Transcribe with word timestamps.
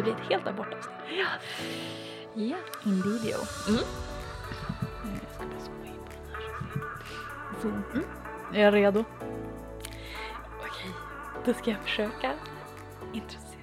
det 0.00 0.04
blir 0.04 0.14
ett 0.14 0.30
helt 0.30 0.46
abortavsnitt. 0.46 0.94
Ja. 1.18 1.26
Ja. 2.34 2.56
Mm. 2.86 3.02
In 3.68 3.80
här. 5.38 5.60
Zoom. 7.62 7.82
Mm. 7.94 8.06
Är 8.54 8.60
jag 8.60 8.74
redo? 8.74 9.04
Okej, 10.60 10.90
då 11.44 11.54
ska 11.54 11.70
jag 11.70 11.80
försöka 11.82 12.32
introducera. 13.12 13.60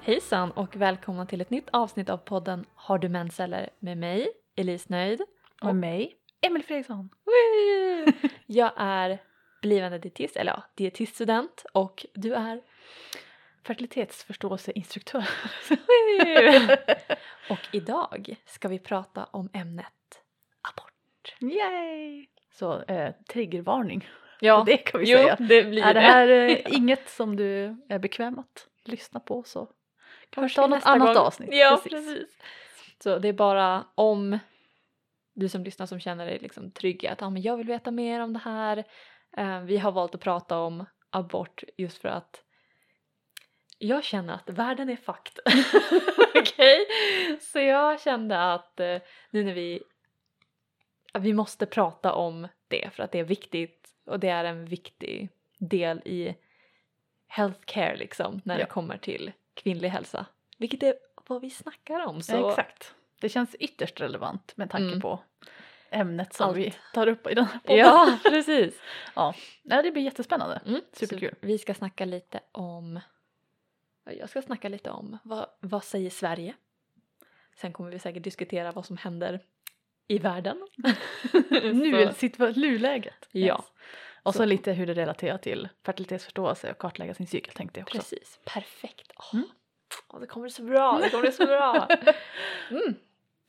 Hejsan 0.00 0.50
och 0.50 0.76
välkomna 0.76 1.26
till 1.26 1.40
ett 1.40 1.50
nytt 1.50 1.68
avsnitt 1.72 2.10
av 2.10 2.16
podden 2.16 2.64
Har 2.74 2.98
du 2.98 3.08
mens 3.08 3.40
eller? 3.40 3.70
med 3.78 3.98
mig, 3.98 4.28
Elise 4.56 4.86
Nöjd. 4.88 5.20
Och 5.60 5.66
med 5.66 5.76
mig, 5.76 6.16
Emil 6.40 6.64
Fredriksson. 6.64 7.10
Jag 8.46 8.72
är 8.76 9.18
blivande 9.62 9.98
dietist, 9.98 10.36
eller 10.36 10.52
ja, 10.52 10.62
dietiststudent 10.74 11.64
och 11.72 12.06
du 12.14 12.34
är 12.34 12.60
Fertilitetsförståelseinstruktör. 13.64 15.28
Och 17.50 17.58
idag 17.72 18.36
ska 18.46 18.68
vi 18.68 18.78
prata 18.78 19.24
om 19.24 19.50
ämnet 19.52 20.22
abort. 20.62 21.36
Yay! 21.40 22.26
Så 22.52 22.82
eh, 22.82 23.14
triggervarning. 23.32 24.08
Ja, 24.40 24.62
det 24.66 24.76
kan 24.76 25.00
vi 25.00 25.10
jo, 25.12 25.18
säga. 25.18 25.36
det 25.36 25.64
blir 25.64 25.82
Är 25.82 25.94
det 25.94 26.00
det. 26.00 26.06
här 26.06 26.28
eh, 26.28 26.58
inget 26.76 27.08
som 27.08 27.36
du 27.36 27.76
är 27.88 27.98
bekväm 27.98 28.38
att 28.38 28.68
lyssna 28.84 29.20
på 29.20 29.42
så 29.42 29.68
kan 30.30 30.44
vi 30.44 30.50
ta 30.50 30.66
något 30.66 30.86
annat 30.86 31.14
gång. 31.14 31.26
avsnitt. 31.26 31.48
Ja, 31.52 31.80
precis. 31.90 32.38
Så 33.02 33.18
det 33.18 33.28
är 33.28 33.32
bara 33.32 33.84
om 33.94 34.38
du 35.34 35.48
som 35.48 35.64
lyssnar 35.64 35.86
som 35.86 36.00
känner 36.00 36.26
dig 36.26 36.38
liksom 36.38 36.70
trygg 36.70 37.06
att 37.06 37.22
ah, 37.22 37.30
men 37.30 37.42
jag 37.42 37.56
vill 37.56 37.66
veta 37.66 37.90
mer 37.90 38.20
om 38.20 38.32
det 38.32 38.40
här. 38.44 38.84
Eh, 39.36 39.60
vi 39.60 39.78
har 39.78 39.92
valt 39.92 40.14
att 40.14 40.20
prata 40.20 40.58
om 40.58 40.84
abort 41.10 41.64
just 41.76 41.98
för 41.98 42.08
att 42.08 42.42
jag 43.78 44.04
känner 44.04 44.34
att 44.34 44.50
världen 44.50 44.88
är 44.88 44.96
fucked. 44.96 45.38
Okej? 46.34 46.86
Så 47.40 47.58
jag 47.58 48.00
kände 48.00 48.52
att 48.52 48.80
eh, 48.80 48.98
nu 49.30 49.44
när 49.44 49.54
vi 49.54 49.82
vi 51.18 51.32
måste 51.32 51.66
prata 51.66 52.12
om 52.12 52.48
det 52.68 52.90
för 52.94 53.02
att 53.02 53.12
det 53.12 53.18
är 53.18 53.24
viktigt 53.24 53.88
och 54.06 54.20
det 54.20 54.28
är 54.28 54.44
en 54.44 54.64
viktig 54.66 55.28
del 55.58 55.98
i 56.04 56.34
healthcare 57.26 57.96
liksom 57.96 58.40
när 58.44 58.54
Ja. 58.58 58.64
det 58.64 58.70
kommer 58.70 58.96
till 58.96 59.32
kvinnlig 59.54 59.88
hälsa. 59.88 60.26
Vilket 60.58 60.82
är 60.82 60.94
vad 61.26 61.40
vi 61.40 61.50
snackar 61.50 62.06
om. 62.06 62.22
Så 62.22 62.32
Ja, 62.36 62.50
exakt. 62.50 62.94
Det 63.20 63.28
känns 63.28 63.54
ytterst 63.54 64.00
relevant 64.00 64.56
med 64.56 64.70
tanke 64.70 64.86
Mm. 64.88 65.00
på 65.00 65.20
ämnet 65.90 66.34
som 66.34 66.48
Allt. 66.48 66.56
vi 66.56 66.74
tar 66.94 67.06
upp 67.06 67.26
i 67.26 67.34
den 67.34 67.44
här 67.44 67.58
podden. 67.58 67.78
Ja, 67.78 68.18
precis. 68.24 68.80
ja. 69.14 69.34
Nej, 69.62 69.82
det 69.82 69.90
blir 69.90 70.02
jättespännande. 70.02 70.60
Mm, 70.66 70.80
Superkul. 70.92 71.34
så 71.40 71.46
Vi 71.46 71.58
ska 71.58 71.74
snacka 71.74 72.04
lite 72.04 72.40
om 72.52 73.00
jag 74.04 74.30
ska 74.30 74.42
snacka 74.42 74.68
lite 74.68 74.90
om 74.90 75.18
vad, 75.22 75.46
vad 75.60 75.84
säger 75.84 76.10
Sverige? 76.10 76.54
Sen 77.56 77.72
kommer 77.72 77.90
vi 77.90 77.98
säkert 77.98 78.22
diskutera 78.24 78.72
vad 78.72 78.86
som 78.86 78.96
händer 78.96 79.40
i 80.08 80.18
världen. 80.18 80.66
Nu, 81.52 82.12
nuläget. 82.56 83.28
Ja. 83.30 83.64
Och 84.22 84.32
så, 84.34 84.38
Så- 84.38 84.44
lite 84.44 84.72
hur 84.72 84.86
det 84.86 84.94
relaterar 84.94 85.38
till 85.38 85.68
fertilitetsförståelse 85.84 86.70
och 86.70 86.78
kartlägga 86.78 87.14
sin 87.14 87.26
cykel 87.26 87.54
tänkte 87.54 87.80
jag 87.80 87.84
också. 87.86 87.98
Precis, 87.98 88.40
perfekt. 88.44 89.12
Åh, 89.16 89.34
Mm. 89.34 89.48
åh, 90.08 90.20
det 90.20 90.26
kommer 90.26 90.48
så 90.48 90.62
bra, 90.62 90.98
det 91.02 91.10
kommer 91.10 91.30
så 91.30 91.46
bra. 91.46 91.88
Mm. 92.70 92.94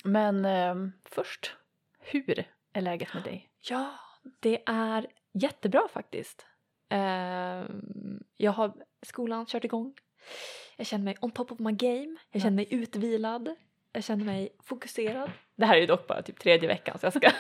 Men 0.04 0.46
ehm, 0.46 0.92
först, 1.06 1.56
hur 2.00 2.46
är 2.74 2.82
läget 2.82 3.14
med 3.14 3.24
dig? 3.24 3.50
Ja, 3.70 3.92
det 4.40 4.64
är 4.66 5.08
jättebra 5.34 5.88
faktiskt. 5.94 6.46
Ehm, 6.90 8.24
jag 8.38 8.52
har 8.52 8.74
skolan 9.02 9.46
kört 9.46 9.64
igång. 9.64 9.94
Jag 10.76 10.88
känner 10.88 11.04
mig 11.06 11.16
on 11.22 11.32
top 11.32 11.52
of 11.52 11.60
my 11.60 11.72
game. 11.72 12.16
Jag 12.32 12.42
känner 12.42 12.56
mig 12.56 12.68
utvilad. 12.70 13.56
Jag 13.92 14.04
känner 14.04 14.26
mig 14.26 14.50
fokuserad. 14.64 15.32
Det 15.56 15.66
här 15.66 15.76
är 15.76 15.80
ju 15.82 15.86
dock 15.86 16.08
bara 16.08 16.22
typ 16.22 16.40
tredje 16.40 16.68
veckan 16.68 17.00
så 17.00 17.06
jag 17.06 17.14
ska... 17.14 17.32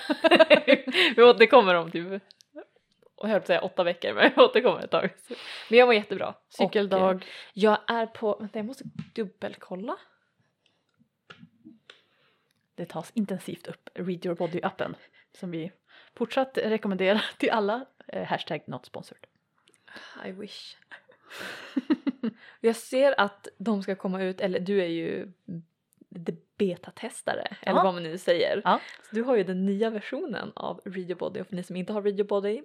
Vi 1.16 1.24
återkommer 1.24 1.76
om 1.76 1.92
typ... 1.92 2.22
Och 3.16 3.28
jag 3.28 3.34
höll 3.34 3.40
på 3.40 3.44
att 3.44 3.48
säga 3.48 3.62
åtta 3.62 3.84
veckor 3.84 4.14
men 4.14 4.32
jag 4.36 4.46
återkommer 4.46 4.84
ett 4.84 4.92
tag. 4.92 5.10
Men 5.70 5.80
jag 5.80 5.86
mår 5.86 5.96
jättebra. 5.96 6.28
Och, 6.28 6.36
eh, 6.62 6.68
Cykeldag. 6.68 7.26
jag 7.54 7.78
är 7.88 8.06
på... 8.06 8.38
Vänta 8.40 8.60
jag 8.60 8.66
måste 8.66 8.84
dubbelkolla. 9.16 9.98
Det 12.76 12.86
tas 12.86 13.12
intensivt 13.16 13.68
upp, 13.68 13.90
Read 13.94 14.26
Your 14.26 14.36
Body-appen 14.36 14.96
som 15.40 15.52
vi 15.52 15.72
fortsatt 16.16 16.58
rekommenderar 16.58 17.26
till 17.38 17.50
alla. 17.50 17.86
Eh, 18.08 18.24
hashtag 18.24 18.62
not 18.68 18.86
sponsored. 18.86 19.28
I 20.26 20.32
wish. 20.32 20.76
jag 22.62 22.76
ser 22.76 23.20
att 23.22 23.48
de 23.58 23.84
ska 23.84 23.96
komma 23.96 24.24
ut, 24.24 24.42
eller 24.42 24.60
du 24.60 24.82
är 24.82 24.88
ju 24.88 25.32
betatestare, 26.58 27.42
eller 27.62 27.80
Ja. 27.80 27.84
vad 27.84 27.94
man 27.94 28.04
nu 28.04 28.18
säger. 28.18 28.62
Ja. 28.64 28.80
Så 29.10 29.16
du 29.16 29.22
har 29.24 29.36
ju 29.36 29.44
den 29.44 29.66
nya 29.66 29.90
versionen 29.90 30.52
av 30.56 30.82
Read 30.86 31.10
Your 31.10 31.16
Body 31.20 31.42
och 31.42 31.48
för 31.48 31.56
ni 31.56 31.64
som 31.64 31.76
inte 31.76 31.94
har 31.94 32.02
Read 32.02 32.16
Your 32.20 32.28
Body 32.28 32.62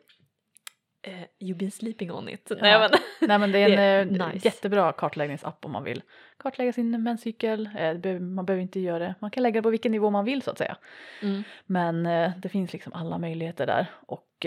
eh, 1.02 1.12
you've 1.38 1.56
been 1.56 1.70
sleeping 1.70 2.12
on 2.12 2.28
it. 2.28 2.52
Nej, 2.60 2.72
Ja. 2.72 2.78
men, 2.90 3.00
Nej 3.28 3.38
men 3.38 3.52
det 3.52 3.58
är 3.58 3.68
Det 3.76 3.76
en 3.76 4.20
är 4.20 4.22
eh, 4.26 4.32
nice. 4.32 4.48
jättebra 4.48 4.92
kartläggningsapp 4.92 5.64
om 5.64 5.72
man 5.72 5.84
vill 5.84 6.02
kartlägga 6.36 6.72
sin 6.72 7.02
menscykel. 7.02 7.70
Eh, 7.78 7.94
det 7.94 8.20
man 8.20 8.44
behöver 8.46 8.62
inte 8.62 8.80
göra 8.80 8.98
det, 8.98 9.14
man 9.18 9.30
kan 9.30 9.42
lägga 9.42 9.58
det 9.58 9.62
på 9.62 9.70
vilken 9.70 9.92
nivå 9.92 10.10
man 10.10 10.24
vill 10.24 10.42
så 10.42 10.50
att 10.50 10.58
säga. 10.58 10.76
mm. 11.22 11.42
Men 11.66 12.06
eh, 12.06 12.30
det 12.38 12.48
finns 12.48 12.72
liksom 12.72 12.92
alla 12.92 13.18
möjligheter 13.18 13.66
där 13.66 13.86
och 14.06 14.46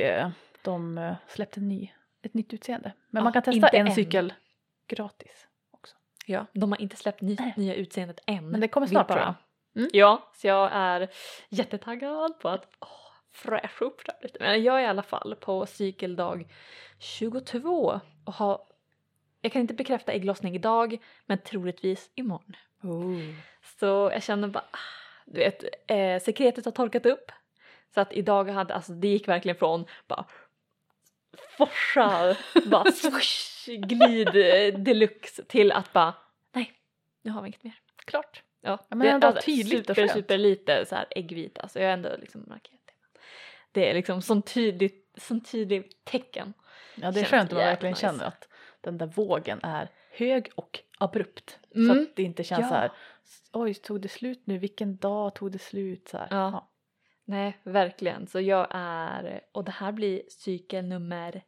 de 0.62 1.16
släppte 1.28 1.60
en 1.60 1.68
ny, 1.68 1.90
ett 2.22 2.34
nytt 2.34 2.54
utseende. 2.54 2.92
Men 3.10 3.24
man 3.24 3.34
kan 3.34 3.44
testa 3.44 3.68
en 3.68 3.88
än. 3.88 3.94
cykel 3.94 4.34
gratis 4.88 5.48
också. 5.72 5.96
ja, 6.26 6.46
de 6.54 6.72
har 6.72 6.82
inte 6.82 6.96
släppt 6.96 7.22
ny, 7.22 7.36
Nej. 7.40 7.54
nya 7.58 7.76
utseendet 7.76 8.20
än. 8.28 8.50
Men 8.50 8.62
det 8.62 8.68
kommer 8.68 8.88
snart 8.88 9.08
bara- 9.08 9.14
tror 9.16 9.26
jag. 9.26 9.36
Mm. 9.82 9.90
Ja, 9.94 10.32
så 10.36 10.48
jag 10.48 10.70
är 10.74 11.10
jättetaggad 11.50 12.40
på 12.40 12.50
att 12.50 12.68
åh, 12.80 12.88
fräscha 13.32 13.86
upp 13.86 14.06
det 14.06 14.12
här 14.12 14.20
lite. 14.24 14.38
Men 14.40 14.64
jag 14.64 14.80
är 14.80 14.84
i 14.84 14.88
alla 14.88 15.04
fall 15.04 15.36
på 15.36 15.66
cykeldag 15.66 16.52
22 17.00 18.00
och 18.26 18.34
har 18.34 18.62
jag 19.42 19.52
kan 19.52 19.62
inte 19.62 19.74
bekräfta 19.74 20.12
ägglossning 20.12 20.56
idag 20.56 20.98
men 21.26 21.38
troligtvis 21.38 22.12
imorgon. 22.16 22.56
Så 23.80 23.86
jag 24.14 24.24
känner 24.24 24.48
bara, 24.48 24.64
ah, 24.72 24.78
du 25.26 25.40
vet, 25.40 25.64
eh, 25.88 26.20
sekretet 26.22 26.66
har 26.66 26.72
torkat 26.72 27.06
upp. 27.06 27.32
Så 27.94 28.02
att 28.02 28.14
idag 28.14 28.50
hade, 28.50 28.74
alltså 28.74 28.94
det 28.94 29.08
gick 29.08 29.28
verkligen 29.28 29.56
från 29.58 29.86
bara 30.08 30.26
forsa, 31.58 32.36
bara 32.66 32.92
swoosh, 32.92 33.66
glid 33.78 34.28
eh, 34.36 34.80
deluxe 34.80 35.44
till 35.44 35.72
att 35.72 35.94
bara 35.94 36.14
nej, 36.56 36.72
nu 37.22 37.32
har 37.32 37.42
vi 37.42 37.48
inget 37.48 37.64
mer. 37.64 37.74
Klart. 38.06 38.44
Ja, 38.62 38.78
men 38.90 39.00
det 39.00 39.08
är 39.10 39.14
ändå 39.14 39.28
alltså 39.28 39.42
tydligt 39.46 39.88
super, 39.88 40.08
super 40.08 40.38
lite 40.38 40.86
så 40.86 40.96
här 40.96 41.06
äggvita, 41.10 41.68
så 41.68 41.80
jag 41.80 41.86
har 41.86 41.94
ändå 41.94 42.10
liksom 42.20 42.46
markerat 42.48 42.82
det. 42.86 42.94
Det 43.72 43.90
är 43.90 43.94
liksom 43.94 44.22
sån 44.22 44.42
tydligt, 44.42 45.14
sån 45.18 45.42
tydligt 45.42 46.06
tecken. 46.06 46.54
Ja 46.96 47.12
det 47.12 47.20
är 47.20 47.26
skönt 47.26 47.52
när 47.52 47.58
man 47.58 47.66
verkligen 47.68 47.92
nice. 47.92 48.02
känner 48.02 48.26
att 48.26 48.48
den 48.82 48.98
där 48.98 49.06
vågen 49.06 49.60
är 49.64 49.88
hög 50.12 50.50
och 50.56 50.80
abrupt. 51.00 51.60
Så 51.74 51.80
Mm. 51.80 52.02
att 52.04 52.16
det 52.16 52.24
inte 52.24 52.44
känns 52.44 52.62
Ja. 52.62 52.68
så 52.70 52.74
här, 52.76 52.92
oj 53.54 53.74
tog 53.74 54.02
det 54.02 54.08
slut 54.08 54.42
nu, 54.48 54.58
vilken 54.58 54.98
dag 54.98 55.36
tog 55.36 55.52
det 55.52 55.60
slut? 55.62 56.08
Så 56.08 56.18
här. 56.18 56.28
Ja. 56.32 56.70
Nej, 57.26 57.58
verkligen. 57.64 58.28
Så 58.28 58.42
jag 58.42 58.68
är, 58.70 59.42
och 59.52 59.64
det 59.64 59.72
här 59.72 59.92
blir 59.92 60.22
cykel 60.30 60.86
nummer 60.86 61.44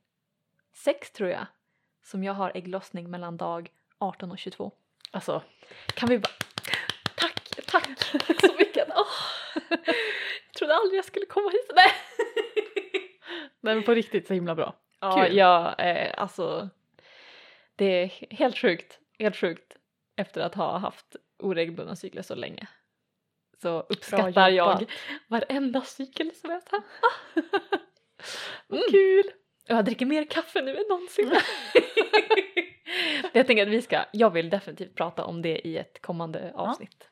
sex 0.73 1.11
tror 1.11 1.29
jag, 1.29 1.45
som 2.03 2.23
jag 2.23 2.33
har 2.33 2.51
ägglossning 2.55 3.09
mellan 3.09 3.37
dag 3.37 3.69
18 3.97 4.31
och 4.31 4.37
22. 4.37 4.71
Alltså 5.11 5.43
Kan 5.87 6.09
vi 6.09 6.19
bara... 6.19 6.31
Tack, 7.15 7.49
tack, 7.67 7.87
tack 8.27 8.41
så 8.41 8.53
mycket. 8.59 8.87
Åh. 8.95 9.05
Jag 10.45 10.53
trodde 10.57 10.75
aldrig 10.75 10.97
jag 10.97 11.05
skulle 11.05 11.25
komma 11.25 11.49
hit. 11.49 11.71
Nej. 11.75 11.91
nej, 13.59 13.75
men 13.75 13.83
på 13.83 13.93
riktigt 13.93 14.27
så 14.27 14.33
himla 14.33 14.55
bra. 14.55 14.75
Ja, 14.99 15.25
Kul. 15.25 15.37
jag, 15.37 15.75
eh, 15.79 16.13
alltså 16.17 16.69
det 17.75 17.85
är 17.85 18.07
helt 18.35 18.57
sjukt, 18.57 18.99
helt 19.19 19.35
sjukt 19.35 19.77
efter 20.15 20.41
att 20.41 20.55
ha 20.55 20.77
haft 20.77 21.15
oregelbundna 21.39 21.95
cykler 21.95 22.21
så 22.21 22.35
länge. 22.35 22.67
Så 23.61 23.79
uppskattar 23.89 24.49
jag 24.49 24.85
varenda 25.27 25.81
cykel 25.81 26.31
som 26.35 26.51
jag 26.51 26.65
tar. 26.65 26.81
Vad 28.67 28.79
Mm. 28.89 28.91
kul! 28.91 29.23
Jag 29.67 29.85
dricker 29.85 30.05
mer 30.05 30.25
kaffe 30.25 30.61
nu 30.61 30.77
än 30.77 30.83
någonsin. 30.89 31.31
jag 33.33 33.47
tänker 33.47 33.63
att 33.63 33.69
vi 33.73 33.81
ska, 33.81 34.05
jag 34.13 34.29
vill 34.29 34.49
definitivt 34.49 34.95
prata 34.95 35.25
om 35.25 35.41
det 35.41 35.67
i 35.67 35.77
ett 35.77 36.01
kommande 36.01 36.51
avsnitt. 36.55 37.09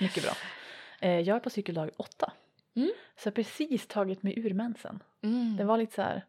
Mycket 0.00 0.22
bra. 0.22 0.32
Eh, 1.00 1.20
jag 1.20 1.36
är 1.36 1.40
på 1.40 1.50
cykeldag 1.50 1.90
åtta. 1.96 2.32
Mm. 2.76 2.90
Så 3.16 3.26
jag 3.26 3.32
har 3.32 3.34
precis 3.34 3.86
tagit 3.86 4.22
mig 4.22 4.38
ur 4.38 4.54
mensen. 4.54 5.02
Mm. 5.22 5.56
Det 5.56 5.64
var 5.64 5.78
lite 5.78 5.94
så 5.94 6.02
här, 6.02 6.24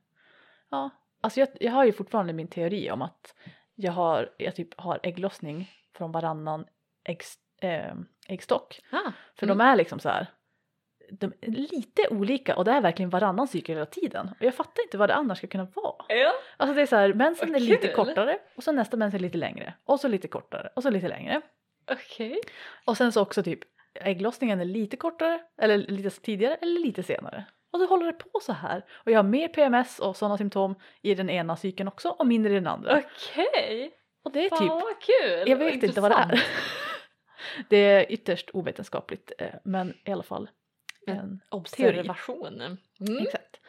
ja, 0.69 0.89
alltså 1.21 1.39
jag, 1.39 1.49
jag 1.59 1.71
har 1.71 1.85
ju 1.85 1.91
fortfarande 1.91 2.33
min 2.33 2.47
teori 2.47 2.91
om 2.91 3.01
att 3.01 3.35
jag 3.75 3.91
har, 3.91 4.33
jag 4.37 4.55
typ 4.55 4.79
har 4.81 4.99
ägglossning 5.03 5.71
från 5.93 6.11
varannan 6.11 6.65
ägg, 7.03 7.21
eh, 7.61 7.93
äggstock. 8.27 8.79
ah, 8.91 9.11
För 9.35 9.45
Mm. 9.45 9.57
de 9.57 9.63
är 9.63 9.75
liksom 9.75 9.99
så 9.99 10.09
här 10.09 10.27
de 11.19 11.33
är 11.41 11.51
lite 11.51 12.07
olika 12.09 12.55
och 12.55 12.65
det 12.65 12.71
är 12.71 12.81
verkligen 12.81 13.09
varannan 13.09 13.47
cykel 13.47 13.75
hela 13.75 13.85
tiden. 13.85 14.29
Och 14.39 14.45
jag 14.45 14.55
fattar 14.55 14.83
inte 14.83 14.97
vad 14.97 15.09
det 15.09 15.15
annars 15.15 15.37
ska 15.37 15.47
kunna 15.47 15.67
vara. 15.75 16.05
Ja. 16.07 16.33
Alltså 16.57 16.73
det 16.75 16.81
är 16.81 16.85
så 16.85 16.95
här, 16.95 17.13
mensen 17.13 17.47
Vad 17.51 17.55
är 17.61 17.65
lite 17.65 17.87
kortare 17.87 18.39
och 18.55 18.63
så 18.63 18.71
nästa 18.71 18.97
mens 18.97 19.13
är 19.13 19.19
lite 19.19 19.37
längre 19.37 19.73
och 19.85 19.99
så 19.99 20.07
lite 20.07 20.27
kortare 20.27 20.69
och 20.75 20.83
så 20.83 20.89
lite 20.89 21.07
längre. 21.07 21.41
Okej. 21.91 22.41
Och 22.85 22.97
sen 22.97 23.11
så 23.11 23.21
också 23.21 23.43
typ 23.43 23.59
ägglossningen 23.95 24.59
är 24.61 24.65
lite 24.65 24.97
kortare 24.97 25.39
eller 25.61 25.77
lite 25.77 26.09
tidigare 26.21 26.55
eller 26.55 26.79
lite 26.79 27.03
senare. 27.03 27.45
Och 27.73 27.79
så 27.79 27.85
håller 27.85 28.05
det 28.05 28.13
på 28.13 28.39
så 28.41 28.53
här. 28.53 28.85
Och 29.05 29.11
jag 29.11 29.17
har 29.19 29.23
mer 29.23 29.47
PMS 29.47 29.99
och 29.99 30.15
sådana 30.17 30.37
symptom 30.37 30.75
i 31.01 31.15
den 31.15 31.29
ena 31.29 31.55
cykeln 31.55 31.87
också 31.87 32.09
och 32.09 32.27
mindre 32.27 32.51
i 32.51 32.55
den 32.55 32.67
andra. 32.67 32.97
Okej. 32.97 33.91
Och 34.23 34.31
det 34.31 34.45
är 34.45 34.49
Fan 34.49 34.59
typ, 34.59 34.69
vad 34.69 35.01
kul. 35.01 35.49
jag 35.49 35.57
vet 35.57 35.83
inte 35.83 36.01
vad 36.01 36.11
det 36.11 36.15
är. 36.15 36.43
det 37.69 37.77
är 37.77 38.11
ytterst 38.11 38.49
ovetenskapligt 38.53 39.31
eh, 39.37 39.53
men 39.63 39.93
i 40.05 40.11
alla 40.11 40.23
fall 40.23 40.49
en 41.07 41.41
Observation. 41.49 42.61
Mm. 42.61 43.17
Exakt. 43.19 43.59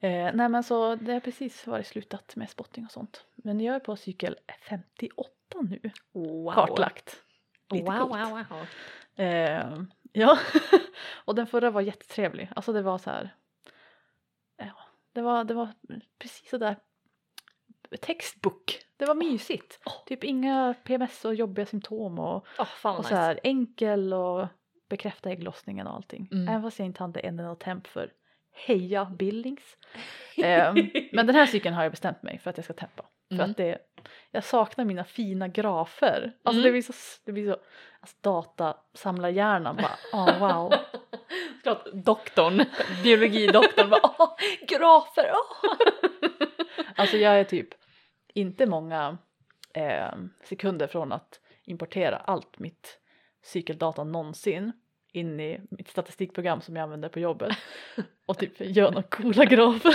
Eh, 0.00 0.30
nej 0.34 0.48
men 0.48 0.62
så 0.62 0.94
det 0.94 1.12
har 1.12 1.20
precis 1.20 1.66
varit 1.66 1.86
slutat 1.86 2.36
med 2.36 2.50
spotting 2.50 2.84
och 2.84 2.90
sånt. 2.90 3.24
Men 3.34 3.60
jag 3.60 3.74
är 3.74 3.80
på 3.80 3.96
cykel 3.96 4.36
58 4.68 5.30
nu. 5.60 5.90
Wow. 6.12 6.52
Kartlagt. 6.52 7.22
Lite 7.70 7.84
wow, 7.84 7.98
coolt. 7.98 8.12
wow, 8.12 8.44
wow. 8.50 8.66
Eh, 9.26 9.82
ja, 10.12 10.38
och 11.24 11.34
den 11.34 11.46
förra 11.46 11.70
var 11.70 11.80
jättetrevlig. 11.80 12.50
Alltså 12.56 12.72
det 12.72 12.82
var 12.82 12.98
så 12.98 13.10
här. 13.10 13.34
Ja, 14.56 14.78
det 15.12 15.22
var, 15.22 15.44
det 15.44 15.54
var 15.54 15.68
precis 16.18 16.50
sådär 16.50 16.76
textbook. 18.00 18.78
Det 18.96 19.04
var 19.04 19.14
mysigt. 19.14 19.80
Åh. 19.86 19.92
Typ 20.06 20.24
inga 20.24 20.74
PMS 20.84 21.24
och 21.24 21.34
jobbiga 21.34 21.66
symptom 21.66 22.18
och, 22.18 22.46
Oh, 22.58 22.62
och 22.62 22.66
så 22.80 23.02
nice. 23.02 23.14
här 23.14 23.40
enkel 23.42 24.12
och 24.14 24.46
bekräfta 24.90 25.30
ägglossningen 25.30 25.86
och 25.86 25.94
allting. 25.94 26.28
Mm. 26.32 26.48
Även 26.48 26.62
fast 26.62 26.78
jag 26.78 26.86
inte 26.86 27.02
hade 27.02 27.20
en 27.20 27.38
enda 27.38 27.54
temp 27.54 27.86
för 27.86 28.10
heja 28.66 29.04
Billings. 29.04 29.76
Ehm, 30.44 30.90
men 31.12 31.26
den 31.26 31.36
här 31.36 31.46
cykeln 31.46 31.74
har 31.74 31.82
jag 31.82 31.92
bestämt 31.92 32.22
mig 32.22 32.38
för 32.38 32.50
att 32.50 32.56
jag 32.56 32.64
ska 32.64 32.74
tempa. 32.74 33.04
För 33.28 33.34
Mm. 33.34 33.50
att 33.50 33.56
det, 33.56 33.78
jag 34.30 34.44
saknar 34.44 34.84
mina 34.84 35.04
fina 35.04 35.48
grafer. 35.48 36.32
Alltså 36.42 36.60
Mm. 36.60 36.62
det 36.64 36.70
blir 36.70 36.82
så, 36.82 36.92
det 37.24 37.32
blir 37.32 37.46
så 37.52 37.56
alltså 38.00 38.16
datasamlarhjärnan 38.20 39.76
bara, 39.76 40.22
oh, 40.22 40.38
wow. 40.38 40.72
Klart 41.62 41.86
doktorn, 41.92 42.64
biologidoktorn 43.02 43.90
bara 43.90 44.00
åh, 44.18 44.36
grafer, 44.68 45.30
åh. 45.32 45.74
Alltså 46.96 47.16
jag 47.16 47.40
är 47.40 47.44
typ 47.44 47.68
inte 48.34 48.66
många 48.66 49.18
eh, 49.74 50.12
sekunder 50.44 50.86
från 50.86 51.12
att 51.12 51.40
importera 51.64 52.16
allt 52.16 52.58
mitt 52.58 52.98
cykeldata 53.42 54.04
någonsin 54.04 54.72
in 55.12 55.40
i 55.40 55.60
mitt 55.70 55.88
statistikprogram 55.88 56.60
som 56.60 56.76
jag 56.76 56.82
använder 56.82 57.08
på 57.08 57.20
jobbet 57.20 57.56
och 58.26 58.38
typ 58.38 58.60
gör 58.60 58.90
några 58.90 59.02
coola 59.02 59.44
grafer. 59.44 59.94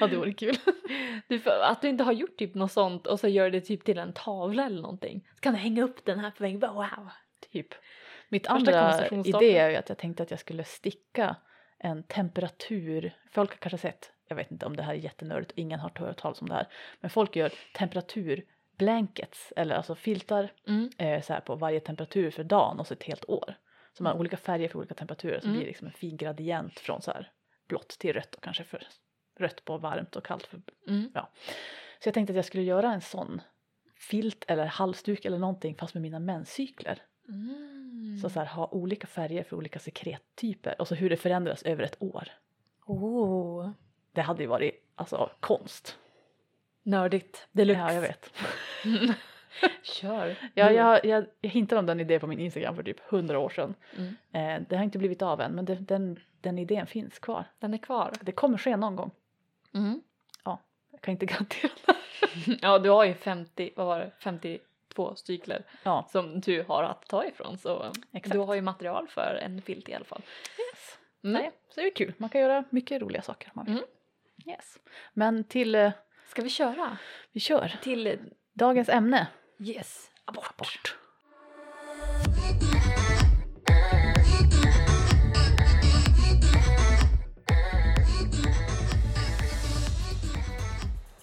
ja 0.00 0.06
det 0.06 0.16
vore 0.16 0.32
kul. 0.32 0.56
Du, 1.28 1.42
att 1.50 1.82
du 1.82 1.88
inte 1.88 2.04
har 2.04 2.12
gjort 2.12 2.36
typ 2.36 2.54
något 2.54 2.72
sånt 2.72 3.06
och 3.06 3.20
så 3.20 3.28
gör 3.28 3.50
det 3.50 3.60
typ 3.60 3.84
till 3.84 3.98
en 3.98 4.12
tavla 4.12 4.66
eller 4.66 4.82
någonting. 4.82 5.28
Så 5.34 5.40
kan 5.40 5.54
du 5.54 5.58
hänga 5.58 5.82
upp 5.82 6.04
den 6.04 6.18
här 6.18 6.30
på 6.30 6.42
väggen, 6.42 6.60
wow. 6.60 7.08
Typ. 7.52 7.66
Mitt 8.28 8.46
andra 8.46 9.08
idé 9.10 9.58
är 9.58 9.70
ju 9.70 9.76
att 9.76 9.88
jag 9.88 9.98
tänkte 9.98 10.22
att 10.22 10.30
jag 10.30 10.40
skulle 10.40 10.64
sticka 10.64 11.36
en 11.78 12.02
temperatur, 12.02 13.16
folk 13.30 13.50
har 13.50 13.56
kanske 13.56 13.78
sett, 13.78 14.12
jag 14.28 14.36
vet 14.36 14.50
inte 14.50 14.66
om 14.66 14.76
det 14.76 14.82
här 14.82 14.92
är 14.94 14.98
jättenördigt 14.98 15.52
ingen 15.54 15.80
har 15.80 15.90
hört 15.98 16.20
talas 16.20 16.42
om 16.42 16.48
det 16.48 16.54
här, 16.54 16.68
men 17.00 17.10
folk 17.10 17.36
gör 17.36 17.52
temperatur 17.74 18.44
blankets 18.76 19.52
eller 19.56 19.74
alltså 19.74 19.94
filtar 19.94 20.52
Mm. 20.68 20.90
eh, 20.98 21.22
så 21.22 21.32
här 21.32 21.40
på 21.40 21.54
varje 21.54 21.80
temperatur 21.80 22.30
för 22.30 22.44
dagen 22.44 22.80
och 22.80 22.86
så 22.86 22.94
ett 22.94 23.02
helt 23.02 23.28
år. 23.28 23.54
Så 23.92 24.02
man 24.02 24.12
har 24.12 24.20
olika 24.20 24.36
färger 24.36 24.68
för 24.68 24.78
olika 24.78 24.94
temperaturer 24.94 25.40
så 25.40 25.46
Mm. 25.46 25.52
blir 25.56 25.64
det 25.64 25.68
liksom 25.70 25.86
en 25.86 25.92
fin 25.92 26.16
gradient 26.16 26.80
från 26.80 27.02
så 27.02 27.10
här 27.10 27.32
blått 27.68 27.88
till 27.88 28.12
rött 28.12 28.34
och 28.34 28.42
kanske 28.42 28.64
för 28.64 28.86
rött 29.38 29.64
på 29.64 29.78
varmt 29.78 30.16
och 30.16 30.24
kallt. 30.24 30.46
För, 30.46 30.60
Mm. 30.88 31.10
så 32.02 32.08
jag 32.08 32.14
tänkte 32.14 32.32
att 32.32 32.36
jag 32.36 32.44
skulle 32.44 32.62
göra 32.64 32.92
en 32.92 33.00
sån 33.00 33.40
filt 33.96 34.44
eller 34.48 34.66
halsduk 34.66 35.24
eller 35.24 35.38
någonting 35.38 35.74
fast 35.74 35.94
med 35.94 36.02
mina 36.02 36.18
menscykler. 36.18 37.02
Mm. 37.28 38.18
Så, 38.22 38.30
så 38.30 38.38
här, 38.40 38.46
ha 38.46 38.66
olika 38.66 39.06
färger 39.06 39.42
för 39.42 39.56
olika 39.56 39.78
sekrettyper 39.78 40.80
och 40.80 40.88
så 40.88 40.94
hur 40.94 41.10
det 41.10 41.16
förändras 41.16 41.62
över 41.62 41.82
ett 41.82 42.02
år. 42.02 42.28
Oh. 42.86 43.70
Det 44.18 44.22
hade 44.22 44.42
ju 44.42 44.46
varit 44.48 44.84
alltså 44.94 45.30
konst. 45.40 45.98
Nördigt 46.82 47.48
deluxe. 47.52 47.80
Ja, 47.80 47.92
jag 47.92 48.00
vet. 48.00 48.32
Kör. 49.82 50.36
Ja, 50.54 50.72
jag, 50.72 51.04
jag, 51.04 51.26
jag 51.40 51.50
hintade 51.50 51.78
om 51.78 51.86
den 51.86 52.00
idén 52.00 52.20
på 52.20 52.26
min 52.26 52.38
Instagram 52.38 52.76
för 52.76 52.82
typ 52.82 53.00
hundra 53.00 53.38
år 53.38 53.48
sedan. 53.48 53.74
Mm. 53.96 54.16
Eh, 54.32 54.66
det 54.68 54.76
har 54.76 54.84
inte 54.84 54.98
blivit 54.98 55.22
av 55.22 55.40
än 55.40 55.52
men 55.52 55.64
det, 55.64 55.74
den, 55.74 56.18
den 56.40 56.58
idén 56.58 56.86
finns 56.86 57.18
kvar. 57.18 57.44
Den 57.58 57.74
är 57.74 57.78
kvar. 57.78 58.12
Det 58.20 58.32
kommer 58.32 58.58
ske 58.58 58.76
någon 58.76 58.96
gång. 58.96 59.10
Mm. 59.74 60.02
Jag 60.44 61.00
kan 61.00 61.12
inte 61.12 61.26
garantera. 61.26 61.70
Ja, 62.62 62.78
du 62.78 62.90
har 62.90 63.04
ju 63.04 63.14
50, 63.14 63.70
vad 63.76 63.86
var 63.86 63.98
det, 63.98 64.12
52 64.20 65.14
cykler 65.14 65.64
Ja, 65.82 66.08
som 66.12 66.40
du 66.40 66.62
har 66.68 66.82
att 66.82 67.06
ta 67.08 67.24
ifrån 67.24 67.58
så 67.58 67.92
Exakt. 68.12 68.32
du 68.32 68.38
har 68.38 68.54
ju 68.54 68.60
material 68.62 69.08
för 69.08 69.40
en 69.42 69.62
filt 69.62 69.88
i 69.88 69.94
alla 69.94 70.04
fall. 70.04 70.22
yes. 70.22 70.98
Mm. 71.24 71.42
Nej, 71.42 71.50
så 71.68 71.80
det 71.80 71.86
är 71.86 71.94
kul. 71.94 72.12
Man 72.18 72.30
kan 72.30 72.40
göra 72.40 72.64
mycket 72.70 73.02
roliga 73.02 73.22
saker 73.22 73.48
om 73.48 73.52
man 73.54 73.66
vill. 73.74 73.84
Yes. 74.48 74.78
Men 75.14 75.44
till, 75.44 75.74
eh, 75.74 75.92
Ska 76.28 76.42
vi 76.42 76.48
köra? 76.50 76.98
vi 77.32 77.40
kör. 77.40 77.78
Till 77.82 78.18
Dagens 78.54 78.88
ämne. 78.88 79.26
yes, 79.58 80.10
abort. 80.24 80.54
Abort. 80.56 80.94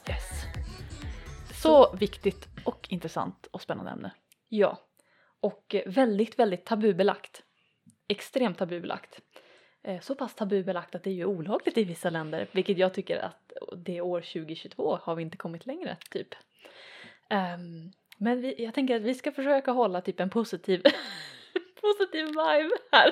Yes. 0.10 0.45
Så 1.62 1.95
viktigt 1.95 2.48
och 2.63 2.88
intressant 2.89 3.48
och 3.51 3.62
spännande 3.62 3.92
ämne. 3.92 4.12
Ja, 4.50 4.80
och 5.39 5.75
eh, 5.75 5.92
väldigt, 5.92 6.39
väldigt 6.39 6.66
tabubelagt. 6.66 7.44
Extremt 8.07 8.57
tabubelagt. 8.57 9.19
Eh, 9.88 10.00
så 10.00 10.16
pass 10.16 10.36
tabubelagt 10.36 10.96
att 10.96 11.04
det 11.04 11.10
är 11.10 11.14
ju 11.14 11.26
olagligt 11.26 11.78
i 11.78 11.84
vissa 11.84 12.10
länder, 12.10 12.48
vilket 12.52 12.78
jag 12.78 12.94
tycker 12.94 13.18
att 13.18 13.54
det 13.78 14.02
år 14.02 14.22
2022 14.22 15.00
har 15.02 15.16
vi 15.16 15.24
inte 15.24 15.38
kommit 15.38 15.66
längre, 15.66 15.98
typ. 16.12 16.36
Um, 17.30 17.92
men 18.18 18.42
vi, 18.42 18.64
jag 18.64 18.74
tänker 18.74 18.96
att 18.96 19.02
vi 19.02 19.14
ska 19.14 19.32
försöka 19.32 19.72
hålla 19.72 20.02
typ 20.02 20.20
en 20.20 20.30
positiv, 20.30 20.84
positiv 21.82 22.26
vibe 22.26 22.76
här. 22.92 23.12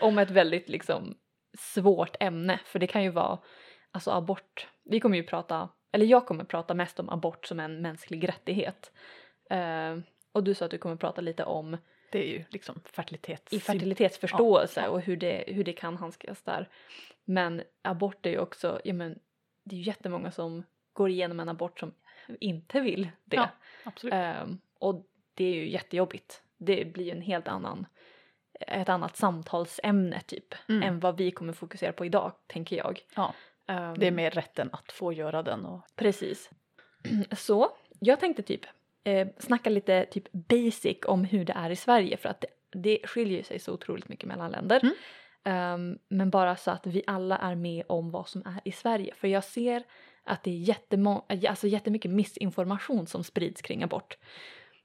Om 0.00 0.18
ett 0.18 0.30
väldigt 0.30 0.68
liksom 0.68 1.14
svårt 1.58 2.16
ämne, 2.20 2.60
för 2.64 2.78
det 2.78 2.86
kan 2.86 3.02
ju 3.02 3.10
vara 3.10 3.38
alltså 3.90 4.10
abort. 4.10 4.68
Vi 4.84 5.00
kommer 5.00 5.16
ju 5.16 5.22
prata, 5.22 5.68
eller 5.92 6.06
jag 6.06 6.26
kommer 6.26 6.44
prata 6.44 6.74
mest 6.74 7.00
om 7.00 7.08
abort 7.08 7.46
som 7.46 7.60
en 7.60 7.82
mänsklig 7.82 8.28
rättighet. 8.28 8.92
Uh, 9.52 10.02
och 10.32 10.44
du 10.44 10.54
sa 10.54 10.64
att 10.64 10.70
du 10.70 10.78
kommer 10.78 10.96
prata 10.96 11.20
lite 11.20 11.44
om 11.44 11.76
det 12.12 12.18
är 12.18 12.28
ju 12.28 12.44
liksom 12.50 12.80
fertilitets... 12.84 13.52
i 13.52 13.60
fertilitetsförståelse 13.60 14.80
Ja, 14.80 14.86
ja. 14.86 14.90
och 14.90 15.00
hur 15.00 15.16
det, 15.16 15.44
hur 15.46 15.64
det 15.64 15.72
kan 15.72 15.96
handskas 15.96 16.42
där. 16.42 16.68
Men 17.24 17.62
abort 17.82 18.26
är 18.26 18.30
ju 18.30 18.38
också, 18.38 18.80
ja 18.84 18.92
men 18.94 19.18
det 19.64 19.74
är 19.74 19.78
ju 19.78 19.84
jättemånga 19.84 20.30
som 20.30 20.62
går 20.92 21.10
igenom 21.10 21.40
en 21.40 21.48
abort 21.48 21.80
som 21.80 21.94
inte 22.40 22.80
vill 22.80 23.08
det. 23.24 23.36
Ja, 23.36 23.48
absolut. 23.84 24.14
Ehm, 24.14 24.58
och 24.78 25.06
det 25.34 25.44
är 25.44 25.54
ju 25.54 25.68
jättejobbigt. 25.70 26.42
Det 26.56 26.84
blir 26.84 27.04
ju 27.04 27.10
en 27.10 27.22
helt 27.22 27.48
annan, 27.48 27.86
ett 28.60 28.88
annat 28.88 29.16
samtalsämne 29.16 30.20
typ 30.20 30.54
Mm. 30.68 30.82
än 30.82 31.00
vad 31.00 31.16
vi 31.16 31.30
kommer 31.30 31.52
fokusera 31.52 31.92
på 31.92 32.04
idag, 32.06 32.32
tänker 32.46 32.76
jag. 32.76 33.00
Ja, 33.16 33.34
Ehm, 33.66 33.98
det 33.98 34.06
är 34.06 34.10
mer 34.10 34.30
rätten 34.30 34.68
att 34.72 34.92
få 34.92 35.12
göra 35.12 35.42
den 35.42 35.64
och 35.66 35.80
Precis. 35.96 36.50
Så 37.36 37.70
jag 38.00 38.20
tänkte 38.20 38.42
typ 38.42 38.60
eh, 39.04 39.28
snacka 39.38 39.70
lite 39.70 40.06
typ 40.06 40.32
basic 40.32 40.98
om 41.06 41.24
hur 41.24 41.44
det 41.44 41.52
är 41.52 41.70
i 41.70 41.76
Sverige 41.76 42.16
för 42.16 42.28
att 42.28 42.40
det, 42.40 42.48
det 42.78 42.98
skiljer 43.04 43.42
sig 43.42 43.58
så 43.58 43.72
otroligt 43.72 44.08
mycket 44.08 44.28
mellan 44.28 44.50
länder. 44.50 44.80
Mm. 44.82 44.94
Ehm, 45.44 45.98
men 46.08 46.30
bara 46.30 46.56
så 46.56 46.70
att 46.70 46.86
vi 46.86 47.02
alla 47.06 47.38
är 47.38 47.54
med 47.54 47.84
om 47.88 48.10
vad 48.10 48.28
som 48.28 48.42
är 48.46 48.60
i 48.64 48.72
Sverige 48.72 49.14
för 49.14 49.28
jag 49.28 49.44
ser 49.44 49.82
att 50.24 50.42
det 50.42 50.50
är 50.50 50.74
jättemo- 50.74 51.48
alltså 51.48 51.66
jättemycket 51.66 52.10
missinformation 52.10 53.06
som 53.06 53.24
sprids 53.24 53.62
kring 53.62 53.82
abort. 53.82 54.16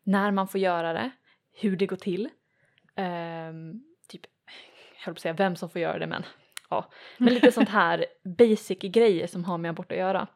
När 0.04 0.32
man 0.32 0.48
får 0.48 0.60
göra 0.60 0.94
det, 0.94 1.12
hur 1.54 1.78
det 1.78 1.86
går 1.86 1.98
till, 1.98 2.30
ehm, 2.96 3.84
typ, 4.08 4.22
jag 4.96 5.06
höll 5.06 5.14
på 5.14 5.18
att 5.18 5.22
säga 5.22 5.34
vem 5.34 5.56
som 5.56 5.70
får 5.70 5.82
göra 5.82 6.00
det 6.00 6.08
men 6.08 6.24
ja, 6.70 6.92
men 7.18 7.34
lite 7.34 7.52
sånt 7.52 7.70
här 7.70 8.06
basic 8.24 8.80
grejer 8.80 9.28
som 9.28 9.46
har 9.46 9.58
med 9.58 9.70
abort 9.70 9.92
att 9.92 9.98
göra. 9.98 10.28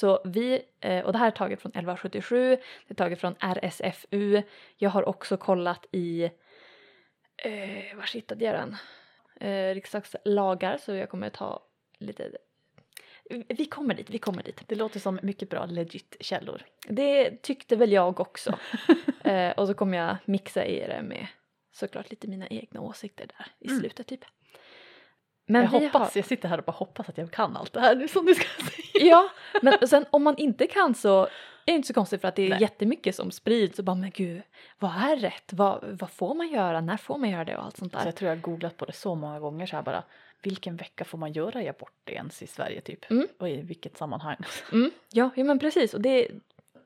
Så 0.00 0.20
vi, 0.24 0.62
eh, 0.80 1.04
och 1.04 1.12
det 1.12 1.18
här 1.18 1.26
är 1.26 1.30
taget 1.30 1.62
från 1.62 1.72
1177, 1.72 2.56
det 2.56 2.92
är 2.92 2.94
taget 2.94 3.20
från 3.20 3.34
RSFU, 3.40 4.42
jag 4.76 4.90
har 4.90 5.08
också 5.08 5.36
kollat 5.36 5.86
i, 5.92 6.24
eh, 7.36 7.96
var 7.96 8.14
hittade 8.14 8.44
jag 8.44 8.54
den? 8.54 8.76
Eh, 9.40 9.74
riksdagslagar 9.74 10.78
så 10.78 10.94
jag 10.94 11.08
kommer 11.10 11.30
ta 11.30 11.62
lite, 11.98 12.30
vi 13.48 13.66
kommer 13.66 13.94
dit, 13.94 14.10
vi 14.10 14.18
kommer 14.18 14.42
dit. 14.42 14.62
det 14.66 14.74
låter 14.74 15.00
som 15.00 15.20
mycket 15.22 15.50
bra 15.50 15.66
legit 15.66 16.16
källor. 16.20 16.62
Det 16.88 17.42
tyckte 17.42 17.76
väl 17.76 17.92
jag 17.92 18.20
också. 18.20 18.58
eh, 19.24 19.50
och 19.50 19.66
så 19.66 19.74
kommer 19.74 19.98
jag 19.98 20.16
mixa 20.24 20.64
i 20.64 20.80
det 20.80 21.02
med 21.02 21.26
såklart 21.72 22.10
lite 22.10 22.28
mina 22.28 22.48
egna 22.48 22.80
åsikter 22.80 23.26
där 23.26 23.46
i 23.58 23.68
Mm. 23.68 23.80
slutet 23.80 24.06
typ. 24.06 24.24
Men 25.48 25.62
jag 25.62 25.68
hoppas, 25.68 26.16
jag 26.16 26.24
sitter 26.24 26.48
här 26.48 26.58
och 26.58 26.64
bara 26.64 26.72
hoppas 26.72 27.08
att 27.08 27.18
jag 27.18 27.30
kan 27.30 27.56
allt 27.56 27.72
det 27.72 27.80
här 27.80 27.96
nu 27.96 28.08
som 28.08 28.26
du 28.26 28.34
ska 28.34 28.44
säga. 28.62 29.06
Ja, 29.06 29.30
men 29.62 29.88
sen 29.88 30.04
om 30.10 30.22
man 30.22 30.36
inte 30.36 30.66
kan 30.66 30.94
så 30.94 31.22
är 31.22 31.72
det 31.72 31.76
inte 31.76 31.88
så 31.88 31.94
konstigt 31.94 32.20
för 32.20 32.28
att 32.28 32.36
det 32.36 32.42
är 32.42 32.50
Nej. 32.50 32.60
jättemycket 32.60 33.14
som 33.14 33.30
sprids 33.30 33.78
och 33.78 33.84
bara 33.84 33.96
men 33.96 34.10
gud, 34.10 34.42
vad 34.78 34.90
är 34.90 35.16
rätt? 35.16 35.52
Vad, 35.52 35.84
vad 36.00 36.10
får 36.10 36.34
man 36.34 36.48
göra? 36.48 36.80
När 36.80 36.96
får 36.96 37.18
man 37.18 37.30
göra 37.30 37.44
det 37.44 37.56
och 37.56 37.64
allt 37.64 37.76
sånt 37.76 37.92
Så 37.92 37.98
där? 37.98 38.06
jag 38.06 38.16
tror 38.16 38.28
jag 38.28 38.36
har 38.36 38.42
googlat 38.42 38.76
på 38.76 38.84
det 38.84 38.92
så 38.92 39.14
många 39.14 39.40
gånger 39.40 39.66
så 39.66 39.76
här 39.76 39.82
bara 39.82 40.02
vilken 40.42 40.76
vecka 40.76 41.04
får 41.04 41.18
man 41.18 41.32
göra 41.32 41.62
i 41.62 41.68
abort 41.68 42.10
ens 42.10 42.42
i 42.42 42.46
Sverige 42.46 42.80
typ? 42.80 43.10
Mm. 43.10 43.28
Och 43.38 43.48
i 43.48 43.56
vilket 43.56 43.98
sammanhang? 43.98 44.36
Mm, 44.72 44.90
ja, 45.12 45.30
ja, 45.36 45.44
men 45.44 45.58
precis 45.58 45.94
och 45.94 46.00
det 46.00 46.08
är 46.08 46.30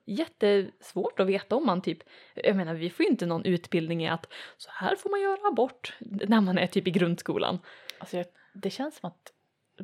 jättesvårt 0.04 1.21
att 1.21 1.26
veta 1.26 1.57
om 1.57 1.66
man 1.66 1.83
typ, 1.83 1.99
jag 2.35 2.57
menar 2.57 2.75
vi 2.75 2.90
får 2.90 3.04
ju 3.04 3.11
inte 3.11 3.26
någon 3.26 3.45
utbildning 3.45 4.04
i 4.04 4.09
att 4.09 4.33
så 4.57 4.71
här 4.73 4.97
får 4.97 5.11
man 5.11 5.21
göra 5.21 5.49
abort 5.49 5.95
när 6.00 6.40
man 6.40 6.59
är 6.59 6.66
typ 6.66 6.87
i 6.87 6.90
grundskolan. 6.90 7.59
Alltså 7.99 8.16
jag, 8.16 8.26
det 8.52 8.71
känns 8.71 8.97
som 8.97 9.09
att 9.09 9.32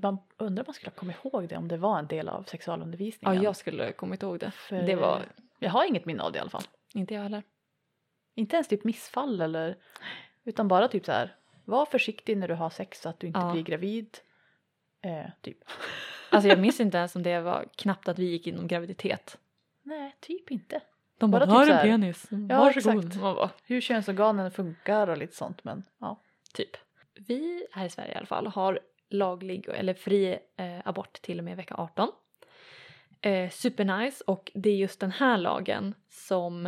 man 0.02 0.18
undrar 0.36 0.62
om 0.62 0.66
man 0.66 0.74
skulle 0.74 0.90
ha 0.90 0.96
kommit 0.96 1.16
ihåg 1.24 1.48
det 1.48 1.56
om 1.56 1.68
det 1.68 1.76
var 1.76 1.98
en 1.98 2.06
del 2.06 2.28
av 2.28 2.40
Ja, 2.46 2.50
sexualundervisningen. 2.50 3.42
jag 3.42 3.56
skulle 3.56 3.92
kommit 3.92 4.22
ihåg 4.22 4.38
det. 4.38 4.50
För 4.50 4.76
Det 4.82 4.96
var 4.96 5.22
Jag 5.58 5.70
har 5.70 5.84
inget 5.84 6.04
minne 6.06 6.22
av 6.22 6.32
det 6.32 6.36
i 6.36 6.40
alla 6.40 6.50
fall. 6.50 6.62
inte 6.94 7.14
jag 7.14 7.22
heller. 7.22 7.42
Inte 8.34 8.56
ens 8.56 8.68
typ 8.68 8.84
missfall 8.84 9.40
eller 9.40 9.76
utan 10.44 10.68
bara 10.68 10.88
typ 10.88 11.04
så 11.06 11.12
här 11.12 11.34
var 11.64 11.86
försiktig 11.86 12.36
när 12.36 12.48
du 12.48 12.54
har 12.54 12.70
sex 12.70 13.00
så 13.00 13.08
att 13.08 13.20
du 13.20 13.26
inte 13.26 13.40
Ja. 13.40 13.52
blir 13.52 13.62
gravid. 13.62 14.18
Eh, 15.00 15.30
typ. 15.40 15.58
Alltså 16.30 16.48
jag 16.48 16.58
minns 16.58 16.80
inte 16.80 16.98
ens 16.98 17.16
om 17.16 17.22
det 17.22 17.40
var 17.40 17.66
knappt 17.76 18.08
att 18.08 18.18
vi 18.18 18.24
gick 18.24 18.46
inom 18.46 18.66
graviditet. 18.68 19.38
Nej, 19.82 20.16
typ 20.20 20.50
inte. 20.50 20.80
De 21.18 21.30
Bara 21.30 21.46
bara, 21.46 21.58
här 21.58 21.64
typ 21.66 21.74
en 21.74 21.80
penis, 22.00 22.26
Ja, 22.30 22.58
varsågod. 22.58 23.04
exakt. 23.06 23.20
Bara, 23.22 23.50
Hur 23.64 23.80
könsorganen 23.80 24.50
funkar 24.50 25.08
och 25.08 25.18
lite 25.18 25.36
sånt 25.36 25.64
men 25.64 25.82
ja. 25.98 26.20
Typ. 26.54 26.76
Vi 27.26 27.66
här 27.72 27.86
i 27.86 27.90
Sverige 27.90 28.12
i 28.12 28.16
alla 28.16 28.26
fall 28.26 28.46
har 28.46 28.80
laglig 29.10 29.68
eller 29.68 29.94
fri 29.94 30.38
eh, 30.56 30.78
abort 30.84 31.12
till 31.12 31.38
och 31.38 31.44
med 31.44 31.56
vecka 31.56 31.74
18. 31.74 32.08
Eh, 33.20 33.50
supernice 33.50 34.24
och 34.26 34.52
det 34.54 34.70
är 34.70 34.76
just 34.76 35.00
den 35.00 35.10
här 35.10 35.38
lagen 35.38 35.94
som 36.08 36.66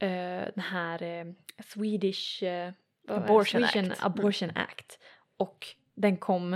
eh, 0.00 0.44
den 0.54 0.64
här 0.64 1.02
eh, 1.02 1.24
Swedish 1.64 2.42
eh? 2.42 2.72
Abortion 3.08 3.66
Swedish 3.66 3.90
Act. 3.90 4.04
Abortion 4.04 4.50
Act 4.54 4.98
och 5.36 5.66
den 5.94 6.16
kom 6.16 6.54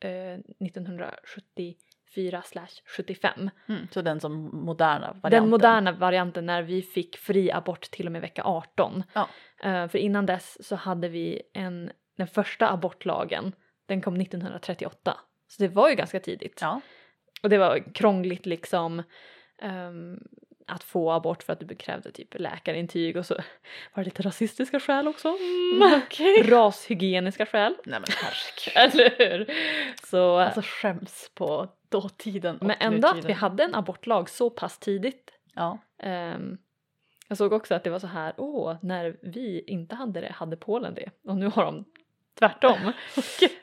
eh, 0.00 0.32
1974 0.60 2.42
75. 2.86 3.50
Mm. 3.68 3.88
Så 3.90 4.02
den 4.02 4.20
som 4.20 4.64
moderna 4.64 5.06
varianten. 5.06 5.30
Den 5.30 5.50
moderna 5.50 5.92
varianten 5.92 6.46
när 6.46 6.62
vi 6.62 6.82
fick 6.82 7.16
fri 7.16 7.52
abort 7.52 7.90
till 7.90 8.06
och 8.06 8.12
med 8.12 8.20
vecka 8.20 8.42
18. 8.44 9.02
Ja. 9.12 9.28
Eh, 9.62 9.88
för 9.88 9.98
innan 9.98 10.26
dess 10.26 10.68
så 10.68 10.76
hade 10.76 11.08
vi 11.08 11.42
en, 11.52 11.90
den 12.18 12.28
första 12.28 12.70
abortlagen, 12.70 13.52
den 13.86 14.00
kom 14.00 14.20
1938. 14.20 15.18
Så 15.48 15.62
det 15.62 15.68
var 15.68 15.88
ju 15.88 15.94
ganska 15.94 16.20
tidigt. 16.20 16.58
Ja. 16.60 16.80
Och 17.42 17.48
det 17.48 17.58
var 17.58 17.94
krångligt 17.94 18.46
liksom 18.46 19.02
ehm, 19.62 20.18
att 20.66 20.84
få 20.84 21.12
abort 21.12 21.42
för 21.42 21.52
att 21.52 21.60
du 21.68 21.74
krävde 21.74 22.12
typ 22.12 22.34
läkarintyg 22.38 23.16
och 23.16 23.26
så 23.26 23.34
var 23.34 23.42
det 23.94 24.04
lite 24.04 24.22
rasistiska 24.22 24.80
skäl 24.80 25.08
också. 25.08 25.28
Mm. 25.28 26.00
Rashygieniska 26.50 27.46
skäl. 27.46 27.74
Nej 27.84 28.00
men 28.00 28.08
herregud. 28.16 28.94
Eller 28.94 29.14
hur? 29.18 29.46
Så, 30.06 30.38
Alltså 30.38 30.60
skäms 30.64 31.30
på 31.34 31.68
dåtiden 31.88 32.58
och 32.58 32.66
men 32.66 32.76
ändå 32.80 33.08
att 33.08 33.14
vi 33.14 33.18
nutiden. 33.18 33.36
hade 33.36 33.64
en 33.64 33.74
abortlag 33.74 34.30
så 34.30 34.50
pass 34.50 34.78
tidigt 34.78 35.30
Ja. 35.54 35.78
Ehm, 35.98 36.58
jag 37.28 37.38
såg 37.38 37.52
också 37.52 37.74
att 37.74 37.84
det 37.84 37.90
var 37.90 37.98
så 37.98 38.06
här, 38.06 38.34
åh, 38.36 38.76
när 38.82 39.16
vi 39.22 39.64
inte 39.66 39.94
hade 39.94 40.20
det 40.20 40.32
hade 40.32 40.56
Polen 40.56 40.94
det 40.94 41.10
och 41.24 41.36
nu 41.36 41.46
har 41.46 41.64
de 41.64 41.84
tvärtom. 42.38 42.92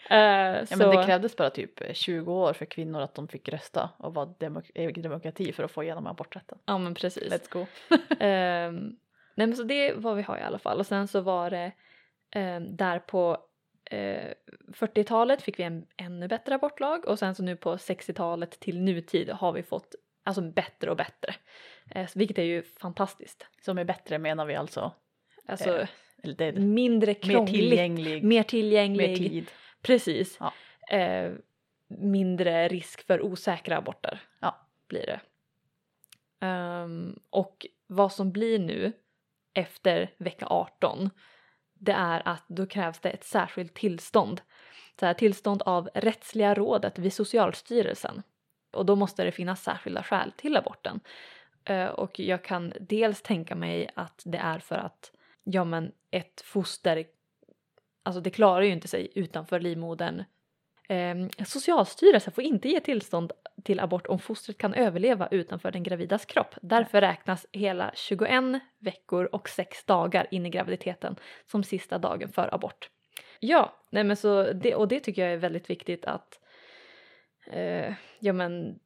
Eh, 0.10 0.18
ja 0.70 0.78
men 0.78 0.90
det 0.90 1.04
krävdes 1.06 1.36
bara 1.36 1.50
typ 1.50 1.96
20 1.96 2.34
år 2.34 2.54
för 2.54 2.66
kvinnor 2.66 3.02
att 3.02 3.16
de 3.16 3.28
fick 3.28 3.50
rösta 3.50 3.90
och 3.98 4.14
vara 4.14 4.26
demok- 4.26 5.02
demokrati 5.02 5.54
för 5.54 5.64
att 5.64 5.72
få 5.72 5.84
igenom 5.84 6.08
aborträtten. 6.08 6.58
ja 6.66 6.78
men 6.78 6.94
precis. 6.94 7.34
Let's 7.34 7.50
go. 7.50 7.66
Ehm, 8.20 8.96
nej 9.36 9.48
men 9.48 9.56
så 9.56 9.64
det 9.64 9.90
är 9.90 9.96
vad 9.96 10.16
vi 10.16 10.22
har 10.22 10.38
i 10.38 10.42
alla 10.42 10.60
fall 10.60 10.80
och 10.80 10.86
sen 10.86 11.08
så 11.08 11.22
var 11.22 11.50
det 11.50 11.72
ehm, 12.32 12.76
där 12.76 13.00
på 13.00 13.38
eh, 13.92 14.34
40-talet 14.74 15.42
fick 15.42 15.60
vi 15.60 15.64
en 15.64 15.86
ännu 15.98 16.28
bättre 16.28 16.56
abortlag 16.56 17.08
och 17.08 17.20
sen 17.20 17.36
så 17.36 17.44
nu 17.44 17.56
på 17.56 17.76
60-talet 17.76 18.60
till 18.60 18.82
nutid 18.82 19.30
har 19.30 19.52
vi 19.52 19.64
fått 19.64 19.96
alltså 20.24 20.42
bättre 20.42 20.90
och 20.92 20.98
bättre. 20.98 21.36
Eh, 21.92 22.10
vilket 22.16 22.38
är 22.38 22.44
ju 22.44 22.64
fantastiskt. 22.64 23.48
Som 23.62 23.78
är 23.78 23.84
bättre 23.84 24.18
menar 24.18 24.46
vi 24.46 24.56
alltså. 24.56 24.92
Alltså 25.48 25.78
Eh, 25.78 25.88
Eller 26.24 26.42
är 26.42 26.54
mindre 26.54 27.08
mer 27.08 27.14
krångligt. 27.22 27.56
tillgänglig, 27.56 28.24
mer 28.24 28.44
tillgänglig. 28.44 29.10
mer 29.10 29.16
tid. 29.30 29.52
Precis. 29.82 30.38
Ja. 30.40 30.54
Eh, 30.98 31.32
mindre 31.88 32.68
risk 32.68 33.06
för 33.08 33.22
osäkra 33.22 33.78
aborter 33.78 34.22
Ja. 34.40 34.68
blir 34.88 35.06
det. 35.06 35.20
Ehm, 36.46 37.20
och 37.30 37.66
vad 37.88 38.14
som 38.14 38.32
blir 38.32 38.60
nu 38.60 38.94
efter 39.54 40.10
vecka 40.18 40.46
18 40.50 41.10
det 41.74 41.92
är 41.92 42.22
att 42.28 42.44
då 42.48 42.66
krävs 42.66 43.00
det 43.00 43.10
ett 43.10 43.24
särskilt 43.24 43.74
tillstånd. 43.74 44.42
Så 45.00 45.06
här, 45.06 45.14
tillstånd 45.14 45.62
av 45.62 45.90
rättsliga 45.94 46.54
rådet 46.54 47.00
vid 47.00 47.14
Socialstyrelsen. 47.14 48.24
Och 48.72 48.86
då 48.86 48.96
måste 48.96 49.24
det 49.24 49.32
finnas 49.32 49.64
särskilda 49.64 50.04
skäl 50.04 50.32
till 50.32 50.58
aborten. 50.58 51.00
Eh, 51.66 51.86
och 51.86 52.20
jag 52.20 52.44
kan 52.44 52.74
dels 52.80 53.22
tänka 53.22 53.56
mig 53.56 53.90
att 53.96 54.22
det 54.26 54.38
är 54.38 54.60
för 54.60 54.76
att 54.76 55.12
ja 55.46 55.64
men 55.64 55.92
ett 56.12 56.42
foster 56.42 57.06
alltså 58.04 58.22
det 58.22 58.30
klarar 58.30 58.62
ju 58.62 58.72
inte 58.72 58.88
sig 58.88 59.12
utanför 59.16 59.60
livmodern. 59.60 60.24
Eh, 60.90 61.46
Socialstyrelsen 61.46 62.34
får 62.34 62.44
inte 62.44 62.70
ge 62.70 62.80
tillstånd 62.80 63.32
till 63.64 63.80
abort 63.80 64.08
om 64.08 64.20
fostret 64.20 64.58
kan 64.58 64.74
överleva 64.74 65.28
utanför 65.32 65.72
den 65.72 65.84
gravidas 65.84 66.26
kropp. 66.26 66.56
Därför 66.62 67.02
räknas 67.02 67.46
hela 67.52 67.92
21 67.96 68.62
veckor 68.80 69.26
och 69.32 69.50
6 69.50 69.86
dagar 69.86 70.28
in 70.32 70.46
i 70.46 70.50
graviditeten 70.50 71.16
som 71.52 71.64
sista 71.64 71.98
dagen 71.98 72.30
för 72.30 72.54
abort. 72.54 72.90
Ja, 73.40 73.76
nej 73.90 74.04
men 74.04 74.18
så 74.18 74.54
det, 74.54 74.76
och 74.76 74.88
det 74.88 75.00
tycker 75.00 75.22
jag 75.22 75.34
är 75.34 75.38
väldigt 75.38 75.70
viktigt 75.70 76.06
att 76.06 76.40
eh, 77.52 77.94
ja 78.20 78.34
men 78.34 78.80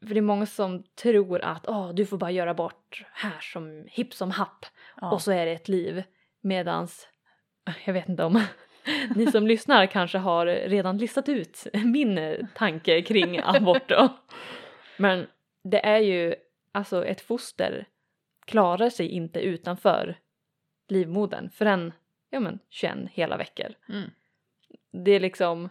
för 0.00 0.14
det 0.14 0.20
är 0.20 0.22
många 0.22 0.46
som 0.46 0.82
tror 0.82 1.40
att 1.40 1.68
åh, 1.68 1.94
du 1.94 2.06
får 2.06 2.16
bara 2.16 2.30
göra 2.30 2.50
abort 2.50 3.04
här 3.12 3.40
som 3.40 3.84
hipp 3.88 4.14
som 4.14 4.30
happ 4.30 4.66
Ja. 5.00 5.12
och 5.12 5.22
så 5.22 5.32
är 5.32 5.46
det 5.46 5.52
ett 5.52 5.68
liv. 5.68 6.02
Medans, 6.40 7.08
jag 7.84 7.92
vet 7.92 8.08
inte 8.08 8.24
om 8.24 8.44
ni 9.14 9.26
som 9.26 9.46
lyssnar 9.46 9.86
kanske 9.86 10.18
har 10.18 10.46
redan 10.46 10.98
listat 10.98 11.28
ut 11.28 11.66
min 11.84 12.46
tanke 12.54 13.02
kring 13.02 13.40
abort 13.44 13.88
då. 13.88 14.08
Men 14.96 15.26
det 15.64 15.86
är 15.86 15.98
ju, 15.98 16.34
alltså 16.72 17.04
ett 17.04 17.20
foster 17.20 17.86
klarar 18.44 18.90
sig 18.90 19.08
inte 19.08 19.40
utanför 19.40 20.18
livmodern 20.88 21.50
förrän, 21.50 21.92
ja 22.30 22.40
men 22.40 22.58
21 22.68 22.96
hela 23.10 23.36
veckor. 23.36 23.74
Mm. 23.88 24.10
Det 25.04 25.10
är 25.10 25.20
liksom, 25.20 25.68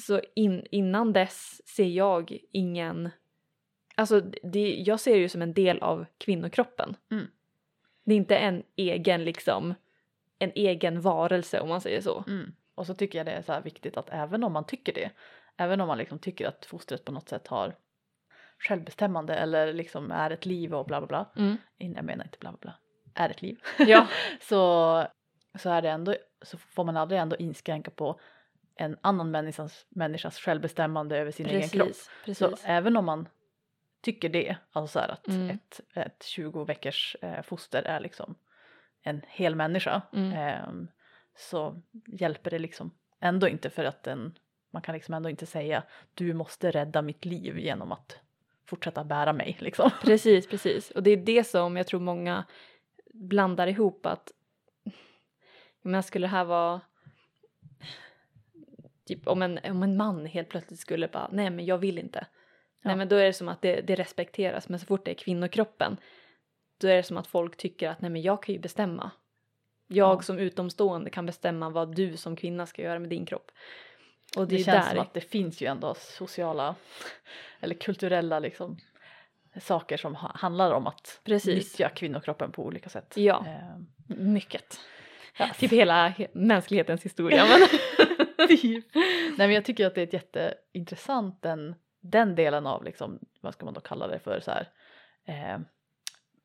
så 0.00 0.20
in, 0.34 0.66
innan 0.70 1.12
dess 1.12 1.68
ser 1.68 1.88
jag 1.88 2.38
ingen, 2.52 3.10
alltså 3.94 4.20
det, 4.20 4.74
jag 4.74 5.00
ser 5.00 5.14
det 5.14 5.20
ju 5.20 5.28
som 5.28 5.42
en 5.42 5.54
del 5.54 5.82
av 5.82 6.06
kvinnokroppen. 6.18 6.96
Mm. 7.10 7.26
Det 8.04 8.14
är 8.14 8.16
inte 8.16 8.36
en 8.36 8.62
egen 8.76 9.24
liksom, 9.24 9.74
en 10.38 10.52
egen 10.54 11.00
varelse 11.00 11.60
om 11.60 11.68
man 11.68 11.80
säger 11.80 12.00
så. 12.00 12.24
Mm. 12.26 12.52
Och 12.74 12.86
så 12.86 12.94
tycker 12.94 13.18
jag 13.18 13.26
det 13.26 13.32
är 13.32 13.42
så 13.42 13.60
viktigt 13.60 13.96
att 13.96 14.08
även 14.10 14.44
om 14.44 14.52
man 14.52 14.66
tycker 14.66 14.92
det, 14.92 15.10
även 15.56 15.80
om 15.80 15.88
man 15.88 15.98
liksom 15.98 16.18
tycker 16.18 16.48
att 16.48 16.66
fostret 16.66 17.04
på 17.04 17.12
något 17.12 17.28
sätt 17.28 17.46
har 17.46 17.74
självbestämmande 18.58 19.34
eller 19.34 19.72
liksom 19.72 20.10
är 20.10 20.30
ett 20.30 20.46
liv 20.46 20.74
och 20.74 20.86
bla 20.86 21.00
bla 21.00 21.06
bla. 21.06 21.44
Mm. 21.44 21.56
Jag 21.96 22.04
menar 22.04 22.24
inte 22.24 22.38
bla 22.38 22.50
bla 22.50 22.58
bla, 22.60 22.74
är 23.14 23.30
ett 23.30 23.42
liv. 23.42 23.60
Ja. 23.78 24.06
så, 24.40 25.06
så 25.58 25.70
är 25.70 25.82
det 25.82 25.90
ändå, 25.90 26.14
så 26.42 26.58
får 26.58 26.84
man 26.84 26.96
aldrig 26.96 27.20
ändå 27.20 27.36
inskränka 27.36 27.90
på 27.90 28.20
en 28.76 28.96
annan 29.00 29.30
människas, 29.30 29.86
människas 29.88 30.38
självbestämmande 30.38 31.18
över 31.18 31.30
sin 31.30 31.46
egen 31.46 31.68
kropp. 31.68 31.88
Precis, 32.24 32.38
Så 32.38 32.50
precis. 32.50 32.64
även 32.68 32.96
om 32.96 33.04
man 33.04 33.28
tycker 34.04 34.28
det, 34.28 34.56
alltså 34.72 34.98
att 34.98 35.28
Mm. 35.28 35.50
ett, 35.50 35.80
ett 35.94 36.22
20 36.22 36.64
veckors 36.64 37.16
eh, 37.22 37.42
foster 37.42 37.82
är 37.82 38.00
liksom 38.00 38.34
en 39.02 39.22
hel 39.28 39.54
människa 39.54 40.02
Mm. 40.12 40.32
ehm, 40.32 40.88
så 41.36 41.80
hjälper 42.06 42.50
det 42.50 42.58
liksom 42.58 42.90
ändå 43.20 43.48
inte 43.48 43.70
för 43.70 43.84
att 43.84 44.02
den, 44.02 44.38
man 44.70 44.82
kan 44.82 44.94
liksom 44.94 45.14
ändå 45.14 45.30
inte 45.30 45.46
säga 45.46 45.82
du 46.14 46.34
måste 46.34 46.70
rädda 46.70 47.02
mitt 47.02 47.24
liv 47.24 47.58
genom 47.58 47.92
att 47.92 48.18
fortsätta 48.66 49.04
bära 49.04 49.32
mig 49.32 49.56
liksom. 49.60 49.90
Precis, 50.02 50.46
precis. 50.48 50.90
Och 50.90 51.02
det 51.02 51.10
är 51.10 51.16
det 51.16 51.44
som 51.44 51.76
jag 51.76 51.86
tror 51.86 52.00
många 52.00 52.44
blandar 53.12 53.66
ihop 53.66 54.06
att 54.06 54.32
menar, 55.82 56.02
skulle 56.02 56.26
det 56.26 56.30
här 56.30 56.44
vara 56.44 56.80
typ 59.06 59.28
om 59.28 59.42
en, 59.42 59.58
om 59.64 59.82
en 59.82 59.96
man 59.96 60.26
helt 60.26 60.48
plötsligt 60.48 60.80
skulle 60.80 61.08
bara 61.08 61.28
nej 61.32 61.50
men 61.50 61.64
jag 61.64 61.78
vill 61.78 61.98
inte. 61.98 62.26
Nej 62.84 62.96
men 62.96 63.08
då 63.08 63.16
är 63.16 63.24
det 63.24 63.32
som 63.32 63.48
att 63.48 63.62
det, 63.62 63.80
det 63.80 63.94
respekteras 63.94 64.68
men 64.68 64.80
så 64.80 64.86
fort 64.86 65.04
det 65.04 65.10
är 65.10 65.14
kvinnokroppen 65.14 65.96
då 66.80 66.88
är 66.88 66.96
det 66.96 67.02
som 67.02 67.16
att 67.16 67.26
folk 67.26 67.56
tycker 67.56 67.88
att 67.88 68.00
nej 68.00 68.10
men 68.10 68.22
jag 68.22 68.42
kan 68.42 68.54
ju 68.54 68.60
bestämma. 68.60 69.10
Jag 69.86 70.16
Ja. 70.18 70.22
som 70.22 70.38
utomstående 70.38 71.10
kan 71.10 71.26
bestämma 71.26 71.70
vad 71.70 71.94
du 71.96 72.16
som 72.16 72.36
kvinna 72.36 72.66
ska 72.66 72.82
göra 72.82 72.98
med 72.98 73.10
din 73.10 73.26
kropp. 73.26 73.50
Och 74.36 74.48
det, 74.48 74.56
Det, 74.56 74.64
känns 74.64 74.84
där. 74.86 74.90
som 74.94 75.00
att 75.00 75.14
det 75.14 75.20
finns 75.20 75.60
ju 75.60 75.66
ändå 75.66 75.94
sociala 75.94 76.74
eller 77.60 77.74
kulturella 77.74 78.38
liksom 78.38 78.76
saker 79.60 79.96
som 79.96 80.14
ha, 80.14 80.32
handlar 80.34 80.72
om 80.72 80.86
att 80.86 81.20
Precis. 81.24 81.54
nyttja 81.54 81.88
kvinnokroppen 81.88 82.52
på 82.52 82.64
olika 82.64 82.88
sätt. 82.88 83.12
Ja. 83.16 83.46
Ehm, 83.46 83.86
Mycket. 84.32 84.80
ja. 85.38 85.48
Typ 85.58 85.72
hela 85.72 86.08
he- 86.08 86.28
mänsklighetens 86.32 87.04
historia. 87.04 87.44
Men... 88.38 88.48
Typ. 88.48 88.84
Nej 88.94 89.46
men 89.46 89.52
jag 89.52 89.64
tycker 89.64 89.86
att 89.86 89.94
det 89.94 90.00
är 90.00 90.06
ett 90.06 90.12
jätteintressant 90.12 91.42
den, 91.42 91.74
den 92.04 92.34
delen 92.34 92.66
av 92.66 92.84
liksom, 92.84 93.18
vad 93.40 93.54
ska 93.54 93.64
man 93.64 93.74
då 93.74 93.80
kalla 93.80 94.06
det 94.06 94.18
för 94.18 94.40
så 94.40 94.50
här 94.50 94.68
eh, 95.24 95.58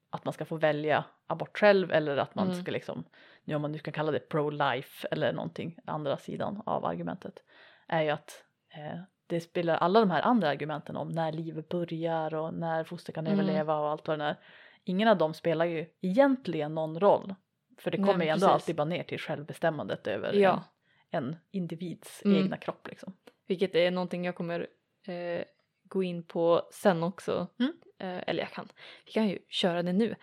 att 0.09 0.25
man 0.25 0.33
ska 0.33 0.45
få 0.45 0.55
välja 0.55 1.03
abort 1.27 1.57
själv 1.57 1.91
eller 1.91 2.17
att 2.17 2.35
man 2.35 2.47
Mm. 2.47 2.61
ska 2.61 2.71
liksom, 2.71 3.03
nu 3.43 3.55
om 3.55 3.61
man 3.61 3.71
nu 3.71 3.79
kan 3.79 3.93
kalla 3.93 4.11
det 4.11 4.29
pro-life 4.29 5.07
eller 5.11 5.33
någonting, 5.33 5.77
andra 5.85 6.17
sidan 6.17 6.61
av 6.65 6.85
argumentet 6.85 7.43
är 7.87 8.01
ju 8.01 8.09
att 8.09 8.43
eh, 8.73 8.99
det 9.27 9.41
spelar 9.41 9.75
alla 9.77 9.99
de 9.99 10.11
här 10.11 10.21
andra 10.21 10.49
argumenten 10.49 10.95
om 10.95 11.09
när 11.09 11.31
livet 11.31 11.69
börjar 11.69 12.33
och 12.33 12.53
när 12.53 12.83
foster 12.83 13.13
kan 13.13 13.27
Mm. 13.27 13.39
överleva 13.39 13.79
och 13.79 13.89
allt 13.89 14.07
vad 14.07 14.19
det 14.19 14.25
är. 14.25 14.35
Ingen 14.83 15.07
av 15.07 15.17
dem 15.17 15.33
spelar 15.33 15.65
ju 15.65 15.85
egentligen 16.01 16.75
någon 16.75 16.99
roll. 16.99 17.35
För 17.77 17.91
det 17.91 17.97
Nej, 17.97 18.05
kommer 18.05 18.17
men 18.17 18.27
ju 18.27 18.33
ändå 18.33 18.47
alltid 18.47 18.75
bara 18.75 18.85
ner 18.85 19.03
till 19.03 19.19
självbestämmandet 19.19 20.07
över 20.07 20.33
Ja. 20.33 20.63
en, 21.11 21.25
en 21.25 21.35
individs 21.51 22.21
Mm. 22.25 22.37
egna 22.37 22.57
kropp 22.57 22.87
liksom. 22.87 23.13
Vilket 23.47 23.75
är 23.75 23.91
någonting 23.91 24.25
jag 24.25 24.35
kommer 24.35 24.67
eh, 25.09 25.43
gå 25.83 26.03
in 26.03 26.23
på 26.23 26.61
sen 26.71 27.03
också. 27.03 27.47
Mm. 27.59 27.73
Eh, 27.99 28.23
eller 28.27 28.43
jag 28.43 28.51
kan, 28.51 28.67
vi 29.05 29.11
kan 29.11 29.27
ju 29.27 29.39
köra 29.49 29.83
det 29.83 29.93
nu. 29.93 30.15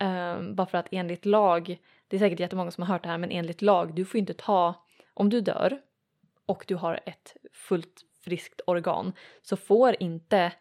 Eh, 0.00 0.42
bara 0.42 0.66
för 0.66 0.78
att 0.78 0.88
enligt 0.90 1.26
lag, 1.26 1.78
det 2.08 2.16
är 2.16 2.20
säkert 2.20 2.40
jättemånga 2.40 2.70
som 2.70 2.82
har 2.82 2.94
hört 2.94 3.02
det 3.02 3.08
här, 3.08 3.18
men 3.18 3.30
enligt 3.30 3.62
lag, 3.62 3.94
du 3.94 4.04
får 4.04 4.18
inte 4.18 4.34
ta, 4.34 4.84
om 5.14 5.30
du 5.30 5.40
dör 5.40 5.80
och 6.46 6.64
du 6.68 6.74
har 6.74 7.00
ett 7.06 7.36
fullt 7.52 8.04
friskt 8.24 8.60
organ 8.66 9.12
så 9.42 9.56
får 9.56 9.96
inte 10.00 10.52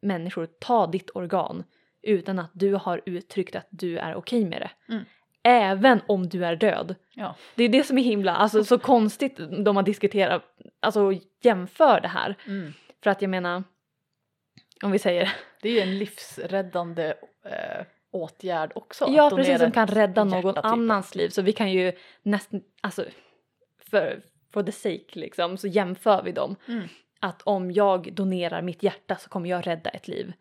människor 0.00 0.46
ta 0.46 0.86
ditt 0.86 1.10
organ 1.14 1.64
utan 2.02 2.38
att 2.38 2.50
du 2.52 2.74
har 2.74 3.00
uttryckt 3.06 3.56
att 3.56 3.66
du 3.70 3.98
är 3.98 4.14
okej 4.14 4.44
med 4.44 4.60
det. 4.60 4.92
Mm. 4.94 5.04
Även 5.42 6.00
om 6.06 6.28
du 6.28 6.44
är 6.44 6.56
död. 6.56 6.94
Ja. 7.14 7.36
Det 7.54 7.64
är 7.64 7.68
det 7.68 7.84
som 7.84 7.98
är 7.98 8.02
himla, 8.02 8.34
alltså 8.34 8.64
så 8.64 8.78
konstigt 8.78 9.36
de 9.64 9.76
har 9.76 9.82
diskuterat, 9.82 10.42
alltså 10.80 11.12
jämför 11.42 12.00
det 12.00 12.08
här. 12.08 12.36
Mm. 12.46 12.72
För 13.04 13.10
att 13.10 13.22
jag 13.22 13.28
menar, 13.28 13.64
om 14.82 14.90
vi 14.90 14.98
säger, 14.98 15.32
Det 15.62 15.68
är 15.68 15.72
ju 15.72 15.80
en 15.80 15.98
livsräddande 15.98 17.14
eh, 17.44 17.86
åtgärd 18.10 18.72
också. 18.74 19.06
ja 19.08 19.30
precis 19.30 19.58
som 19.58 19.72
kan 19.72 19.86
rädda 19.86 20.24
någon 20.24 20.54
typ. 20.54 20.64
annans 20.64 21.14
liv 21.14 21.28
så 21.28 21.42
vi 21.42 21.52
kan 21.52 21.72
ju 21.72 21.92
nästan, 22.22 22.62
alltså 22.80 23.04
för, 23.90 24.22
for 24.52 24.62
the 24.62 24.72
sake 24.72 25.04
liksom 25.12 25.56
så 25.56 25.66
jämför 25.66 26.22
vi 26.22 26.32
dem. 26.32 26.56
Mm. 26.68 26.88
Att 27.20 27.42
om 27.42 27.70
jag 27.70 28.12
donerar 28.12 28.62
mitt 28.62 28.82
hjärta 28.82 29.16
så 29.16 29.28
kommer 29.28 29.50
jag 29.50 29.66
rädda 29.66 29.90
ett 29.90 30.08
liv. 30.08 30.32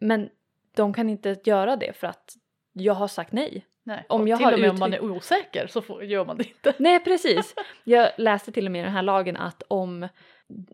Men 0.00 0.28
de 0.76 0.94
kan 0.94 1.08
inte 1.08 1.36
göra 1.44 1.76
det 1.76 1.92
för 1.92 2.06
att 2.06 2.34
jag 2.72 2.94
har 2.94 3.08
sagt 3.08 3.32
nej. 3.32 3.66
Nej. 3.82 4.06
om 4.08 4.20
och 4.20 4.28
jag 4.28 4.38
till 4.38 4.44
har 4.44 4.52
och 4.52 4.60
med 4.60 4.70
om 4.70 4.78
man 4.78 4.94
är 4.94 5.00
osäker 5.00 5.66
så 5.66 5.82
får, 5.82 6.04
gör 6.04 6.24
man 6.24 6.36
det 6.36 6.44
inte. 6.48 6.74
Nej 6.78 7.04
precis. 7.04 7.54
Jag 7.84 8.10
läste 8.16 8.52
till 8.52 8.66
och 8.66 8.72
med 8.72 8.80
i 8.80 8.84
den 8.84 8.92
här 8.92 9.02
lagen 9.02 9.36
att 9.36 9.62
om 9.68 10.08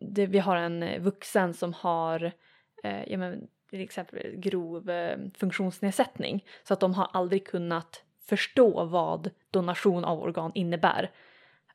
det, 0.00 0.26
vi 0.26 0.38
har 0.38 0.56
en 0.56 0.82
eh, 0.82 1.00
vuxen 1.00 1.54
som 1.54 1.72
har 1.72 2.32
eh, 2.82 3.12
ja, 3.12 3.18
men, 3.18 3.48
till 3.70 3.80
exempel 3.80 4.36
grov 4.36 4.90
eh, 4.90 5.18
funktionsnedsättning 5.34 6.44
så 6.62 6.74
att 6.74 6.80
de 6.80 6.94
har 6.94 7.10
aldrig 7.12 7.46
kunnat 7.46 8.04
förstå 8.28 8.84
vad 8.84 9.30
donation 9.50 10.04
av 10.04 10.22
organ 10.22 10.52
innebär. 10.54 11.10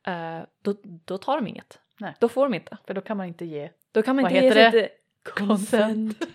Eh, 0.08 0.40
då, 0.62 0.76
då 0.84 1.18
tar 1.18 1.36
de 1.36 1.48
inget. 1.48 1.80
Nej. 2.00 2.16
Då 2.20 2.30
får 2.30 2.44
de 2.44 2.54
inte. 2.54 2.78
För 2.88 2.94
då 2.94 3.02
kan 3.02 3.18
man 3.18 3.28
inte 3.28 3.46
ge 3.46 3.70
Då 3.92 4.02
kan 4.02 4.16
man 4.16 4.24
Vad 4.24 4.32
inte 4.32 4.46
heter 4.46 4.72
ge 4.72 4.82
det? 4.82 4.90
sitt 4.90 5.34
consent. 5.34 6.18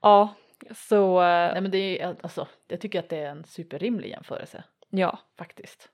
ja, 0.00 0.34
så 0.70 1.20
eh, 1.20 1.52
Nej 1.52 1.60
men 1.60 1.70
det 1.70 2.00
är 2.00 2.16
alltså, 2.22 2.48
jag 2.68 2.80
tycker 2.80 2.98
att 2.98 3.08
det 3.08 3.18
är 3.18 3.30
en 3.30 3.44
superrimlig 3.44 4.10
jämförelse 4.10 4.64
ja. 4.90 5.18
faktiskt. 5.38 5.88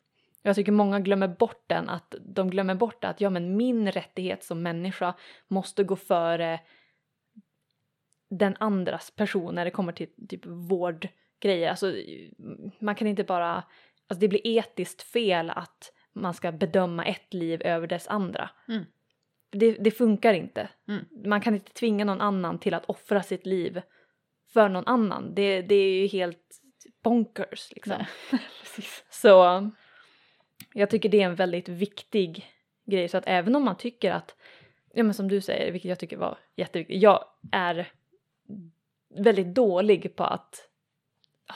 Jag 0.47 0.57
tycker 0.57 0.73
många 0.73 1.01
glömmer 1.01 1.29
bort 1.29 1.65
den, 1.67 1.89
att 1.89 2.15
de 2.21 2.51
glömmer 2.51 2.75
bort 2.75 3.05
att 3.05 3.21
ja 3.21 3.31
men 3.31 3.57
min 3.57 3.93
rättighet 3.93 4.45
som 4.45 4.63
människa 4.63 5.15
måste 5.49 5.85
gå 5.85 5.97
före 5.97 6.61
den 8.31 8.57
andras 8.61 9.11
person 9.11 9.55
när 9.55 9.65
det 9.65 9.71
kommer 9.71 9.93
till 9.93 10.09
typ 10.29 10.47
vårdgrejer. 10.47 11.71
Alltså 11.71 11.95
man 12.79 12.95
kan 12.95 13.07
inte 13.07 13.25
bara, 13.25 13.55
alltså 14.09 14.21
det 14.21 14.29
blir 14.29 14.47
etiskt 14.47 15.03
fel 15.03 15.51
att 15.51 15.93
man 16.13 16.35
ska 16.35 16.53
bedöma 16.53 17.05
ett 17.05 17.35
liv 17.35 17.63
över 17.63 17.87
dess 17.87 18.09
andra. 18.09 18.51
Mm. 18.69 18.85
Det, 19.51 19.73
det 19.73 19.91
funkar 19.91 20.33
inte. 20.33 20.69
Mm. 20.89 21.05
Man 21.25 21.41
kan 21.41 21.55
inte 21.55 21.73
tvinga 21.73 22.05
någon 22.05 22.21
annan 22.21 22.59
till 22.59 22.75
att 22.75 22.85
offra 22.85 23.23
sitt 23.23 23.47
liv 23.47 23.81
för 24.53 24.69
någon 24.69 24.87
annan. 24.87 25.35
Det, 25.35 25.63
det 25.63 25.75
är 25.75 26.01
ju 26.01 26.07
helt 26.07 26.61
bonkers 27.03 27.73
liksom. 27.73 28.05
Så 29.11 29.71
jag 30.77 30.91
tycker 30.91 31.09
det 31.09 31.21
är 31.23 31.27
en 31.27 31.35
väldigt 31.35 31.69
viktig 31.69 32.47
grej 32.85 33.09
så 33.09 33.19
att 33.19 33.25
även 33.27 33.57
om 33.57 33.65
man 33.65 33.77
tycker 33.77 34.13
att, 34.13 34.37
ja 34.93 35.03
men 35.03 35.15
som 35.15 35.29
du 35.29 35.41
säger, 35.41 35.73
vilket 35.73 35.89
jag 35.89 35.99
tycker 35.99 36.17
var 36.17 36.39
jätteviktigt, 36.57 37.03
jag 37.03 37.25
är 37.53 37.89
väldigt 39.09 39.55
dålig 39.55 40.17
på 40.17 40.25
att 40.25 40.69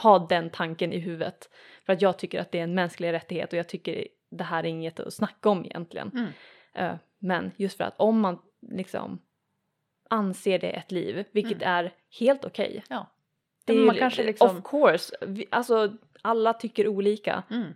ha 0.02 0.18
den 0.18 0.50
tanken 0.50 0.92
i 0.92 0.98
huvudet. 0.98 1.50
För 1.86 1.92
att 1.92 2.02
jag 2.02 2.18
tycker 2.18 2.40
att 2.40 2.52
det 2.52 2.58
är 2.58 2.62
en 2.62 2.74
mänsklig 2.74 3.12
rättighet 3.12 3.52
och 3.52 3.58
jag 3.58 3.68
tycker 3.68 4.08
det 4.30 4.44
här 4.44 4.64
är 4.64 4.68
inget 4.68 5.00
att 5.00 5.14
snacka 5.14 5.48
om 5.48 5.64
egentligen. 5.64 6.10
Mm. 6.14 6.30
Eh, 6.74 6.98
men 7.18 7.50
just 7.56 7.76
för 7.76 7.84
att 7.84 7.94
om 7.96 8.20
man 8.20 8.38
liksom 8.60 9.18
anser 10.08 10.58
det 10.58 10.70
ett 10.70 10.90
liv, 10.92 11.24
vilket 11.30 11.62
är 11.62 11.92
helt 12.18 12.44
okej. 12.44 12.84
Ja. 12.88 13.06
Det 13.64 13.72
är 13.72 13.76
man 13.84 13.94
ju- 13.94 14.00
kanske 14.00 14.22
liksom- 14.22 14.58
Of 14.58 14.64
course, 14.70 15.16
vi, 15.26 15.46
alltså 15.50 15.96
alla 16.22 16.52
tycker 16.54 16.88
olika. 16.88 17.42
Mm. 17.50 17.74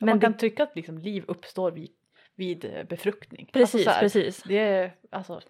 Men 0.00 0.08
man 0.12 0.18
det- 0.18 0.26
kan 0.26 0.36
tycka 0.36 0.62
att 0.62 0.76
liksom 0.76 0.98
liv 0.98 1.24
uppstår 1.28 1.70
vid, 1.70 1.90
vid 2.34 2.64
eh, 2.64 2.82
befruktning. 2.84 3.50
Precis, 3.52 3.74
alltså 3.74 3.84
så 3.84 3.90
här, 3.90 4.00
precis. 4.00 4.42
Det 4.42 4.58
är 4.58 4.92
alltså 5.10 5.40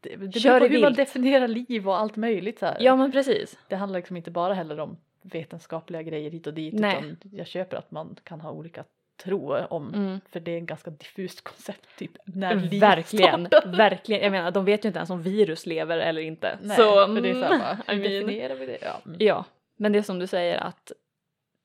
det, 0.00 0.16
det 0.16 0.40
Kör 0.40 0.60
beror 0.60 0.68
på 0.68 0.74
hur 0.74 0.82
man 0.82 0.92
definierar 0.92 1.48
liv 1.48 1.88
och 1.88 1.96
allt 1.98 2.16
möjligt 2.16 2.58
så 2.58 2.66
här. 2.66 2.76
Ja 2.80 2.96
men 2.96 3.12
precis. 3.12 3.58
Det 3.68 3.76
handlar 3.76 3.98
liksom 3.98 4.16
inte 4.16 4.30
bara 4.30 4.54
heller 4.54 4.80
om 4.80 4.96
vetenskapliga 5.22 6.02
grejer 6.02 6.30
hit 6.30 6.46
och 6.46 6.54
dit 6.54 6.74
Nej. 6.74 6.96
utan 6.96 7.16
jag 7.32 7.46
köper 7.46 7.76
att 7.76 7.90
man 7.90 8.16
kan 8.24 8.40
ha 8.40 8.50
olika 8.50 8.84
tro 9.24 9.54
om 9.56 9.94
Mm. 9.94 10.20
för 10.30 10.40
det 10.40 10.50
är 10.50 10.58
en 10.58 10.66
ganska 10.66 10.90
diffust 10.90 11.44
koncept 11.44 11.86
typ 11.98 12.10
när 12.24 12.54
liv 12.54 12.80
Verkligen, 12.80 13.46
startar. 13.46 13.72
verkligen. 13.76 14.22
Jag 14.22 14.30
menar 14.32 14.50
de 14.50 14.64
vet 14.64 14.84
ju 14.84 14.86
inte 14.86 14.98
ens 14.98 15.10
om 15.10 15.22
virus 15.22 15.66
lever 15.66 15.98
eller 15.98 16.20
inte. 16.22 16.58
Nej, 16.62 16.76
så, 16.76 17.06
för 17.06 17.20
det 17.20 17.30
är 17.30 17.34
så 17.34 17.40
här, 17.40 17.58
bara, 17.58 17.78
I 17.94 17.96
hur 17.96 18.02
mean, 18.08 18.12
definierar 18.26 18.54
vi 18.54 18.66
det? 18.66 18.78
Ja. 18.82 19.00
Mm. 19.06 19.16
ja, 19.20 19.44
men 19.76 19.92
det 19.92 19.98
är 19.98 20.02
som 20.02 20.18
du 20.18 20.26
säger 20.26 20.56
att 20.58 20.92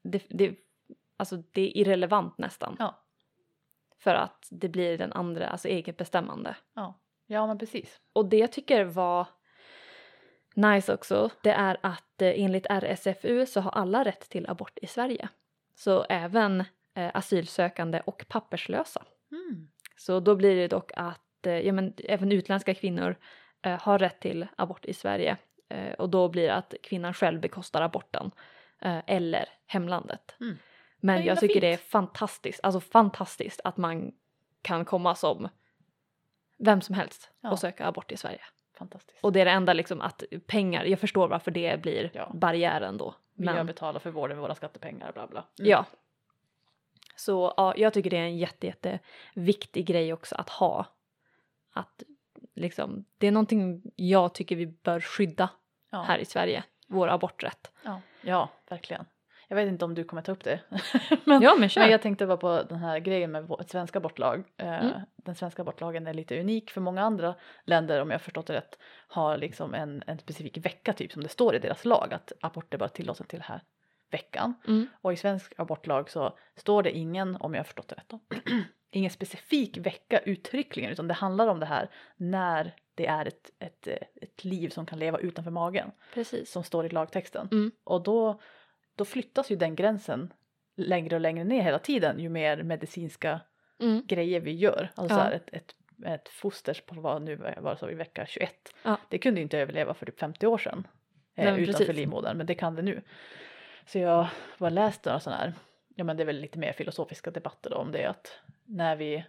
det, 0.04 0.24
det, 0.30 0.54
alltså 1.20 1.44
det 1.52 1.62
är 1.62 1.78
irrelevant 1.78 2.38
nästan. 2.38 2.76
Ja. 2.80 3.04
För 3.98 4.16
att 4.16 4.48
det 4.52 4.70
blir 4.70 4.98
den 4.98 5.14
andra, 5.14 5.48
alltså 5.48 5.68
eget 5.68 5.98
bestämmande. 5.98 6.56
Ja. 6.74 7.00
ja 7.28 7.48
men 7.48 7.58
precis. 7.58 8.00
Och 8.14 8.26
det 8.26 8.38
jag 8.38 8.52
tycker 8.52 8.84
var 8.84 9.28
nice 10.54 10.94
också, 10.94 11.30
det 11.42 11.52
är 11.52 11.78
att 11.82 12.22
eh, 12.22 12.44
enligt 12.44 12.66
RSFU 12.70 13.46
så 13.46 13.62
har 13.62 13.72
alla 13.72 14.06
rätt 14.06 14.30
till 14.30 14.50
abort 14.50 14.80
i 14.82 14.88
Sverige. 14.88 15.30
Så 15.76 16.06
även 16.10 16.64
eh, 16.94 17.12
asylsökande 17.14 18.02
och 18.06 18.26
papperslösa. 18.30 19.04
Mm. 19.32 19.70
Så 19.98 20.20
då 20.20 20.36
blir 20.36 20.56
det 20.56 20.68
dock 20.68 20.92
att 20.96 21.48
eh, 21.48 21.60
ja, 21.60 21.74
men, 21.74 21.94
även 21.98 22.32
utländska 22.32 22.74
kvinnor 22.74 23.16
eh, 23.62 23.82
har 23.82 24.00
rätt 24.00 24.20
till 24.20 24.48
abort 24.56 24.86
i 24.86 24.94
Sverige. 24.94 25.38
Eh, 25.70 25.94
och 25.94 26.10
då 26.10 26.30
blir 26.30 26.48
det 26.48 26.56
att 26.56 26.74
kvinnan 26.84 27.14
själv 27.14 27.42
bekostar 27.42 27.82
aborten. 27.82 28.32
Eh, 28.82 29.00
eller 29.08 29.50
hemlandet. 29.66 30.36
Mm. 30.40 30.58
Men 31.00 31.18
Det 31.22 31.24
jag 31.28 31.40
tycker 31.40 31.54
fint. 31.54 31.62
det 31.62 31.74
är 31.74 31.78
fantastiskt, 31.78 32.60
alltså 32.64 32.80
fantastiskt 32.80 33.62
att 33.64 33.78
man 33.78 34.12
kan 34.62 34.86
komma 34.86 35.16
som 35.16 35.50
vem 36.58 36.82
som 36.82 36.96
helst 36.96 37.32
Ja. 37.42 37.52
och 37.52 37.60
söka 37.60 37.88
abort 37.88 38.12
i 38.12 38.18
Sverige. 38.18 38.42
Fantastiskt. 38.78 39.24
Och 39.24 39.32
det 39.32 39.42
är 39.42 39.46
det 39.46 39.52
enda 39.52 39.74
liksom 39.74 40.02
att 40.02 40.24
pengar, 40.48 40.84
jag 40.86 41.00
förstår 41.00 41.28
varför 41.28 41.52
det 41.52 41.82
blir 41.82 42.12
Ja. 42.14 42.32
barriären 42.34 42.98
då. 42.98 43.16
vi 43.36 43.46
Men 43.46 43.58
har 43.58 43.64
betalat 43.64 44.04
för 44.04 44.12
vården 44.12 44.38
med 44.38 44.42
våra 44.42 44.56
skattepengar 44.56 45.12
bla 45.12 45.28
bla. 45.28 45.46
Mm. 45.60 45.70
ja. 45.72 45.86
Så 47.16 47.54
ja, 47.58 47.74
jag 47.78 47.94
tycker 47.94 48.10
det 48.10 48.18
är 48.18 48.22
en 48.22 48.38
jätte, 48.38 48.68
jätte 48.68 49.00
viktig 49.34 49.86
grej 49.86 50.14
också 50.14 50.36
att 50.36 50.50
ha. 50.50 50.86
Att 51.74 52.04
liksom, 52.56 53.06
det 53.18 53.28
är 53.28 53.32
någonting 53.32 53.82
jag 53.96 54.34
tycker 54.34 54.56
vi 54.56 54.68
bör 54.68 55.00
skydda 55.02 55.50
Ja. 55.90 56.02
här 56.02 56.18
i 56.20 56.26
Sverige, 56.26 56.64
vår 56.88 57.08
aborträtt. 57.08 57.72
Ja. 57.84 58.02
ja, 58.22 58.50
verkligen. 58.70 59.06
Jag 59.52 59.56
vet 59.56 59.68
inte 59.68 59.86
om 59.86 59.96
du 59.96 60.04
kommer 60.04 60.22
ta 60.22 60.32
upp 60.32 60.44
det. 60.44 60.60
men, 61.26 61.42
Ja 61.42 61.56
men 61.56 61.70
men 61.76 61.90
jag 61.90 62.02
tänkte 62.02 62.28
bara 62.28 62.38
på 62.38 62.64
den 62.70 62.78
här 62.78 63.00
grejen 63.00 63.32
med 63.32 63.66
svenska 63.68 63.98
abortlag. 63.98 64.44
Eh, 64.58 64.80
Mm. 64.80 65.02
Den 65.16 65.36
svenska 65.36 65.62
abortlagen 65.62 66.08
är 66.08 66.14
lite 66.14 66.40
unik 66.40 66.72
för 66.72 66.82
många 66.82 67.02
andra 67.02 67.36
länder 67.66 68.02
om 68.02 68.12
jag 68.12 68.22
förstått 68.22 68.48
det 68.48 68.54
rätt 68.54 68.78
har 69.08 69.38
liksom 69.38 69.74
en, 69.74 70.04
en 70.08 70.20
specifik 70.20 70.58
vecka 70.58 70.94
typ 70.94 71.12
som 71.12 71.24
det 71.24 71.30
står 71.30 71.56
i 71.56 71.60
deras 71.60 71.86
lag 71.86 72.14
att 72.14 72.32
abort 72.42 72.74
är 72.74 72.78
bara 72.78 72.90
tillåtet 72.90 73.28
till 73.28 73.42
här 73.42 73.62
veckan. 74.12 74.54
Mm. 74.68 74.88
Och 75.02 75.14
i 75.14 75.16
svensk 75.16 75.54
abortlag 75.58 76.10
så 76.10 76.38
står 76.56 76.84
det 76.84 76.98
ingen, 76.98 77.36
om 77.36 77.54
jag 77.54 77.60
har 77.60 77.66
förstått 77.66 77.88
det 77.88 77.96
rätt 77.96 78.10
då, 78.10 78.20
ingen 78.92 79.12
specifik 79.12 79.78
vecka 79.78 80.20
uttryckligen 80.20 80.92
utan 80.92 81.08
det 81.08 81.14
handlar 81.14 81.48
om 81.48 81.60
det 81.60 81.66
här 81.66 81.90
när 82.18 82.76
det 82.96 83.08
är 83.08 83.26
ett, 83.26 83.52
ett, 83.60 83.88
ett 84.22 84.44
liv 84.44 84.70
som 84.70 84.86
kan 84.86 85.00
leva 85.00 85.18
utanför 85.18 85.52
magen 85.52 85.92
Precis. 86.14 86.52
som 86.52 86.64
står 86.64 86.86
i 86.86 86.90
lagtexten. 86.90 87.48
Mm. 87.52 87.72
Och 87.84 88.04
då, 88.04 88.42
då 89.00 89.06
flyttas 89.06 89.52
ju 89.52 89.56
den 89.56 89.76
gränsen 89.76 90.34
längre 90.78 91.16
och 91.16 91.22
längre 91.22 91.44
ner 91.44 91.62
hela 91.64 91.80
tiden 91.80 92.20
ju 92.20 92.30
mer 92.30 92.64
medicinska 92.64 93.40
Mm. 93.82 94.04
grejer 94.08 94.40
vi 94.40 94.52
gör. 94.52 94.92
Alltså 94.96 95.16
Ja. 95.18 95.22
här, 95.24 95.32
ett, 95.32 95.50
ett, 95.54 95.76
ett 96.06 96.30
foster 96.30 96.82
på 96.86 96.96
vad 97.02 97.22
nu 97.22 97.36
var 97.36 97.72
det 97.72 97.78
så 97.78 97.90
i 97.90 97.94
vecka 97.94 98.26
21. 98.26 98.74
Ja. 98.84 98.98
Det 99.10 99.18
kunde 99.18 99.40
ju 99.40 99.44
inte 99.44 99.60
överleva 99.60 99.94
för 99.94 100.06
typ 100.06 100.20
50 100.20 100.48
år 100.48 100.58
sedan 100.58 100.88
Nej, 101.36 101.48
eh, 101.48 101.52
men 101.54 101.62
utanför 101.64 101.80
precis. 101.80 101.96
livmodern 101.96 102.38
men 102.38 102.46
det 102.46 102.56
kan 102.56 102.76
det 102.76 102.82
nu. 102.82 103.02
Så 103.86 104.00
jag 104.00 104.28
bara 104.58 104.70
läste 104.70 105.10
några 105.10 105.20
sådana 105.20 105.42
här, 105.42 105.54
ja 105.96 106.04
men 106.04 106.18
det 106.18 106.24
är 106.24 106.26
väl 106.26 106.40
lite 106.40 106.60
mer 106.60 106.74
filosofiska 106.74 107.32
debatter 107.32 107.70
då 107.70 107.76
om 107.76 107.92
det 107.92 108.06
att 108.06 108.40
när 108.66 108.96
vi, 108.96 109.26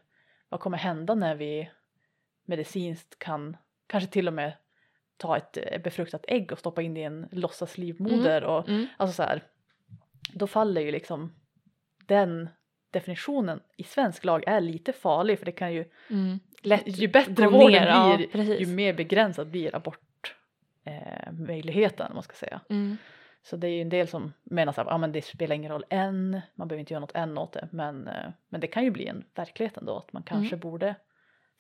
vad 0.49 0.61
kommer 0.61 0.79
hända 0.79 1.15
när 1.15 1.35
vi 1.35 1.71
medicinskt 2.45 3.19
kan 3.19 3.57
kanske 3.87 4.11
till 4.11 4.29
och 4.29 4.35
med 4.35 4.53
ta 5.17 5.37
ett 5.37 5.83
befruktat 5.83 6.25
ägg 6.29 6.53
och 6.53 6.59
stoppa 6.59 6.83
in 6.83 6.97
i 6.97 7.03
en 7.03 7.29
låtsaslivmoder 7.33 8.45
och 8.45 8.69
Mm. 8.69 8.87
Alltså 8.97 9.15
så 9.15 9.23
här, 9.23 9.43
då 10.35 10.47
faller 10.47 10.81
ju 10.81 10.91
liksom 10.91 11.33
den 12.07 12.49
definitionen 12.91 13.61
i 13.77 13.85
svensk 13.85 14.25
lag 14.25 14.45
är 14.47 14.61
lite 14.61 14.93
farlig 14.93 15.39
för 15.39 15.47
det 15.47 15.53
kan 15.53 15.73
ju, 15.75 15.85
Mm. 16.11 16.41
Lätt 16.63 16.99
ju 16.99 17.09
bättre 17.09 17.49
vården 17.49 17.73
ner, 17.73 17.87
ja, 17.87 18.17
blir 18.17 18.27
precis. 18.29 18.61
ju 18.61 18.67
mer 18.75 18.93
begränsad 18.93 19.51
blir 19.51 19.75
abort 19.77 20.35
eh, 20.85 21.33
man 22.15 22.23
ska 22.23 22.35
säga. 22.35 22.61
Mm. 22.71 22.97
Så 23.43 23.57
det 23.57 23.67
är 23.69 23.71
ju 23.73 23.81
en 23.83 23.89
del 23.89 24.09
som 24.09 24.33
menar 24.43 24.81
att 24.81 24.87
ah, 24.87 24.99
men 24.99 25.13
det 25.13 25.23
spelar 25.23 25.57
ingen 25.57 25.73
roll 25.73 25.85
än, 25.91 26.41
man 26.55 26.69
behöver 26.69 26.81
inte 26.81 26.93
göra 26.95 27.01
något 27.01 27.15
än 27.15 27.39
åt 27.39 27.53
det 27.53 27.69
men, 27.73 28.09
eh, 28.09 28.31
men 28.49 28.61
det 28.61 28.67
kan 28.67 28.85
ju 28.85 28.91
bli 28.91 29.07
en 29.07 29.25
verklighet 29.35 29.77
ändå 29.77 29.97
att 29.97 30.13
man 30.13 30.23
kanske 30.23 30.55
Mm. 30.57 30.61
borde 30.61 30.95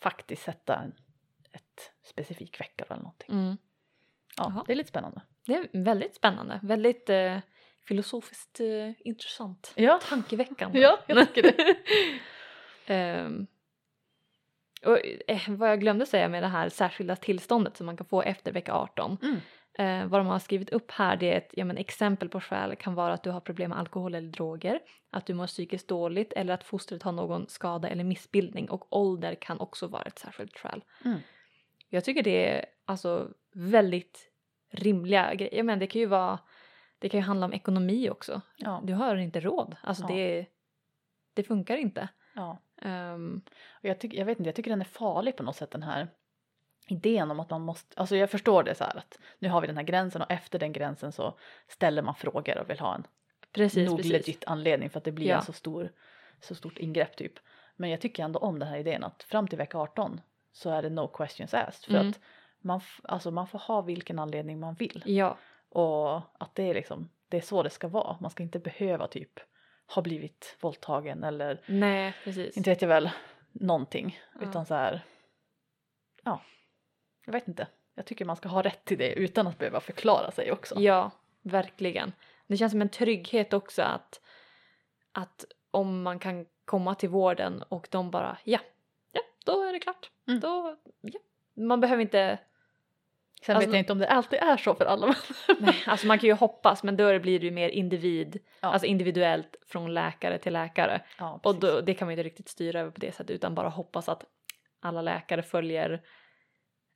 faktiskt 0.02 0.42
sätta 0.42 0.76
en, 0.76 0.92
ett 1.52 1.92
specifik 2.02 2.60
vecka 2.60 2.84
eller 2.88 2.96
någonting. 3.02 3.34
Mm. 3.34 3.56
Ja, 4.36 4.44
Jaha. 4.54 4.64
det 4.66 4.72
är 4.72 4.76
lite 4.76 4.88
spännande. 4.88 5.20
Det 5.46 5.54
är 5.54 5.68
väldigt 5.84 6.14
spännande, 6.14 6.60
väldigt 6.62 7.10
eh, 7.10 7.38
filosofiskt 7.90 8.60
eh, 8.60 8.90
intressant. 8.98 9.72
Ja, 9.74 10.00
Tankeväckande. 10.08 10.80
ja 10.80 10.98
jag 11.06 11.34
tycker 11.34 11.42
det. 11.42 11.76
Ehm, 12.94 13.46
och, 14.84 14.98
eh, 15.28 15.40
vad 15.48 15.70
jag 15.70 15.80
glömde 15.80 16.06
säga 16.06 16.28
med 16.28 16.42
det 16.42 16.48
här 16.48 16.68
särskilda 16.68 17.16
tillståndet 17.16 17.76
som 17.76 17.86
man 17.86 17.96
kan 17.96 18.06
få 18.06 18.22
efter 18.22 18.52
vecka 18.52 18.74
18. 18.74 19.16
Mm. 19.22 19.36
Eh, 19.78 20.08
vad 20.08 20.20
de 20.20 20.26
har 20.26 20.38
skrivit 20.38 20.70
upp 20.70 20.90
här 20.90 21.16
det 21.16 21.32
är 21.32 21.36
ett 21.36 21.50
ja, 21.52 21.64
men 21.64 21.76
exempel 21.76 22.28
på 22.28 22.40
skäl 22.40 22.76
kan 22.76 22.94
vara 22.94 23.12
att 23.12 23.22
du 23.22 23.30
har 23.30 23.40
problem 23.40 23.70
med 23.70 23.78
alkohol 23.78 24.14
eller 24.14 24.28
droger, 24.28 24.80
att 25.10 25.26
du 25.26 25.34
mår 25.34 25.46
psykiskt 25.46 25.88
dåligt 25.88 26.32
eller 26.32 26.54
att 26.54 26.64
fostret 26.64 27.02
har 27.02 27.12
någon 27.12 27.48
skada 27.48 27.88
eller 27.88 28.04
missbildning 28.04 28.70
och 28.70 28.96
ålder 28.96 29.34
kan 29.34 29.60
också 29.60 29.86
vara 29.86 30.02
ett 30.02 30.18
särskilt 30.18 30.58
skäl. 30.58 30.84
Mm. 31.04 31.18
Jag 31.88 32.04
tycker 32.04 32.22
det 32.22 32.48
är 32.48 32.64
alltså 32.86 33.28
väldigt 33.54 34.30
rimliga 34.70 35.34
grejer. 35.34 35.62
Men 35.62 35.78
det 35.78 35.86
kan 35.86 36.00
ju 36.00 36.06
vara, 36.06 36.38
det 37.00 37.08
kan 37.08 37.20
ju 37.20 37.26
handla 37.26 37.46
om 37.46 37.52
ekonomi 37.52 38.10
också. 38.10 38.40
Ja. 38.56 38.80
Du 38.84 38.94
har 38.94 39.16
inte 39.16 39.40
råd. 39.40 39.76
Alltså 39.82 40.02
Ja. 40.02 40.08
det, 40.14 40.46
det 41.34 41.42
funkar 41.42 41.76
inte. 41.76 42.08
Ja. 42.34 42.58
Ehm, 42.82 43.42
Och 43.70 43.84
jag, 43.88 43.98
tycker, 43.98 44.18
jag 44.18 44.24
vet 44.26 44.38
inte, 44.38 44.48
jag 44.48 44.54
tycker 44.54 44.70
den 44.70 44.80
är 44.80 44.84
farlig 44.84 45.36
på 45.36 45.42
något 45.42 45.56
sätt 45.56 45.70
den 45.70 45.82
här 45.82 46.08
idén 46.88 47.30
om 47.30 47.40
att 47.40 47.50
man 47.50 47.60
måste, 47.60 48.00
alltså 48.00 48.16
jag 48.16 48.30
förstår 48.30 48.62
det 48.62 48.74
så 48.74 48.84
här 48.84 48.96
att 48.98 49.18
nu 49.38 49.48
har 49.48 49.60
vi 49.60 49.66
den 49.66 49.76
här 49.76 49.84
gränsen 49.84 50.22
och 50.22 50.30
efter 50.30 50.58
den 50.58 50.72
gränsen 50.72 51.12
så 51.12 51.38
ställer 51.68 52.02
man 52.02 52.14
frågor 52.14 52.58
och 52.58 52.70
vill 52.70 52.78
ha 52.80 52.94
en 52.94 53.06
precis, 53.52 53.88
nog 53.88 53.96
precis. 53.96 54.12
legit 54.12 54.44
anledning 54.46 54.90
för 54.90 54.98
att 54.98 55.04
det 55.04 55.12
blir 55.12 55.28
Ja. 55.28 55.36
en 55.36 55.42
så 55.44 55.52
stor, 55.52 55.92
så 56.40 56.54
stort 56.54 56.78
ingrepp 56.78 57.16
typ. 57.16 57.32
Men 57.76 57.90
jag 57.90 58.00
tycker 58.00 58.24
ändå 58.24 58.38
om 58.38 58.58
den 58.58 58.68
här 58.68 58.78
idén 58.78 59.04
att 59.04 59.22
fram 59.22 59.48
till 59.48 59.58
vecka 59.58 59.78
18 59.78 60.20
så 60.52 60.70
är 60.70 60.82
det 60.82 60.90
no 60.90 61.06
questions 61.08 61.54
asked 61.54 61.84
för 61.84 61.94
Mm. 61.94 62.08
att 62.10 62.20
man, 62.60 62.80
alltså 63.02 63.30
man 63.30 63.46
får 63.46 63.58
ha 63.58 63.80
vilken 63.82 64.18
anledning 64.18 64.60
man 64.60 64.74
vill 64.74 65.02
Ja, 65.06 65.36
och 65.70 66.16
att 66.16 66.54
det 66.54 66.62
är 66.62 66.74
liksom, 66.74 67.10
det 67.28 67.36
är 67.36 67.40
så 67.40 67.62
det 67.62 67.70
ska 67.70 67.88
vara. 67.88 68.16
Man 68.20 68.30
ska 68.30 68.42
inte 68.42 68.58
behöva 68.58 69.06
typ 69.06 69.40
ha 69.94 70.02
blivit 70.02 70.56
våldtagen 70.60 71.24
eller 71.24 71.60
nej 71.66 72.14
precis. 72.24 72.56
inte 72.56 72.70
vet 72.70 72.82
jag 72.82 72.88
väl 72.88 73.10
någonting 73.52 74.20
Ja. 74.40 74.48
utan 74.48 74.66
så 74.66 74.74
här 74.74 75.04
ja 76.24 76.40
jag 77.24 77.32
vet 77.32 77.48
inte 77.48 77.66
jag 77.94 78.06
tycker 78.06 78.24
man 78.24 78.36
ska 78.36 78.48
ha 78.48 78.62
rätt 78.62 78.84
till 78.84 78.98
det 78.98 79.12
utan 79.12 79.46
att 79.46 79.58
behöva 79.58 79.80
förklara 79.80 80.30
sig 80.30 80.52
också 80.52 80.74
Ja, 80.80 81.10
verkligen. 81.42 82.12
Det 82.46 82.56
känns 82.56 82.72
som 82.72 82.82
en 82.82 82.88
trygghet 82.88 83.52
också 83.52 83.82
att, 83.82 84.20
att 85.12 85.44
om 85.70 86.02
man 86.02 86.18
kan 86.18 86.46
komma 86.64 86.94
till 86.94 87.08
vården 87.08 87.62
och 87.68 87.88
de 87.90 88.10
bara 88.10 88.38
ja, 88.44 88.58
ja, 89.12 89.20
då 89.44 89.62
är 89.62 89.72
det 89.72 89.78
klart. 89.78 90.10
Mm. 90.28 90.40
Då, 90.40 90.76
ja. 91.00 91.20
Man 91.54 91.80
behöver 91.80 92.02
inte, 92.02 92.38
sen 93.46 93.56
Alltså- 93.56 93.68
vet 93.70 93.74
jag 93.74 93.80
inte 93.80 93.92
om 93.92 93.98
det 93.98 94.08
alltid 94.08 94.38
är 94.38 94.56
så 94.56 94.74
för 94.74 94.84
alla 94.84 95.06
men 95.06 95.16
nej, 95.60 95.74
alltså 95.86 96.06
man 96.06 96.18
kan 96.18 96.26
ju 96.28 96.34
hoppas 96.34 96.82
men 96.82 96.96
då 96.96 97.18
blir 97.18 97.38
det 97.40 97.44
ju 97.46 97.50
mer 97.52 97.68
individ, 97.68 98.38
Ja. 98.60 98.68
alltså 98.68 98.86
individuellt 98.86 99.56
från 99.66 99.94
läkare 99.94 100.38
till 100.38 100.52
läkare. 100.52 101.00
ja, 101.18 101.40
Och 101.42 101.54
då, 101.54 101.80
det 101.80 101.94
kan 101.94 102.06
man 102.06 102.12
ju 102.14 102.18
inte 102.20 102.28
riktigt 102.28 102.48
styra 102.48 102.80
över 102.80 102.90
på 102.90 103.00
det 103.00 103.12
sättet 103.12 103.30
utan 103.30 103.54
bara 103.54 103.68
hoppas 103.68 104.08
att 104.08 104.24
alla 104.82 105.02
läkare 105.02 105.42
följer 105.42 106.00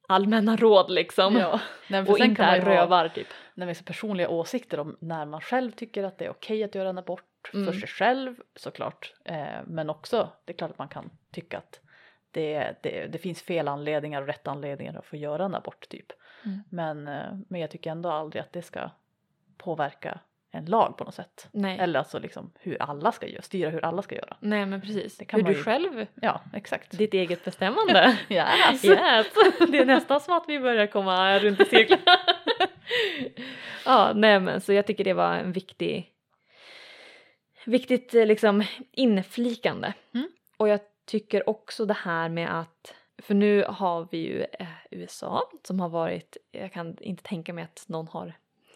allmänna 0.08 0.56
råd 0.56 0.90
liksom. 0.90 1.36
ja. 1.36 1.60
Nej, 1.88 2.00
Och 2.08 2.18
inte 2.18 2.42
är 2.42 2.60
rövar 2.60 3.08
typ. 3.08 3.26
vi 3.54 3.64
har 3.64 3.74
så 3.74 3.84
personliga 3.84 4.28
åsikter 4.28 4.80
om 4.80 4.96
när 5.00 5.26
man 5.26 5.40
själv 5.40 5.70
tycker 5.72 6.04
att 6.04 6.18
det 6.18 6.24
är 6.24 6.30
okej 6.30 6.64
att 6.64 6.74
göra 6.74 6.88
en 6.88 6.98
abort 6.98 7.24
Mm. 7.54 7.66
för 7.72 7.80
sig 7.80 7.88
själv 7.88 8.34
såklart 8.56 9.14
eh, 9.24 9.44
men 9.66 9.90
också 9.90 10.28
det 10.44 10.52
är 10.52 10.56
klart 10.56 10.70
att 10.70 10.78
man 10.78 10.88
kan 10.88 11.10
tycka 11.32 11.58
att 11.58 11.80
det, 12.30 12.74
det, 12.82 13.06
det 13.06 13.18
finns 13.18 13.42
fel 13.42 13.68
anledningar 13.68 14.20
och 14.22 14.26
rätt 14.28 14.46
anledningar 14.48 14.98
att 14.98 15.06
få 15.06 15.16
göra 15.16 15.44
en 15.44 15.54
abort 15.54 15.88
typ 15.88 16.06
Mm. 16.44 16.60
men, 16.70 17.08
eh, 17.08 17.38
men 17.48 17.60
jag 17.60 17.70
tycker 17.70 17.90
ändå 17.90 18.10
aldrig 18.10 18.42
att 18.42 18.52
det 18.52 18.62
ska 18.62 18.90
påverka 19.56 20.18
en 20.50 20.64
lag 20.64 20.96
på 20.98 21.04
något 21.04 21.14
sätt 21.14 21.48
Nej. 21.52 21.78
eller 21.78 21.98
alltså 21.98 22.18
liksom 22.18 22.50
hur 22.60 22.82
alla 22.82 23.12
ska 23.12 23.26
göra, 23.26 23.42
styra 23.42 23.70
hur 23.70 23.84
alla 23.84 24.02
ska 24.02 24.14
göra 24.14 24.36
Nej 24.40 24.66
men 24.66 24.80
precis. 24.80 25.16
Det 25.16 25.24
kan 25.24 25.40
Hur 25.40 25.46
du 25.46 25.52
ju- 25.58 25.62
själv, 25.62 26.06
ja 26.14 26.40
exakt 26.52 26.98
ditt 26.98 27.14
eget 27.14 27.44
bestämmande. 27.44 28.18
yes. 28.28 28.84
Yes! 28.84 29.26
Det 29.70 29.78
är 29.78 29.84
nästan 29.86 30.20
som 30.20 30.34
att 30.36 30.44
vi 30.48 30.60
börjar 30.60 30.86
komma 30.86 31.38
runt 31.38 31.60
i 31.60 31.64
cirklar. 31.64 32.00
ja, 33.84 34.12
nej 34.14 34.40
men 34.40 34.60
så 34.60 34.72
jag 34.72 34.86
tycker 34.86 35.04
det 35.04 35.12
var 35.12 35.34
en 35.34 35.52
viktig, 35.52 36.10
viktigt 37.64 38.12
liksom 38.12 38.64
inflikande. 38.92 39.92
Mm. 40.14 40.28
Och 40.56 40.68
jag 40.68 40.80
tycker 41.06 41.48
också 41.48 41.84
det 41.86 41.94
här 41.94 42.28
med 42.28 42.60
att, 42.60 42.94
för 43.24 43.34
nu 43.34 43.64
har 43.68 44.08
vi 44.10 44.18
ju 44.18 44.42
eh, 44.42 44.66
USA 44.90 45.50
som 45.62 45.80
har 45.80 45.88
varit, 45.88 46.36
jag 46.52 46.72
kan 46.72 46.96
inte 47.00 47.22
tänka 47.22 47.52
mig 47.52 47.64
att 47.64 47.84
någon 47.88 48.08
har 48.08 48.32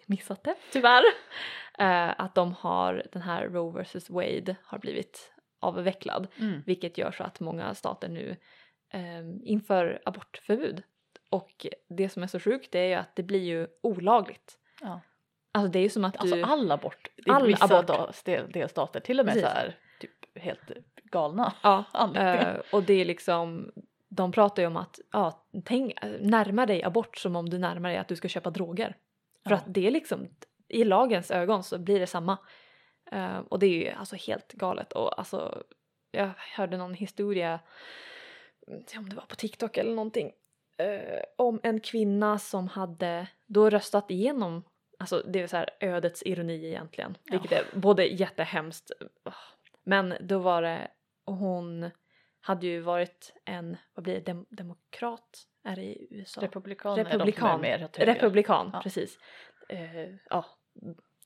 missat 0.07 0.45
det 0.45 0.55
tyvärr, 0.73 1.03
eh, 1.79 2.21
att 2.21 2.35
de 2.35 2.53
har 2.53 3.03
den 3.13 3.23
här 3.23 3.49
Roe 3.49 3.83
vs 3.83 4.11
Wade 4.11 4.57
har 4.63 4.79
blivit 4.79 5.33
avvecklad 5.61 6.27
mm. 6.37 6.63
vilket 6.67 6.99
gör 6.99 7.13
så 7.13 7.25
att 7.25 7.41
många 7.41 7.75
stater 7.75 8.09
nu 8.09 8.37
eh, 8.91 9.21
inför 9.43 10.03
abortförbud. 10.05 10.83
Och 11.31 11.67
det 11.89 12.09
som 12.09 12.23
är 12.23 12.27
så 12.27 12.41
sjukt 12.41 12.73
det 12.73 12.79
är 12.79 12.89
ju 12.89 12.95
att 12.95 13.17
det 13.17 13.23
blir 13.23 13.43
ju 13.43 13.67
olagligt. 13.83 14.59
ja. 14.81 15.01
Alltså 15.53 15.73
det 15.73 15.79
är 15.79 15.83
ju 15.83 15.89
som 15.89 16.05
att 16.05 16.13
du... 16.13 16.19
alltså 16.19 16.53
all 16.53 16.73
abort 16.73 17.09
i 17.17 17.31
All 17.31 17.47
vissa 17.47 17.79
abort. 17.79 18.25
delstater 18.25 19.01
till 19.01 19.21
och 19.21 19.27
med 19.27 19.35
Precis. 19.35 19.51
så 19.51 19.55
här 19.55 19.77
typ 20.01 20.39
helt 20.39 20.61
galna 21.05 21.53
ja, 21.63 21.85
eh, 22.17 22.57
och 22.73 22.83
det 22.83 22.95
är 22.95 23.05
liksom... 23.05 23.73
De 24.09 24.33
pratar 24.33 24.63
ju 24.63 24.67
om 24.67 24.77
att 24.77 25.01
ja, 25.13 25.47
tänk, 25.65 25.95
närma 26.21 26.67
dig 26.67 26.83
abort 26.85 27.17
som 27.17 27.37
om 27.37 27.49
du 27.51 27.59
närmar 27.59 27.89
dig 27.89 27.99
att 27.99 28.09
du 28.09 28.17
ska 28.17 28.29
köpa 28.29 28.51
droger. 28.51 28.97
För 29.45 29.51
Ja. 29.51 29.57
att 29.57 29.65
det 29.67 29.87
är 29.87 29.91
liksom, 29.91 30.29
i 30.69 30.85
lagens 30.85 31.31
ögon 31.31 31.65
så 31.65 31.79
blir 31.79 32.01
det 32.01 32.07
samma. 32.07 32.39
Eh, 33.13 33.39
och 33.39 33.59
det 33.59 33.67
är 33.67 33.71
ju 33.71 33.89
alltså 33.91 34.17
helt 34.17 34.53
galet. 34.53 34.93
Och 34.93 35.19
alltså, 35.19 35.63
jag 36.11 36.31
hörde 36.37 36.77
någon 36.77 36.95
historia, 36.95 37.61
om 38.97 39.09
det 39.09 39.17
var 39.17 39.27
på 39.29 39.37
TikTok 39.37 39.77
eller 39.77 39.95
någonting, 39.95 40.33
eh, 40.79 41.21
om 41.37 41.61
en 41.63 41.81
kvinna 41.81 42.39
som 42.39 42.69
hade 42.69 43.27
då 43.47 43.71
röstat 43.71 44.11
igenom, 44.11 44.63
alltså 44.99 45.23
det 45.27 45.43
är 45.43 45.47
så 45.47 45.57
här 45.57 45.71
ödets 45.81 46.23
ironi 46.23 46.67
egentligen, 46.69 47.17
Ja. 47.25 47.33
vilket 47.33 47.53
är 47.53 47.79
både 47.79 48.05
jättehemskt, 48.07 48.91
men 49.85 50.15
då 50.21 50.39
var 50.39 50.63
det, 50.63 50.89
hon 51.27 51.91
hade 52.41 52.67
ju 52.67 52.81
varit 52.81 53.33
en, 53.45 53.77
vad 53.95 54.05
blir 54.05 54.15
det, 54.15 54.21
dem, 54.21 54.47
demokrat? 54.51 55.47
Är 55.65 55.77
det 55.77 55.83
i 55.83 56.09
USA? 56.11 56.41
Republikaner 56.43 57.05
Republikan. 57.05 57.21
är 57.21 57.79
de 57.79 57.89
som 57.89 58.01
är 58.05 58.07
mer. 58.07 58.15
Republikan, 58.15 58.71
Ja. 58.73 58.81
precis. 58.83 59.19
Eh, 59.69 60.09
ja, 60.31 60.45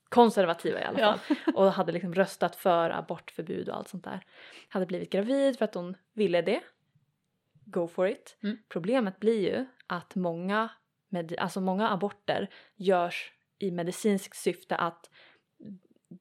konservativa 0.09 0.81
i 0.81 0.83
alla 0.83 0.99
Ja. 0.99 1.17
fall. 1.17 1.37
Och 1.55 1.71
hade 1.71 1.91
liksom 1.91 2.13
röstat 2.15 2.55
för 2.55 2.89
abortförbud 2.89 3.69
och 3.69 3.77
allt 3.77 3.87
sånt 3.87 4.03
där. 4.03 4.25
Hade 4.69 4.85
blivit 4.85 5.09
gravid 5.11 5.57
för 5.57 5.65
att 5.65 5.73
hon 5.75 5.97
ville 6.13 6.41
det. 6.41 6.61
Go 7.65 7.87
for 7.87 8.07
it. 8.07 8.37
Mm. 8.43 8.57
Problemet 8.69 9.19
blir 9.19 9.39
ju 9.51 9.65
att 9.87 10.15
många, 10.15 10.69
med, 11.09 11.35
alltså 11.39 11.61
många 11.61 11.89
aborter 11.89 12.49
görs 12.75 13.33
i 13.59 13.71
medicinskt 13.71 14.37
syfte 14.37 14.75
att 14.75 15.09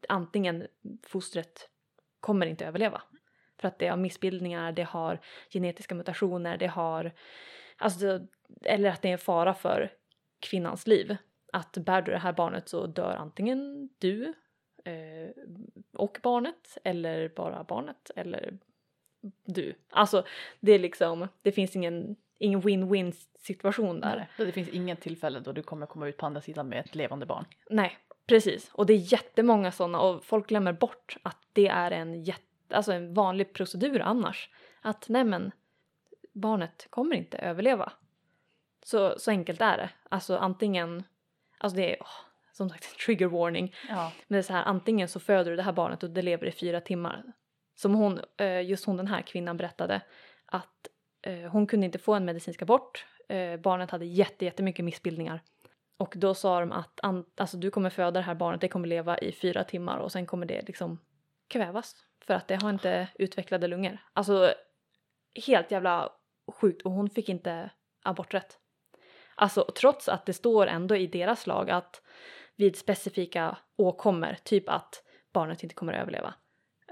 antingen 0.08 0.66
fostret 1.06 1.68
kommer 2.20 2.46
inte 2.46 2.66
överleva. 2.66 3.02
För 3.62 3.68
att 3.68 3.78
det 3.78 3.88
har 3.88 3.96
missbildningar, 3.96 4.72
det 4.72 4.82
har 4.82 5.20
genetiska 5.50 5.94
mutationer, 5.94 6.56
det 6.56 6.66
har 6.66 7.12
alltså, 7.76 8.20
eller 8.64 8.90
att 8.90 9.02
det 9.02 9.08
är 9.08 9.12
en 9.12 9.18
fara 9.18 9.54
för 9.54 9.92
kvinnans 10.40 10.86
liv. 10.86 11.16
Att 11.52 11.72
bär 11.72 12.02
du 12.02 12.12
det 12.12 12.18
här 12.18 12.32
barnet 12.32 12.68
så 12.68 12.86
dör 12.86 13.16
antingen 13.16 13.88
du 13.98 14.34
eh, 14.84 15.30
och 15.92 16.18
barnet 16.22 16.78
eller 16.84 17.28
bara 17.28 17.64
barnet 17.64 18.10
eller 18.16 18.58
du. 19.44 19.74
Alltså 19.90 20.24
det 20.60 20.72
är 20.72 20.78
liksom, 20.78 21.28
det 21.42 21.52
finns 21.52 21.76
ingen 21.76 22.16
ingen 22.42 22.62
win-win 22.62 23.14
situation 23.38 24.00
där. 24.00 24.16
Nej, 24.16 24.46
det 24.46 24.52
finns 24.52 24.68
inget 24.68 25.00
tillfälle 25.00 25.40
då 25.40 25.52
du 25.52 25.62
kommer 25.62 25.86
komma 25.86 26.08
ut 26.08 26.16
på 26.16 26.26
andra 26.26 26.40
sidan 26.40 26.68
med 26.68 26.80
ett 26.80 26.94
levande 26.94 27.26
barn. 27.26 27.44
Nej, 27.70 27.98
precis. 28.26 28.70
Och 28.72 28.86
det 28.86 28.92
är 28.92 29.12
jättemånga 29.12 29.72
sådana 29.72 30.00
och 30.00 30.24
folk 30.24 30.48
glömmer 30.48 30.72
bort 30.72 31.16
att 31.22 31.38
det 31.52 31.68
är 31.68 31.90
en, 31.90 32.24
jätte, 32.24 32.42
alltså 32.72 32.92
en 32.92 33.14
vanlig 33.14 33.52
procedur 33.52 34.00
annars. 34.00 34.50
Att 34.82 35.08
nej 35.08 35.24
men, 35.24 35.52
barnet 36.32 36.86
kommer 36.90 37.16
inte 37.16 37.38
överleva. 37.38 37.92
Så, 38.82 39.18
så 39.18 39.30
enkelt 39.30 39.60
är 39.60 39.76
det. 39.76 39.90
Alltså 40.08 40.36
antingen, 40.36 41.04
alltså 41.58 41.76
det 41.76 41.96
är 41.96 42.02
oh, 42.02 42.06
som 42.52 42.70
sagt 42.70 42.98
trigger 42.98 43.26
warning. 43.26 43.74
Ja. 43.88 44.12
Men 44.28 44.36
det 44.36 44.40
är 44.40 44.42
så 44.42 44.52
här, 44.52 44.64
antingen 44.64 45.08
så 45.08 45.20
föder 45.20 45.50
du 45.50 45.56
det 45.56 45.62
här 45.62 45.72
barnet 45.72 46.02
och 46.02 46.10
det 46.10 46.22
lever 46.22 46.46
i 46.46 46.52
fyra 46.52 46.80
timmar. 46.80 47.32
Som 47.74 47.94
hon, 47.94 48.20
eh, 48.36 48.62
just 48.62 48.84
hon 48.84 48.96
den 48.96 49.06
här 49.06 49.22
kvinnan 49.22 49.56
berättade 49.56 50.00
att 50.46 50.88
eh, 51.22 51.50
hon 51.50 51.66
kunde 51.66 51.86
inte 51.86 51.98
få 51.98 52.14
en 52.14 52.24
medicinsk 52.24 52.62
abort. 52.62 53.06
Eh, 53.28 53.56
barnet 53.56 53.90
hade 53.90 54.04
jätte, 54.04 54.44
jättemycket 54.44 54.84
missbildningar. 54.84 55.40
Och 55.96 56.14
då 56.16 56.34
sa 56.34 56.60
de 56.60 56.72
att 56.72 57.00
alltså, 57.36 57.56
du 57.56 57.70
kommer 57.70 57.90
föda 57.90 58.10
det 58.10 58.26
här 58.26 58.34
barnet, 58.34 58.60
det 58.60 58.68
kommer 58.68 58.88
leva 58.88 59.18
i 59.18 59.32
fyra 59.32 59.64
timmar 59.64 59.98
och 59.98 60.12
sen 60.12 60.26
kommer 60.26 60.46
det 60.46 60.62
liksom 60.62 60.98
kvävas. 61.52 61.96
För 62.26 62.34
att 62.34 62.48
det 62.48 62.62
har 62.62 62.70
inte 62.70 63.08
utvecklade 63.14 63.66
lungor. 63.66 63.98
Alltså 64.12 64.54
helt 65.46 65.70
jävla 65.70 66.12
sjukt 66.52 66.82
och 66.82 66.92
hon 66.92 67.10
fick 67.10 67.28
inte 67.28 67.70
aborträtt. 68.02 68.58
Alltså 69.34 69.72
trots 69.80 70.08
att 70.08 70.26
det 70.26 70.32
står 70.32 70.66
ändå 70.66 70.96
i 70.96 71.06
deras 71.06 71.46
lag 71.46 71.70
att 71.70 72.02
vid 72.56 72.76
specifika 72.76 73.58
åkommor, 73.76 74.36
typ 74.44 74.68
att 74.68 75.04
barnet 75.32 75.62
inte 75.62 75.74
kommer 75.74 75.92
att 75.92 76.02
överleva 76.02 76.34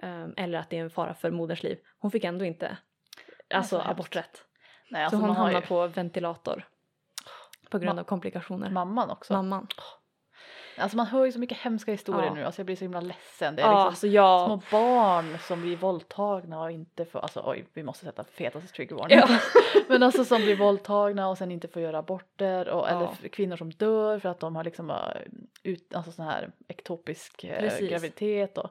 um, 0.02 0.34
eller 0.36 0.58
att 0.58 0.70
det 0.70 0.78
är 0.78 0.80
en 0.80 0.90
fara 0.90 1.14
för 1.14 1.30
moderns 1.30 1.62
liv. 1.62 1.78
Hon 1.98 2.10
fick 2.10 2.24
ändå 2.24 2.44
inte 2.44 2.76
alltså 3.54 3.76
så 3.76 3.82
hemskt. 3.82 3.90
aborträtt. 3.90 4.44
Nej, 4.90 5.04
alltså 5.04 5.18
så 5.18 5.26
hon 5.26 5.36
hamnar 5.36 5.60
ju 5.60 5.66
på 5.66 5.86
ventilator 5.86 6.68
på 7.70 7.78
grund 7.78 7.98
Ma- 7.98 8.00
av 8.00 8.04
komplikationer. 8.04 8.70
mamman 8.70 9.10
också. 9.10 9.32
Mamman. 9.32 9.66
Alltså 10.78 10.96
man 10.96 11.06
hör 11.06 11.24
ju 11.24 11.32
så 11.32 11.38
mycket 11.38 11.58
hemska 11.58 11.92
historier 11.92 12.26
Ja. 12.26 12.34
nu, 12.34 12.44
alltså 12.44 12.60
jag 12.60 12.66
blir 12.66 12.76
så 12.76 12.84
himla 12.84 13.00
ledsen. 13.00 13.56
Det 13.56 13.62
är 13.62 13.66
Ja, 13.66 13.72
liksom 13.72 13.88
alltså 13.88 14.06
jag... 14.06 14.46
små 14.46 14.62
barn 14.70 15.38
som 15.38 15.60
blir 15.60 15.76
våldtagna 15.76 16.62
och 16.62 16.70
inte 16.70 17.04
får, 17.04 17.18
alltså 17.18 17.42
oj 17.46 17.64
vi 17.72 17.82
måste 17.82 18.04
sätta 18.04 18.24
fetaste 18.24 18.68
trigger 18.68 18.96
warning. 18.96 19.18
Ja. 19.18 19.28
Men 19.88 20.02
alltså 20.02 20.24
som 20.24 20.42
blir 20.42 20.56
våldtagna 20.56 21.28
och 21.28 21.38
sen 21.38 21.50
inte 21.52 21.68
får 21.68 21.82
göra 21.82 21.98
aborter 21.98 22.68
och, 22.68 22.88
eller 22.88 23.28
kvinnor 23.28 23.56
som 23.56 23.70
dör 23.70 24.18
för 24.18 24.28
att 24.28 24.40
de 24.40 24.56
har 24.56 24.64
liksom 24.64 24.90
äh, 24.90 24.96
ut, 25.62 25.94
alltså 25.94 26.12
sån 26.12 26.24
här 26.24 26.52
ektopisk 26.68 27.44
äh, 27.44 27.58
Precis. 27.58 27.90
graviditet 27.90 28.58
och, 28.58 28.70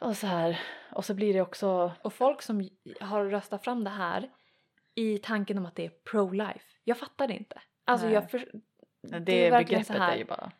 och 0.00 0.16
så 0.16 0.26
här. 0.26 0.60
Och 0.92 1.04
så 1.04 1.14
blir 1.14 1.34
det 1.34 1.40
också, 1.40 1.92
Och 2.02 2.12
folk 2.12 2.42
som 2.42 2.68
har 3.00 3.24
röstat 3.24 3.64
fram 3.64 3.84
det 3.84 3.90
här 3.90 4.30
i 4.94 5.18
tanken 5.18 5.58
om 5.58 5.66
att 5.66 5.76
det 5.76 5.84
är 5.84 5.92
pro-life. 6.10 6.64
Jag 6.84 6.98
fattar 6.98 7.28
det 7.28 7.34
inte. 7.34 7.60
Alltså 7.84 8.06
Nej. 8.06 8.14
jag 8.14 8.30
för... 8.30 8.48
det, 9.20 9.46
är 9.46 9.50
verkligen 9.50 9.84
så 9.84 9.92
begreppet 9.92 10.08
här 10.08 10.14
är 10.14 10.18
ju 10.18 10.24
bara, 10.24 10.52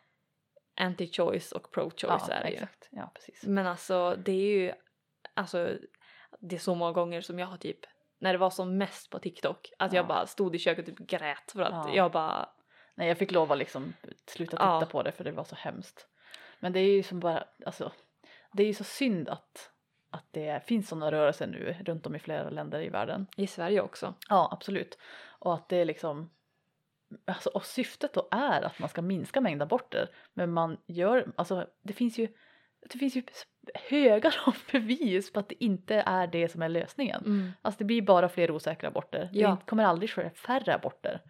Anti-choice 0.79 1.53
och 1.53 1.71
pro-choice 1.75 2.25
ja 2.29 2.33
är 2.33 2.43
det 2.43 2.49
ju. 2.49 2.53
exakt, 2.55 2.87
ja 2.91 3.11
precis. 3.15 3.43
Men 3.43 3.67
alltså 3.67 4.15
det 4.25 4.31
är 4.31 4.59
ju, 4.59 4.73
alltså 5.33 5.77
det 6.39 6.55
är 6.55 6.59
så 6.59 6.75
många 6.75 6.91
gånger 6.91 7.21
som 7.21 7.39
jag 7.39 7.47
har 7.47 7.57
typ, 7.57 7.79
när 8.19 8.31
det 8.33 8.39
var 8.39 8.49
som 8.49 8.77
mest 8.77 9.09
på 9.09 9.19
TikTok, 9.19 9.71
att 9.79 9.93
jag 9.93 10.03
Ja. 10.03 10.07
bara 10.07 10.27
stod 10.27 10.55
i 10.55 10.59
köket 10.59 10.87
och 10.89 10.97
typ 10.97 11.07
grät 11.07 11.51
för 11.51 11.61
att 11.61 11.87
Ja. 11.87 11.95
jag 11.95 12.11
bara, 12.11 12.49
Nej 12.95 13.07
jag 13.07 13.17
fick 13.17 13.31
lov 13.31 13.51
att 13.51 13.57
liksom 13.57 13.93
sluta 14.27 14.51
titta 14.51 14.63
Ja. 14.63 14.87
på 14.91 15.03
det 15.03 15.11
för 15.11 15.23
det 15.23 15.31
var 15.31 15.43
så 15.43 15.55
hemskt. 15.55 16.07
Men 16.59 16.73
det 16.73 16.79
är 16.79 16.91
ju 16.93 17.03
som 17.03 17.19
bara, 17.19 17.43
alltså 17.65 17.91
det 18.53 18.63
är 18.63 18.67
ju 18.67 18.73
så 18.73 18.83
synd 18.83 19.29
att, 19.29 19.71
att 20.09 20.25
det 20.31 20.63
finns 20.65 20.89
sådana 20.89 21.11
rörelser 21.11 21.47
nu 21.47 21.75
runt 21.85 22.05
om 22.05 22.15
i 22.15 22.19
flera 22.19 22.49
länder 22.49 22.81
i 22.81 22.89
världen. 22.89 23.27
i 23.37 23.47
Sverige 23.47 23.81
också. 23.81 24.13
Ja 24.29 24.49
absolut. 24.51 24.97
Och 25.39 25.53
att 25.53 25.69
det 25.69 25.77
är 25.77 25.85
liksom, 25.85 26.29
alltså 27.25 27.49
och 27.49 27.65
syftet 27.65 28.13
då 28.13 28.27
är 28.31 28.61
att 28.61 28.79
man 28.79 28.89
ska 28.89 29.01
minska 29.01 29.41
mängden 29.41 29.61
aborter. 29.61 30.09
Men 30.33 30.51
man 30.53 30.77
gör, 30.87 31.31
alltså 31.35 31.67
det 31.83 31.93
finns 31.93 32.17
ju, 32.19 32.27
det 32.89 32.97
finns 32.97 33.15
ju 33.15 33.23
högar 33.89 34.35
av 34.45 34.57
bevis 34.71 35.33
på 35.33 35.39
att 35.39 35.49
det 35.49 35.63
inte 35.63 35.95
är 35.95 36.27
det 36.27 36.49
som 36.49 36.61
är 36.61 36.69
lösningen. 36.69 37.23
Mm. 37.25 37.51
Alltså 37.61 37.77
det 37.77 37.85
blir 37.85 38.01
bara 38.01 38.29
fler 38.29 38.51
osäkra 38.51 38.89
aborter. 38.89 39.29
Ja. 39.33 39.49
Det 39.49 39.69
kommer 39.69 39.83
aldrig 39.83 40.09
ske 40.09 40.29
färre 40.29 40.75
aborter. 40.75 41.21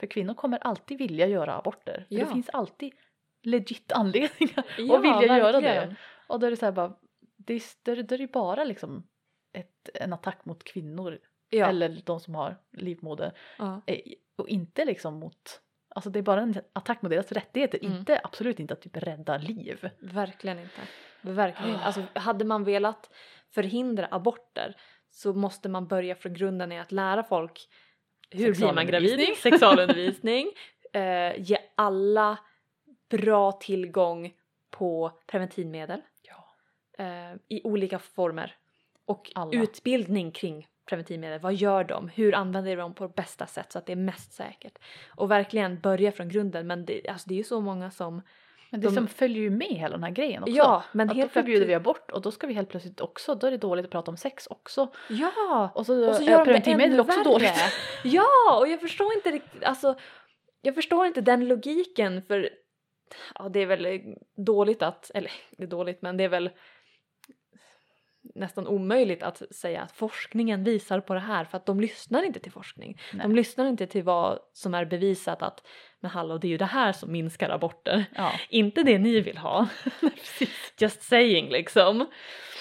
För 0.00 0.06
kvinnor 0.06 0.34
kommer 0.34 0.58
alltid 0.58 0.98
vilja 0.98 1.26
göra 1.26 1.54
aborter. 1.58 2.06
Ja. 2.08 2.24
det 2.24 2.32
finns 2.32 2.48
alltid 2.48 2.92
legit 3.42 3.92
anledningar 3.92 4.64
Ja, 4.78 4.96
att 4.96 5.04
vilja 5.04 5.38
göra 5.38 5.52
det. 5.52 5.60
verkligen. 5.60 5.96
Och 6.26 6.40
då 6.40 6.46
är 6.46 6.50
det 6.50 6.56
så 6.56 6.64
här 6.64 6.72
bara, 6.72 6.96
det 7.36 7.54
är, 7.54 8.02
då 8.02 8.14
är 8.14 8.18
det 8.18 8.32
bara 8.32 8.64
liksom 8.64 9.06
ett, 9.52 9.88
en 9.94 10.12
attack 10.12 10.44
mot 10.44 10.64
kvinnor 10.64 11.18
Ja. 11.56 11.66
eller 11.66 12.00
de 12.04 12.20
som 12.20 12.34
har 12.34 12.56
livmoder. 12.72 13.32
ja. 13.58 13.80
Eh, 13.86 14.00
Och 14.36 14.48
inte 14.48 14.84
liksom 14.84 15.14
mot, 15.14 15.60
alltså 15.88 16.10
det 16.10 16.18
är 16.18 16.22
bara 16.22 16.40
en 16.40 16.54
attack 16.72 17.02
mot 17.02 17.10
deras 17.10 17.32
rättigheter, 17.32 17.78
Mm. 17.84 17.96
inte 17.96 18.20
absolut 18.24 18.60
inte 18.60 18.74
att 18.74 18.80
typ 18.80 18.96
rädda 18.96 19.36
liv. 19.38 19.90
Verkligen 19.98 20.58
inte. 20.58 20.80
Verkligen 21.20 21.72
inte. 21.72 21.84
Alltså, 21.84 22.02
hade 22.14 22.44
man 22.44 22.64
velat 22.64 23.10
förhindra 23.50 24.08
aborter 24.10 24.76
så 25.10 25.32
måste 25.32 25.68
man 25.68 25.86
börja 25.86 26.14
från 26.14 26.34
grunden 26.34 26.72
i 26.72 26.78
att 26.80 26.92
lära 26.92 27.22
folk 27.22 27.68
hur 28.30 28.54
blir 28.54 28.72
man 28.72 28.86
gravid, 28.86 29.10
Sexualundervisning. 29.10 29.36
sexualundervisning, 29.52 30.52
eh, 30.92 31.40
ge 31.50 31.58
alla 31.74 32.38
bra 33.10 33.52
tillgång 33.52 34.32
på 34.70 35.12
preventivmedel 35.26 36.00
Ja. 36.22 36.54
eh, 37.04 37.36
i 37.48 37.60
olika 37.64 37.98
former 37.98 38.56
och 39.04 39.32
Alla. 39.34 39.62
utbildning 39.62 40.30
kring 40.32 40.68
preventivmedel. 40.86 41.40
Vad 41.40 41.54
gör 41.54 41.84
de? 41.84 42.08
Hur 42.08 42.34
använder 42.34 42.70
de 42.70 42.76
dem 42.76 42.94
på 42.94 43.08
bästa 43.08 43.46
sätt 43.46 43.72
så 43.72 43.78
att 43.78 43.86
det 43.86 43.92
är 43.92 43.96
mest 43.96 44.32
säkert? 44.32 44.78
Och 45.08 45.30
verkligen 45.30 45.80
börja 45.80 46.12
från 46.12 46.28
grunden. 46.28 46.66
Men 46.66 46.84
det, 46.84 47.08
alltså 47.08 47.28
det 47.28 47.34
är 47.34 47.38
ju 47.38 47.44
så 47.44 47.60
många 47.60 47.90
som 47.90 48.22
Men 48.70 48.80
det 48.80 48.86
De- 48.88 48.94
som 48.94 49.08
följer 49.08 49.42
ju 49.42 49.50
med 49.50 49.68
hela 49.68 49.96
den 49.96 50.04
här 50.04 50.10
grejen 50.10 50.42
också. 50.42 50.54
Ja, 50.54 50.84
men 50.92 51.10
att 51.10 51.16
helt 51.16 51.30
då 51.34 51.40
förbjuder 51.40 51.66
vi 51.66 51.74
abort 51.74 52.10
och 52.10 52.22
då 52.22 52.30
ska 52.30 52.46
vi 52.46 52.54
helt 52.54 52.68
plötsligt 52.68 53.00
också, 53.00 53.34
då 53.34 53.46
är 53.46 53.50
det 53.50 53.56
dåligt 53.56 53.84
att 53.84 53.90
prata 53.90 54.10
om 54.10 54.16
sex 54.16 54.46
också. 54.46 54.88
Ja! 55.08 55.70
Och 55.74 55.86
så, 55.86 56.08
Och 56.08 56.14
så 56.14 56.22
gör 56.22 56.38
det 56.38 56.44
preventivmedel 56.44 57.00
också 57.00 57.16
värre. 57.16 57.24
dåligt. 57.32 57.52
Ja, 58.04 58.58
och 58.60 58.68
jag 58.68 58.80
förstår 58.80 59.12
inte 59.14 59.30
riktigt, 59.30 59.64
alltså 59.64 59.94
jag 60.62 60.74
förstår 60.74 61.06
inte 61.06 61.20
den 61.20 61.48
logiken 61.48 62.22
för 62.22 62.48
ja, 63.34 63.48
det 63.48 63.60
är 63.60 63.66
väl 63.66 64.00
dåligt 64.36 64.82
att, 64.82 65.10
eller 65.14 65.30
det 65.56 65.62
är 65.62 65.66
dåligt 65.66 66.02
men 66.02 66.16
det 66.16 66.24
är 66.24 66.28
väl 66.28 66.50
nästan 68.34 68.66
omöjligt 68.66 69.22
att 69.22 69.42
säga 69.50 69.82
att 69.82 69.92
forskningen 69.92 70.64
visar 70.64 71.00
på 71.00 71.14
det 71.14 71.20
här 71.20 71.44
för 71.44 71.56
att 71.56 71.66
de 71.66 71.80
lyssnar 71.80 72.22
inte 72.22 72.40
till 72.40 72.52
forskning. 72.52 73.00
Nej. 73.12 73.22
De 73.22 73.34
lyssnar 73.34 73.66
inte 73.66 73.86
till 73.86 74.02
vad 74.02 74.38
som 74.52 74.74
är 74.74 74.84
bevisat 74.84 75.42
att 75.42 75.66
men 76.00 76.10
hallå 76.10 76.38
det 76.38 76.46
är 76.46 76.50
ju 76.50 76.56
det 76.56 76.64
här 76.64 76.92
som 76.92 77.12
minskar 77.12 77.50
aborter. 77.50 78.04
Ja, 78.16 78.32
Inte 78.48 78.82
det 78.82 78.98
ni 78.98 79.20
vill 79.20 79.38
ha. 79.38 79.68
Just 80.78 81.02
saying 81.02 81.48
liksom. 81.50 82.06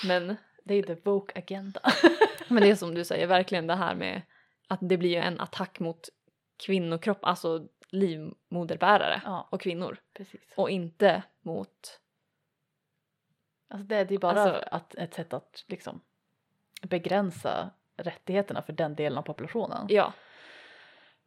Men 0.08 0.36
Det 0.64 0.74
är 0.74 0.84
the 0.84 0.96
woke 1.04 1.40
agenda. 1.40 1.82
Men 2.48 2.64
det 2.64 2.70
är 2.70 2.76
som 2.76 2.96
du 2.96 3.04
säger, 3.04 3.28
verkligen 3.28 3.68
det 3.68 3.76
här 3.76 3.96
med 3.96 4.22
att 4.68 4.80
det 4.82 4.98
blir 4.98 5.10
ju 5.10 5.16
en 5.18 5.40
attack 5.40 5.80
mot 5.80 6.10
kvinnokropp, 6.66 7.20
alltså 7.22 7.68
livmoderbärare 7.90 9.22
Ja, 9.26 9.48
och 9.52 9.62
kvinnor 9.62 9.98
precis. 10.18 10.42
och 10.56 10.70
inte 10.70 11.24
mot... 11.42 12.00
Alltså 13.74 13.88
det, 13.88 14.04
det 14.04 14.16
är 14.16 14.20
bara 14.20 14.42
Alltså- 14.42 14.68
att, 14.72 14.96
ett 14.96 15.14
sätt 15.14 15.34
att 15.34 15.64
liksom 15.68 16.02
begränsa 16.82 17.70
rättigheterna 17.98 18.62
för 18.62 18.74
den 18.74 18.96
delen 18.96 19.18
av 19.18 19.22
populationen. 19.22 19.86
Ja, 19.90 20.14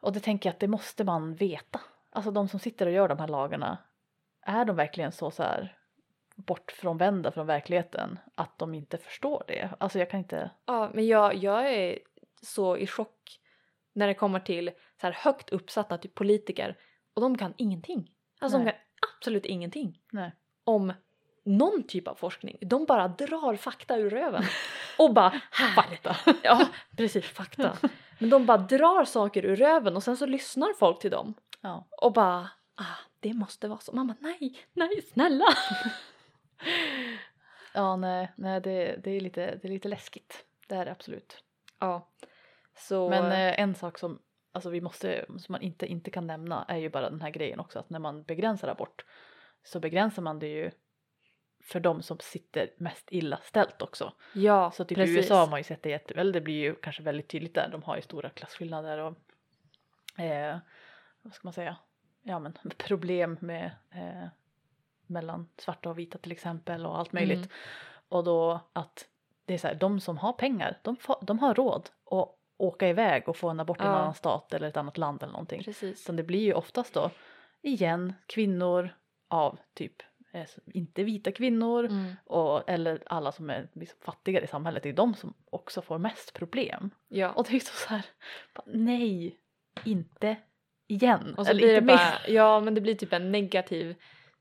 Och 0.00 0.12
det 0.12 0.20
tänker 0.20 0.48
jag 0.48 0.54
att 0.54 0.60
det 0.60 0.68
måste 0.68 1.04
man 1.04 1.34
veta. 1.34 1.80
Alltså 2.10 2.30
de 2.30 2.48
som 2.48 2.60
sitter 2.60 2.86
och 2.86 2.92
gör 2.92 3.08
de 3.08 3.18
här 3.18 3.28
lagarna, 3.28 3.78
är 4.42 4.64
de 4.64 4.76
verkligen 4.76 5.12
så, 5.12 5.30
så 5.30 5.42
här 5.42 5.76
bortfrånvända 6.34 7.32
från 7.32 7.46
verkligheten 7.46 8.18
att 8.34 8.58
de 8.58 8.74
inte 8.74 8.98
förstår 8.98 9.44
det? 9.46 9.70
Alltså 9.78 9.98
jag 9.98 10.10
kan 10.10 10.20
inte... 10.20 10.50
ja 10.66 10.90
men 10.94 11.06
jag, 11.06 11.34
jag 11.34 11.72
är 11.74 11.98
så 12.42 12.76
i 12.76 12.86
chock 12.86 13.40
när 13.92 14.06
det 14.06 14.14
kommer 14.14 14.40
till 14.40 14.70
så 15.00 15.06
här 15.06 15.12
högt 15.12 15.50
uppsatta 15.50 15.98
typ 15.98 16.14
politiker 16.14 16.78
och 17.14 17.22
de 17.22 17.38
kan 17.38 17.54
ingenting. 17.56 18.10
Alltså 18.40 18.58
de 18.58 18.64
Nej. 18.64 18.72
kan 18.72 18.80
absolut 19.16 19.46
ingenting 19.46 20.00
Nej. 20.12 20.32
om 20.64 20.92
någon 21.46 21.82
typ 21.82 22.08
av 22.08 22.14
forskning. 22.14 22.58
De 22.60 22.84
bara 22.84 23.08
drar 23.08 23.56
fakta 23.56 23.96
ur 23.96 24.10
röven 24.10 24.44
och 24.98 25.14
bara 25.14 25.40
här. 25.50 25.74
Fakta. 25.74 26.16
Ja, 26.42 26.68
precis, 26.96 27.24
fakta. 27.24 27.76
Men 28.18 28.30
de 28.30 28.46
bara 28.46 28.58
drar 28.58 29.04
saker 29.04 29.44
ur 29.44 29.56
röven 29.56 29.96
och 29.96 30.02
sen 30.02 30.16
så 30.16 30.26
lyssnar 30.26 30.74
folk 30.78 30.98
till 30.98 31.10
dem 31.10 31.34
Ja. 31.60 31.86
och 32.02 32.12
bara 32.12 32.50
ah, 32.74 32.98
det 33.20 33.34
måste 33.34 33.68
vara 33.68 33.78
så. 33.78 33.92
Man 33.92 34.06
bara 34.06 34.16
nej, 34.20 34.58
nej, 34.72 35.02
snälla. 35.12 35.44
Ja, 37.74 37.96
nej, 37.96 38.32
nej 38.36 38.60
det, 38.60 38.96
det, 39.04 39.10
är 39.10 39.20
lite, 39.20 39.58
det 39.62 39.68
är 39.68 39.72
lite 39.72 39.88
läskigt. 39.88 40.44
Det 40.68 40.74
är 40.74 40.84
det 40.84 40.90
absolut. 40.90 41.44
Ja. 41.78 42.08
Så, 42.78 43.10
Men 43.10 43.24
eh, 43.32 43.60
en 43.60 43.74
sak 43.74 43.98
som 43.98 44.18
alltså 44.52 44.70
vi 44.70 44.80
måste, 44.80 45.26
som 45.28 45.52
man 45.52 45.62
inte, 45.62 45.86
inte 45.86 46.10
kan 46.10 46.26
nämna 46.26 46.64
är 46.68 46.76
ju 46.76 46.88
bara 46.90 47.10
den 47.10 47.20
här 47.20 47.30
grejen 47.30 47.60
också 47.60 47.78
att 47.78 47.90
när 47.90 47.98
man 47.98 48.22
begränsar 48.22 48.68
abort 48.68 49.04
så 49.64 49.80
begränsar 49.80 50.22
man 50.22 50.38
det 50.38 50.46
ju 50.46 50.70
för 51.66 51.80
de 51.80 52.02
som 52.02 52.18
sitter 52.18 52.70
mest 52.76 53.08
illa 53.10 53.38
ställt 53.42 53.82
också. 53.82 54.12
ja, 54.32 54.70
Så 54.70 54.84
typ 54.84 54.98
precis. 54.98 55.14
i 55.14 55.18
USA 55.18 55.40
har 55.40 55.46
man 55.46 55.60
ju 55.60 55.64
sett 55.64 55.82
det 55.82 55.90
jätteväl, 55.90 56.32
det 56.32 56.40
blir 56.40 56.54
ju 56.54 56.74
kanske 56.74 57.02
väldigt 57.02 57.28
tydligt 57.28 57.54
där, 57.54 57.68
de 57.68 57.82
har 57.82 57.96
ju 57.96 58.02
stora 58.02 58.30
klasskillnader 58.30 58.98
och 58.98 60.20
eh, 60.20 60.58
vad 61.22 61.34
ska 61.34 61.46
man 61.46 61.52
säga, 61.52 61.76
ja 62.22 62.38
men 62.38 62.52
problem 62.78 63.38
med 63.40 63.70
eh, 63.90 64.28
mellan 65.06 65.48
svarta 65.56 65.90
och 65.90 65.98
vita 65.98 66.18
till 66.18 66.32
exempel 66.32 66.86
och 66.86 66.98
allt 66.98 67.12
möjligt. 67.12 67.36
Mm. 67.36 67.48
Och 68.08 68.24
då 68.24 68.60
att 68.72 69.08
det 69.44 69.54
är 69.54 69.58
så 69.58 69.66
här, 69.66 69.74
de 69.74 70.00
som 70.00 70.18
har 70.18 70.32
pengar, 70.32 70.78
de, 70.82 70.96
de 71.22 71.38
har 71.38 71.54
råd 71.54 71.90
att 72.10 72.36
åka 72.56 72.88
iväg 72.88 73.28
och 73.28 73.36
få 73.36 73.48
en 73.48 73.60
abort 73.60 73.80
i 73.80 73.84
en 73.84 73.88
annan 73.88 74.14
stat 74.14 74.54
eller 74.54 74.68
ett 74.68 74.76
annat 74.76 74.98
land 74.98 75.22
eller 75.22 75.32
någonting. 75.32 75.62
Precis. 75.62 76.04
Så 76.04 76.12
det 76.12 76.22
blir 76.22 76.40
ju 76.40 76.54
oftast 76.54 76.94
då 76.94 77.10
igen 77.62 78.14
kvinnor 78.26 78.90
av 79.28 79.58
typ 79.74 80.02
inte 80.66 81.04
vita 81.04 81.32
kvinnor 81.32 81.84
Mm. 81.84 82.12
och, 82.24 82.70
eller 82.70 83.02
alla 83.06 83.32
som 83.32 83.50
är 83.50 83.68
liksom 83.72 83.98
fattigare 84.02 84.44
i 84.44 84.46
samhället, 84.46 84.82
det 84.82 84.88
är 84.88 84.92
de 84.92 85.14
som 85.14 85.34
också 85.50 85.82
får 85.82 85.98
mest 85.98 86.34
problem. 86.34 86.90
Ja. 87.08 87.30
Och 87.30 87.44
det 87.44 87.50
är 87.50 87.54
ju 87.54 87.60
så 87.60 87.88
här, 87.88 88.02
nej, 88.66 89.36
inte 89.84 90.36
igen. 90.86 91.34
Och 91.38 91.44
så 91.46 91.50
eller 91.50 91.60
blir 91.60 91.74
det 91.74 91.80
mer. 91.80 91.96
bara, 91.96 92.18
ja 92.28 92.60
men 92.60 92.74
det 92.74 92.80
blir 92.80 92.94
typ 92.94 93.12
en 93.12 93.32
negativ 93.32 93.94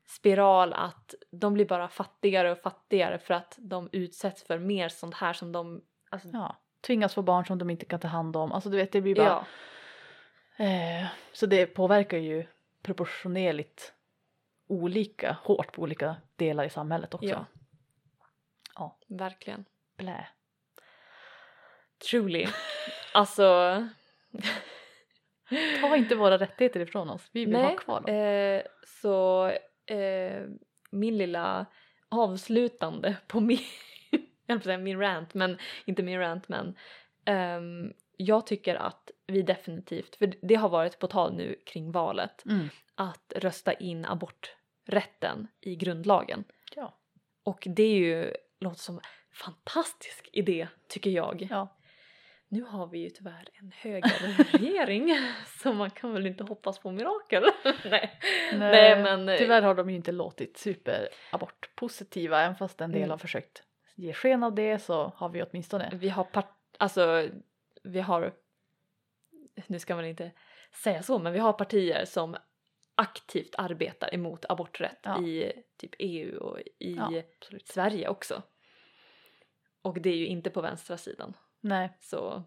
spiral 0.08 0.72
att 0.72 1.14
de 1.30 1.54
blir 1.54 1.64
bara 1.66 1.88
fattigare 1.88 2.52
och 2.52 2.58
fattigare 2.58 3.18
för 3.18 3.34
att 3.34 3.54
de 3.58 3.88
utsätts 3.92 4.42
för 4.46 4.58
mer 4.58 4.88
sånt 4.88 5.14
här 5.14 5.32
som 5.32 5.52
de, 5.52 5.80
alltså, 6.10 6.28
Ja, 6.32 6.56
tvingas 6.80 7.14
få 7.14 7.22
barn 7.22 7.44
som 7.44 7.58
de 7.58 7.70
inte 7.70 7.84
kan 7.84 8.00
ta 8.00 8.08
hand 8.08 8.36
om. 8.36 8.52
Alltså 8.52 8.70
du 8.70 8.76
vet, 8.76 8.92
det 8.92 9.00
blir 9.00 9.14
bara... 9.14 9.24
ja, 9.26 9.44
Eh, 10.58 11.06
så 11.32 11.46
det 11.46 11.66
påverkar 11.66 12.18
ju 12.18 12.46
proportionerligt 12.82 13.92
olika 14.66 15.36
hårt 15.42 15.72
på 15.72 15.82
olika 15.82 16.16
delar 16.36 16.64
i 16.64 16.70
samhället 16.70 17.14
också. 17.14 17.28
Ja. 17.28 17.44
Ja. 18.74 18.98
verkligen. 19.08 19.64
Blä. 19.96 20.28
Truly. 22.10 22.46
Alltså, 23.14 23.44
Ta 25.80 25.96
inte 25.96 26.14
våra 26.14 26.38
rättigheter 26.38 26.80
ifrån 26.80 27.10
oss, 27.10 27.28
vi 27.32 27.44
vill 27.44 27.52
nej. 27.52 27.62
ha 27.62 27.76
kvar 27.76 28.00
dem. 28.00 28.14
Eh, 28.14 28.62
så 29.02 29.46
eh, 29.94 30.42
min 30.90 31.18
lilla 31.18 31.66
avslutande 32.08 33.16
på 33.26 33.40
min, 33.40 33.58
jag 34.46 34.62
säga 34.62 34.78
min 34.78 35.00
rant, 35.00 35.34
men 35.34 35.58
inte 35.84 36.02
min 36.02 36.18
rant 36.20 36.48
men 36.48 36.76
ehm, 37.24 37.92
jag 38.16 38.46
tycker 38.46 38.74
att 38.74 39.10
vi 39.26 39.42
definitivt, 39.42 40.16
för 40.16 40.32
det 40.42 40.54
har 40.54 40.68
varit 40.68 40.98
på 40.98 41.06
tal 41.06 41.34
nu 41.34 41.60
kring 41.66 41.92
valet, 41.92 42.42
Mm. 42.46 42.68
att 42.94 43.32
rösta 43.36 43.72
in 43.72 44.04
aborträtten 44.86 45.48
i 45.60 45.76
grundlagen. 45.76 46.44
Ja. 46.76 46.98
Och 47.44 47.62
det 47.70 47.82
är 47.82 47.98
ju, 47.98 48.32
låter 48.60 48.78
som 48.80 48.94
en 48.94 49.00
fantastisk 49.34 50.28
idé 50.32 50.68
tycker 50.88 51.10
jag. 51.10 51.46
ja. 51.50 51.72
Nu 52.48 52.62
har 52.62 52.86
vi 52.86 52.98
ju 52.98 53.10
tyvärr 53.10 53.48
en 53.52 53.72
högerregering 53.76 55.10
så 55.62 55.72
man 55.72 55.90
kan 55.90 56.12
väl 56.12 56.26
inte 56.26 56.44
hoppas 56.44 56.78
på 56.78 56.90
mirakel. 56.90 57.44
Nej. 57.84 58.20
Nej, 58.54 59.02
men- 59.02 59.28
eh, 59.28 59.36
Tyvärr 59.38 59.62
har 59.62 59.74
de 59.74 59.90
ju 59.90 59.96
inte 59.96 60.12
låtit 60.12 60.56
superabortpositiva, 60.58 62.40
även 62.42 62.56
fast 62.56 62.80
en 62.80 62.90
del 62.90 62.98
Mm. 63.00 63.10
har 63.10 63.18
försökt 63.18 63.62
ge 63.94 64.12
sken 64.12 64.42
av 64.42 64.54
det 64.54 64.78
så 64.78 65.12
har 65.16 65.28
vi 65.28 65.42
åtminstone 65.42 65.90
Vi 65.94 66.08
har 66.08 66.24
part, 66.24 66.56
alltså 66.78 67.28
vi 67.82 68.00
har, 68.00 68.32
nu 69.66 69.78
ska 69.78 69.94
man 69.96 70.04
inte 70.04 70.30
säga 70.82 71.02
så, 71.02 71.18
men 71.18 71.32
vi 71.32 71.38
har 71.38 71.52
partier 71.52 72.04
som 72.04 72.36
aktivt 72.96 73.54
arbetar 73.58 74.14
emot 74.14 74.44
aborträtt 74.48 74.98
Ja. 75.02 75.22
i 75.22 75.52
typ 75.76 75.94
EU 75.98 76.38
och 76.38 76.60
i 76.60 76.94
Ja. 76.96 77.22
Sverige 77.64 78.08
också. 78.08 78.42
Och 79.82 80.00
det 80.00 80.10
är 80.10 80.16
ju 80.16 80.26
inte 80.26 80.50
på 80.50 80.60
vänstra 80.60 80.96
sidan. 80.96 81.36
Nej, 81.60 81.96
Så 82.00 82.42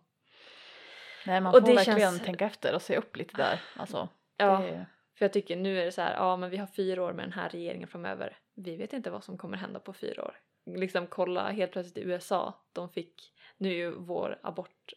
nej 1.26 1.42
man 1.42 1.56
Och 1.56 1.62
får 1.62 1.76
verkligen 1.76 2.00
känns- 2.00 2.22
tänka 2.26 2.46
efter 2.46 2.76
och 2.76 2.82
se 2.82 2.98
upp 2.98 3.16
lite 3.18 3.38
där. 3.38 3.62
Alltså, 3.76 4.10
ja, 4.38 4.58
det, 4.60 4.86
för 5.18 5.26
jag 5.26 5.34
tycker 5.34 5.56
nu 5.56 5.80
är 5.82 5.86
det 5.86 5.92
så 5.92 6.02
här, 6.02 6.14
ja 6.16 6.38
men 6.38 6.50
vi 6.50 6.58
har 6.58 6.68
fyra 6.68 7.04
år 7.04 7.14
med 7.14 7.26
den 7.26 7.34
här 7.34 7.50
regeringen 7.50 7.88
framöver. 7.88 8.38
Vi 8.56 8.76
vet 8.76 8.94
inte 8.94 9.12
vad 9.12 9.24
som 9.24 9.38
kommer 9.38 9.58
hända 9.58 9.80
på 9.80 9.94
fyra 9.94 10.24
år. 10.26 10.40
Liksom 10.66 11.08
kolla 11.08 11.52
helt 11.52 11.72
plötsligt 11.72 11.98
i 12.06 12.08
USA, 12.10 12.66
de 12.74 12.90
fick, 12.90 13.34
nu 13.58 13.70
är 13.70 13.74
ju 13.76 13.92
vår 13.92 14.40
abort, 14.44 14.94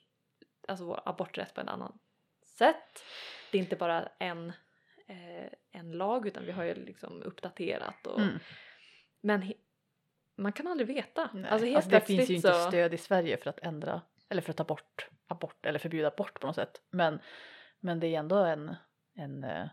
alltså 0.68 0.84
vår 0.84 1.00
aborträtt 1.04 1.54
på 1.54 1.60
ett 1.60 1.68
annat 1.68 1.94
sätt. 2.58 3.04
Det 3.52 3.58
är 3.58 3.62
inte 3.62 3.76
bara 3.76 4.08
en, 4.18 4.52
en 5.72 5.92
lag 5.92 6.26
utan 6.26 6.44
vi 6.44 6.52
har 6.52 6.64
ju 6.64 6.74
liksom 6.74 7.22
uppdaterat 7.22 8.06
och 8.06 8.20
mm. 8.20 8.38
men 9.20 9.52
man 10.36 10.52
kan 10.52 10.66
aldrig 10.66 10.86
veta. 10.86 11.30
Nej, 11.34 11.50
Alltså 11.50 11.66
helt 11.66 11.76
alltså 11.76 11.90
det 11.90 12.00
finns 12.00 12.30
ju 12.30 12.34
inte 12.34 12.52
så, 12.52 12.68
stöd 12.68 12.94
i 12.94 12.98
Sverige 12.98 13.36
för 13.36 13.50
att 13.50 13.58
ändra 13.58 14.02
eller 14.28 14.42
för 14.42 14.50
att 14.50 14.56
ta 14.56 14.64
bort 14.64 15.08
abort 15.26 15.66
eller 15.66 15.78
förbjuda 15.78 16.08
abort 16.08 16.40
på 16.40 16.46
något 16.46 16.56
sätt. 16.56 16.82
Men, 16.90 17.20
men 17.80 18.00
det 18.00 18.06
är 18.06 18.18
ändå 18.18 18.36
en, 18.36 18.74
en, 19.14 19.44
eh, 19.44 19.68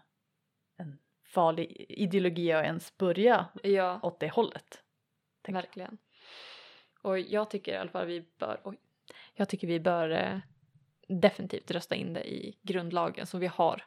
en 0.77 0.99
farlig 1.25 1.85
ideologi 1.89 2.51
att 2.51 2.65
ens 2.65 2.97
börja 2.97 3.45
ja. 3.63 3.99
åt 4.03 4.19
det 4.19 4.29
hållet. 4.29 4.83
tänker 5.41 5.57
jag. 5.57 5.61
Verkligen. 5.61 5.97
Och 7.01 7.19
jag 7.19 7.49
tycker 7.49 7.73
i 7.73 7.77
alla 7.77 7.91
fall 7.91 8.07
vi 8.07 8.25
bör, 8.37 8.61
oj, 8.63 8.77
jag 9.33 9.49
tycker 9.49 9.67
vi 9.67 9.79
bör 9.79 10.09
eh, 10.09 10.39
definitivt 11.07 11.71
rösta 11.71 11.95
in 11.95 12.13
det 12.13 12.33
i 12.33 12.57
grundlagen 12.61 13.25
så 13.25 13.37
vi 13.37 13.47
har 13.47 13.83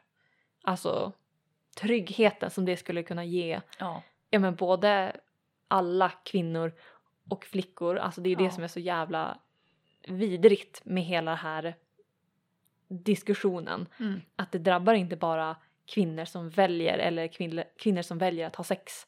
alltså 0.63 1.13
tryggheten 1.75 2.49
som 2.49 2.65
det 2.65 2.77
skulle 2.77 3.03
kunna 3.03 3.25
ge 3.25 3.61
Ja, 3.79 4.03
ja 4.29 4.39
men 4.39 4.55
både 4.55 5.15
alla 5.67 6.09
kvinnor 6.09 6.73
och 7.29 7.45
flickor, 7.45 7.97
alltså 7.97 8.21
det 8.21 8.29
är 8.29 8.35
det 8.35 8.43
Ja. 8.43 8.51
som 8.51 8.63
är 8.63 8.67
så 8.67 8.79
jävla 8.79 9.39
vidrigt 10.07 10.81
med 10.85 11.03
hela 11.03 11.31
den 11.31 11.37
här 11.37 11.75
diskussionen. 12.87 13.87
mm. 13.99 14.21
Att 14.35 14.51
det 14.51 14.59
drabbar 14.59 14.93
inte 14.93 15.15
bara 15.15 15.55
kvinnor 15.85 16.25
som 16.25 16.49
väljer 16.49 16.97
eller 16.97 17.27
kvinnor, 17.27 17.63
kvinnor 17.77 18.01
som 18.01 18.17
väljer 18.17 18.47
att 18.47 18.55
ha 18.55 18.63
sex 18.63 19.07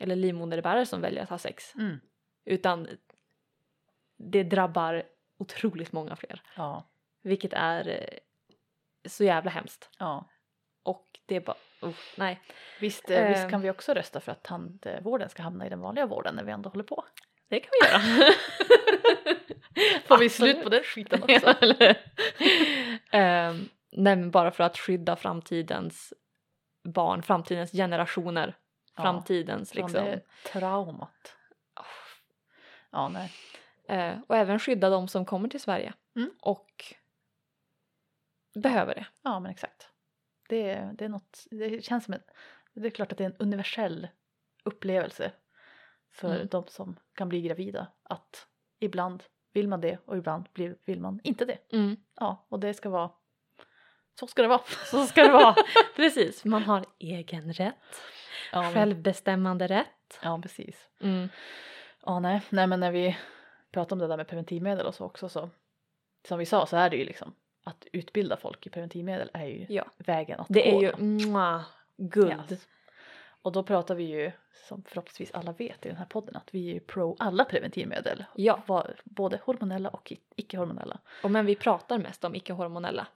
eller 0.00 0.16
livmoderbärare 0.16 0.86
som 0.86 1.00
väljer 1.00 1.22
att 1.22 1.30
ha 1.30 1.38
sex 1.38 1.74
Mm. 1.74 2.00
utan 2.44 2.88
det 4.16 4.42
drabbar 4.42 5.02
otroligt 5.38 5.92
många 5.92 6.16
fler 6.16 6.42
ja, 6.56 6.84
vilket 7.22 7.52
är 7.52 8.10
så 9.04 9.24
jävla 9.24 9.50
hemskt 9.50 9.90
ja. 9.98 10.28
Och 10.84 11.06
det 11.26 11.36
är 11.36 11.40
bara 11.40 11.56
oh, 11.82 11.94
nej 12.16 12.40
Visst, 12.80 13.10
eh, 13.10 13.28
visst 13.28 13.44
Eh. 13.44 13.50
kan 13.50 13.60
vi 13.60 13.70
också 13.70 13.94
rösta 13.94 14.20
för 14.20 14.32
att 14.32 14.42
tandvården 14.42 15.28
ska 15.28 15.42
hamna 15.42 15.66
i 15.66 15.68
den 15.68 15.80
vanliga 15.80 16.06
vården 16.06 16.34
när 16.34 16.44
vi 16.44 16.52
ändå 16.52 16.68
håller 16.70 16.84
på. 16.84 17.04
det 17.48 17.60
kan 17.60 17.70
vi 17.82 17.88
göra 17.88 18.00
Får 20.06 20.18
vi 20.18 20.28
slut 20.28 20.62
på 20.62 20.68
den 20.68 20.82
skiten 20.82 21.22
också? 21.22 21.54
Ehm, 23.10 23.68
nej 23.92 24.16
men 24.16 24.30
bara 24.30 24.50
för 24.50 24.64
att 24.64 24.78
skydda 24.78 25.16
framtidens 25.16 26.12
barn, 26.84 27.22
framtidens 27.22 27.72
generationer, 27.72 28.56
Ja, 28.96 29.02
framtidens 29.02 29.74
liksom. 29.74 29.92
det 30.04 30.20
traumat. 30.52 31.36
Ja, 32.90 33.08
nej. 33.08 33.32
Eh, 33.88 34.18
och 34.28 34.36
även 34.36 34.58
skydda 34.58 34.90
de 34.90 35.08
som 35.08 35.24
kommer 35.24 35.48
till 35.48 35.60
Sverige 35.60 35.92
Mm. 36.16 36.30
och 36.42 36.94
behöver 38.54 38.94
det. 38.94 39.06
Ja, 39.22 39.40
men 39.40 39.50
exakt. 39.52 39.88
Det, 40.48 40.90
det 40.98 41.04
är 41.04 41.08
något, 41.08 41.44
det 41.50 41.84
känns 41.84 42.04
som 42.04 42.14
en, 42.14 42.22
det 42.74 42.86
är 42.86 42.90
klart 42.90 43.12
att 43.12 43.18
det 43.18 43.24
är 43.24 43.28
en 43.30 43.36
universell 43.38 44.08
upplevelse 44.64 45.32
för 46.12 46.34
Mm. 46.34 46.48
de 46.50 46.64
som 46.68 46.96
kan 47.14 47.28
bli 47.28 47.42
gravida. 47.42 47.86
Att 48.02 48.46
ibland 48.80 49.22
vill 49.52 49.68
man 49.68 49.80
det 49.80 49.98
och 50.04 50.16
ibland 50.16 50.48
blir, 50.52 50.76
vill 50.84 51.00
man 51.00 51.20
inte 51.24 51.44
det. 51.44 51.58
Ja, 52.20 52.46
och 52.48 52.60
det 52.60 52.74
ska 52.74 52.88
vara, 52.90 53.10
så 54.20 54.26
ska 54.26 54.42
det 54.42 54.48
vara. 54.48 54.62
Så 54.90 55.06
ska 55.06 55.22
det 55.22 55.32
vara. 55.32 55.54
Precis, 55.96 56.44
man 56.44 56.62
har 56.62 56.84
egen 56.98 57.52
rätt, 57.52 58.02
Ja, 58.52 58.62
men- 58.62 58.72
självbestämmande 58.74 59.66
rätt. 59.66 60.18
Ja, 60.22 60.40
precis. 60.42 60.88
Mm. 61.00 61.28
Ja, 62.06 62.20
nej, 62.20 62.42
nej, 62.50 62.66
men 62.66 62.80
när 62.80 62.92
vi 62.92 63.16
pratar 63.72 63.96
om 63.96 64.00
det 64.00 64.06
där 64.06 64.16
med 64.16 64.28
preventivmedel 64.28 64.86
och 64.86 64.94
så 64.94 65.04
också 65.04 65.28
så 65.28 65.50
som 66.28 66.38
vi 66.38 66.46
sa 66.46 66.66
så 66.66 66.76
är 66.76 66.90
det 66.90 66.96
ju 66.96 67.04
liksom 67.04 67.34
att 67.64 67.86
utbilda 67.92 68.36
folk 68.36 68.66
i 68.66 68.70
preventivmedel 68.70 69.30
är 69.34 69.46
ju 69.46 69.66
Ja. 69.68 69.84
vägen 69.98 70.40
att 70.40 70.46
Det 70.50 70.70
gå. 70.70 70.78
är 70.78 70.82
ju 70.82 70.96
mwah, 71.04 71.62
guld. 71.96 72.50
Yes. 72.50 72.68
Och 73.42 73.52
då 73.52 73.62
pratar 73.62 73.94
vi 73.94 74.04
ju, 74.04 74.32
som 74.68 74.82
förhoppningsvis 74.82 75.30
alla 75.34 75.52
vet 75.52 75.86
i 75.86 75.88
den 75.88 75.96
här 75.98 76.04
podden, 76.06 76.36
att 76.36 76.54
vi 76.54 76.68
är 76.70 76.74
ju 76.74 76.80
pro 76.80 77.16
alla 77.18 77.44
preventivmedel. 77.44 78.24
Ja, 78.34 78.84
Både 79.04 79.40
hormonella 79.44 79.88
och 79.88 80.12
icke-hormonella. 80.36 80.98
och 81.22 81.30
men 81.30 81.46
vi 81.46 81.54
pratar 81.56 81.98
mest 81.98 82.24
om 82.24 82.34
icke-hormonella. 82.34 83.06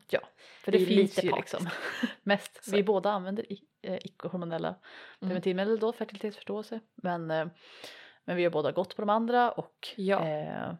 För 0.64 0.72
Det 0.72 0.78
det, 0.78 0.86
finns 0.86 1.16
lite 1.16 1.26
ju 1.26 1.32
liksom 1.36 1.68
mest, 2.22 2.64
Så. 2.64 2.76
vi 2.76 2.82
båda 2.82 3.10
använder 3.10 3.46
eh, 3.82 3.94
icke-hormonella 4.04 4.68
Mm. 4.68 4.78
preventivmedel 5.20 5.78
då, 5.78 5.92
fertilitetsförståelse. 5.92 6.80
Men, 6.94 7.30
eh, 7.30 7.46
Men 8.24 8.36
vi 8.36 8.44
har 8.44 8.50
båda 8.50 8.72
gått 8.72 8.96
på 8.96 9.02
de 9.02 9.10
andra 9.10 9.50
och 9.52 9.88
Ja. 9.96 10.26
eh, 10.28 10.72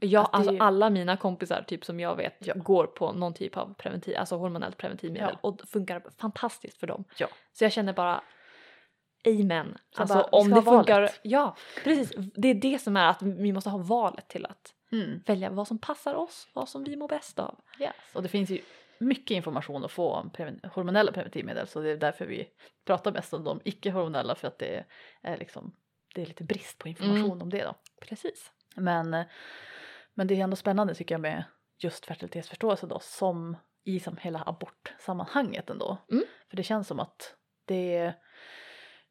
Ja, 0.00 0.20
Att 0.24 0.32
det- 0.32 0.36
alltså 0.50 0.64
alla 0.64 0.90
mina 0.90 1.16
kompisar 1.16 1.62
typ 1.62 1.84
som 1.84 2.00
jag 2.00 2.16
vet 2.16 2.36
Ja. 2.38 2.54
går 2.56 2.86
på 2.86 3.12
någon 3.12 3.34
typ 3.34 3.56
av 3.56 3.74
preventiv, 3.74 4.16
alltså 4.16 4.36
hormonellt 4.36 4.76
preventivmedel 4.76 5.30
Ja. 5.32 5.38
och 5.48 5.60
funkar 5.68 6.02
fantastiskt 6.18 6.80
för 6.80 6.86
dem. 6.86 7.04
Ja. 7.18 7.26
Så 7.52 7.64
jag 7.64 7.72
känner 7.72 7.92
bara 7.92 8.20
amen. 9.26 9.78
Så 9.96 10.00
Alltså 10.02 10.14
bara, 10.16 10.24
om 10.24 10.50
det 10.50 10.62
funkar. 10.62 10.94
valet. 11.00 11.20
Ja, 11.22 11.56
precis. 11.84 12.12
Det 12.34 12.48
är 12.48 12.54
det 12.54 12.78
som 12.78 12.96
är 12.96 13.08
att 13.10 13.22
vi 13.22 13.52
måste 13.52 13.70
ha 13.70 13.78
valet 13.78 14.28
till 14.28 14.46
att 14.46 14.74
mm, 14.92 15.22
välja 15.26 15.50
vad 15.50 15.68
som 15.68 15.78
passar 15.78 16.14
oss, 16.14 16.48
vad 16.54 16.68
som 16.68 16.84
vi 16.84 16.96
mår 16.96 17.08
bäst 17.08 17.38
av. 17.38 17.60
yes. 17.80 17.94
och 18.14 18.22
det 18.22 18.28
finns 18.28 18.50
ju 18.50 18.58
mycket 18.98 19.30
information 19.36 19.84
att 19.84 19.92
få 19.92 20.10
om 20.12 20.30
preven- 20.30 20.60
hormonella 20.74 21.12
preventivmedel 21.12 21.66
så 21.66 21.80
det 21.80 21.90
är 21.90 21.96
därför 21.96 22.26
vi 22.26 22.48
pratar 22.84 23.12
mest 23.12 23.34
om 23.34 23.44
de 23.44 23.60
icke-hormonella 23.64 24.34
för 24.34 24.48
att 24.48 24.58
det 24.58 24.84
är 25.22 25.36
liksom 25.36 25.72
det 26.14 26.22
är 26.22 26.26
lite 26.26 26.44
brist 26.44 26.78
på 26.78 26.88
information 26.88 27.24
Mm. 27.26 27.42
om 27.42 27.50
det 27.50 27.64
då. 27.64 27.74
Precis. 28.00 28.52
Men, 28.76 29.24
men 30.16 30.26
det 30.26 30.34
är 30.34 30.44
ändå 30.44 30.56
spännande 30.56 30.94
tycker 30.94 31.14
jag 31.14 31.20
med 31.20 31.44
just 31.78 32.06
fertilitetsförståelse 32.06 32.86
då 32.86 32.98
som 32.98 33.56
i 33.84 34.00
som 34.00 34.16
hela 34.16 34.42
abortsammanhanget 34.46 35.70
ändå. 35.70 35.98
Mm. 36.10 36.24
För 36.48 36.56
det 36.56 36.62
känns 36.62 36.88
som 36.88 37.00
att 37.00 37.36
det 37.64 37.96
är 37.96 38.14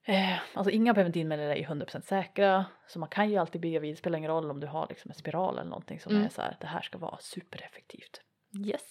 eh, 0.03 0.37
alltså 0.53 0.71
inga 0.71 0.93
preventivmedel 0.93 1.51
är 1.51 1.55
ju 1.55 1.63
100% 1.63 2.01
säkra 2.01 2.65
så 2.87 2.99
man 2.99 3.09
kan 3.09 3.29
ju 3.29 3.37
alltid 3.37 3.61
bli 3.61 3.71
gravid, 3.71 3.97
spelar 3.97 4.17
ingen 4.17 4.31
roll 4.31 4.51
om 4.51 4.59
du 4.59 4.67
har 4.67 4.87
liksom 4.89 5.11
en 5.11 5.15
spiral 5.15 5.57
eller 5.57 5.69
någonting 5.69 5.99
som 5.99 6.11
Mm. 6.11 6.25
är 6.25 6.29
så 6.29 6.41
här 6.41 6.57
det 6.61 6.67
här 6.67 6.81
ska 6.81 6.97
vara 6.97 7.17
supereffektivt. 7.19 8.21
Yes. 8.65 8.83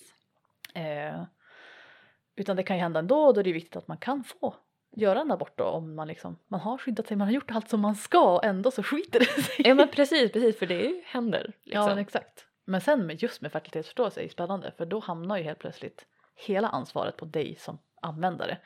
Eh, 0.75 1.25
utan 2.37 2.57
det 2.57 2.63
kan 2.63 2.77
ju 2.77 2.83
hända 2.83 3.01
ändå 3.01 3.25
och 3.27 3.35
då 3.35 3.41
är 3.41 3.45
det 3.45 3.53
viktigt 3.53 3.77
att 3.77 3.89
man 3.89 3.99
kan 3.99 4.25
få 4.25 4.55
göra 4.97 5.21
en 5.21 5.31
abort 5.31 5.59
då 5.59 5.65
om 5.65 5.95
man 5.95 6.09
liksom 6.09 6.39
man 6.49 6.61
har 6.61 6.79
skyddat 6.79 7.07
sig, 7.07 7.17
man 7.17 7.27
har 7.29 7.35
gjort 7.35 7.51
allt 7.51 7.69
som 7.69 7.81
man 7.81 7.95
ska 7.95 8.35
och 8.35 8.45
ändå 8.45 8.71
så 8.71 8.83
skiter 8.83 9.19
det 9.19 9.43
sig. 9.43 9.69
Ja 9.69 9.75
men 9.75 9.89
precis, 9.89 10.33
precis 10.33 10.59
för 10.59 10.67
det 10.67 11.03
händer. 11.07 11.53
Liksom. 11.63 11.83
Ja 11.83 12.01
exakt. 12.01 12.47
Men 12.65 12.81
sen 12.81 13.07
med 13.07 13.23
just 13.23 13.41
med 13.41 13.53
fertilitetsförståelse 13.53 14.21
är 14.21 14.25
det 14.25 14.31
spännande 14.31 14.73
för 14.77 14.87
då 14.87 14.99
hamnar 15.01 15.37
ju 15.37 15.43
helt 15.43 15.59
plötsligt 15.59 16.07
hela 16.35 16.69
ansvaret 16.69 17.17
på 17.17 17.25
dig 17.25 17.57
som 17.59 17.79
användare. 18.03 18.59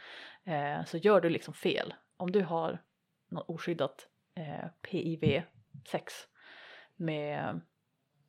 Eh, 0.45 0.85
så 0.85 0.97
gör 0.97 1.21
du 1.21 1.29
liksom 1.29 1.55
fel, 1.55 1.95
om 2.17 2.31
du 2.33 2.43
har 2.43 2.83
något 3.31 3.49
oskyddat 3.49 4.07
eh, 4.35 4.69
PIV-sex 4.83 6.15
med, 6.97 7.61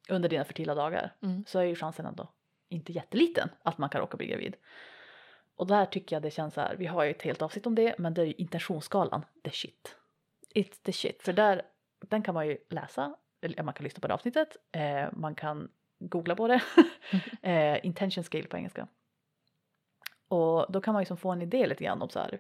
under 0.09 0.29
dina 0.29 0.45
fertila 0.45 0.75
dagar 0.75 1.15
Mm. 1.21 1.43
så 1.47 1.59
är 1.59 1.63
ju 1.63 1.75
chansen 1.75 2.05
ändå 2.05 2.33
inte 2.69 2.91
jätteliten 2.91 3.49
att 3.63 3.77
man 3.77 3.89
kan 3.89 4.01
råka 4.01 4.17
bli 4.17 4.27
gravid. 4.27 4.55
Och 5.59 5.67
där 5.67 5.85
tycker 5.85 6.15
jag 6.15 6.23
det 6.23 6.31
känns 6.31 6.53
så 6.53 6.61
här, 6.61 6.75
vi 6.75 6.85
har 6.85 7.03
ju 7.03 7.11
ett 7.11 7.21
helt 7.21 7.41
avsnitt 7.41 7.65
om 7.67 7.75
det, 7.75 7.95
men 7.97 8.13
det 8.13 8.21
är 8.21 8.25
ju 8.25 8.33
intentionsskalan, 8.33 9.25
the 9.43 9.51
shit. 9.51 9.95
It's 10.55 10.83
the 10.83 10.93
shit. 10.93 11.21
För 11.23 11.33
där, 11.33 11.61
den 12.07 12.21
kan 12.21 12.33
man 12.33 12.47
ju 12.47 12.57
läsa, 12.69 13.15
eller 13.41 13.63
man 13.63 13.73
kan 13.73 13.83
lyssna 13.83 14.01
på 14.01 14.07
det 14.07 14.13
avsnittet, 14.13 14.57
eh, 14.71 15.07
man 15.13 15.35
kan 15.35 15.69
googla 15.99 16.35
på 16.35 16.47
det, 16.47 16.61
eh, 17.49 17.85
intention 17.85 18.23
scale 18.23 18.43
på 18.43 18.57
engelska. 18.57 18.87
Och 20.27 20.65
då 20.71 20.81
kan 20.81 20.93
man 20.93 21.01
ju 21.01 21.05
som 21.05 21.17
få 21.17 21.31
en 21.31 21.41
idé 21.41 21.67
lite 21.67 21.83
grann 21.83 22.01
om 22.01 22.09
så 22.09 22.19
här, 22.19 22.39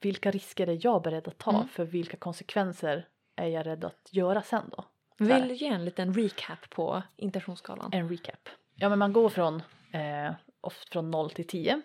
vilka 0.00 0.30
risker 0.30 0.66
är 0.66 0.78
jag 0.82 1.02
beredd 1.02 1.28
att 1.28 1.38
ta 1.38 1.50
Mm. 1.50 1.68
för 1.68 1.84
vilka 1.84 2.16
konsekvenser 2.16 3.08
är 3.36 3.46
jag 3.46 3.66
rädd 3.66 3.84
att 3.84 4.08
göra 4.10 4.42
sen 4.42 4.70
då? 4.76 4.84
Vill 5.18 5.48
du 5.48 5.54
ge 5.54 5.66
en 5.66 5.84
liten 5.84 6.14
recap 6.14 6.70
på 6.70 7.02
intentionsskalan? 7.16 7.90
En 7.92 8.08
recap. 8.08 8.48
Ja 8.74 8.88
men 8.88 8.98
man 8.98 9.12
går 9.12 9.28
från, 9.28 9.62
eh, 9.92 10.32
ofta 10.60 10.92
från 10.92 11.10
0 11.10 11.30
till 11.30 11.46
10. 11.46 11.82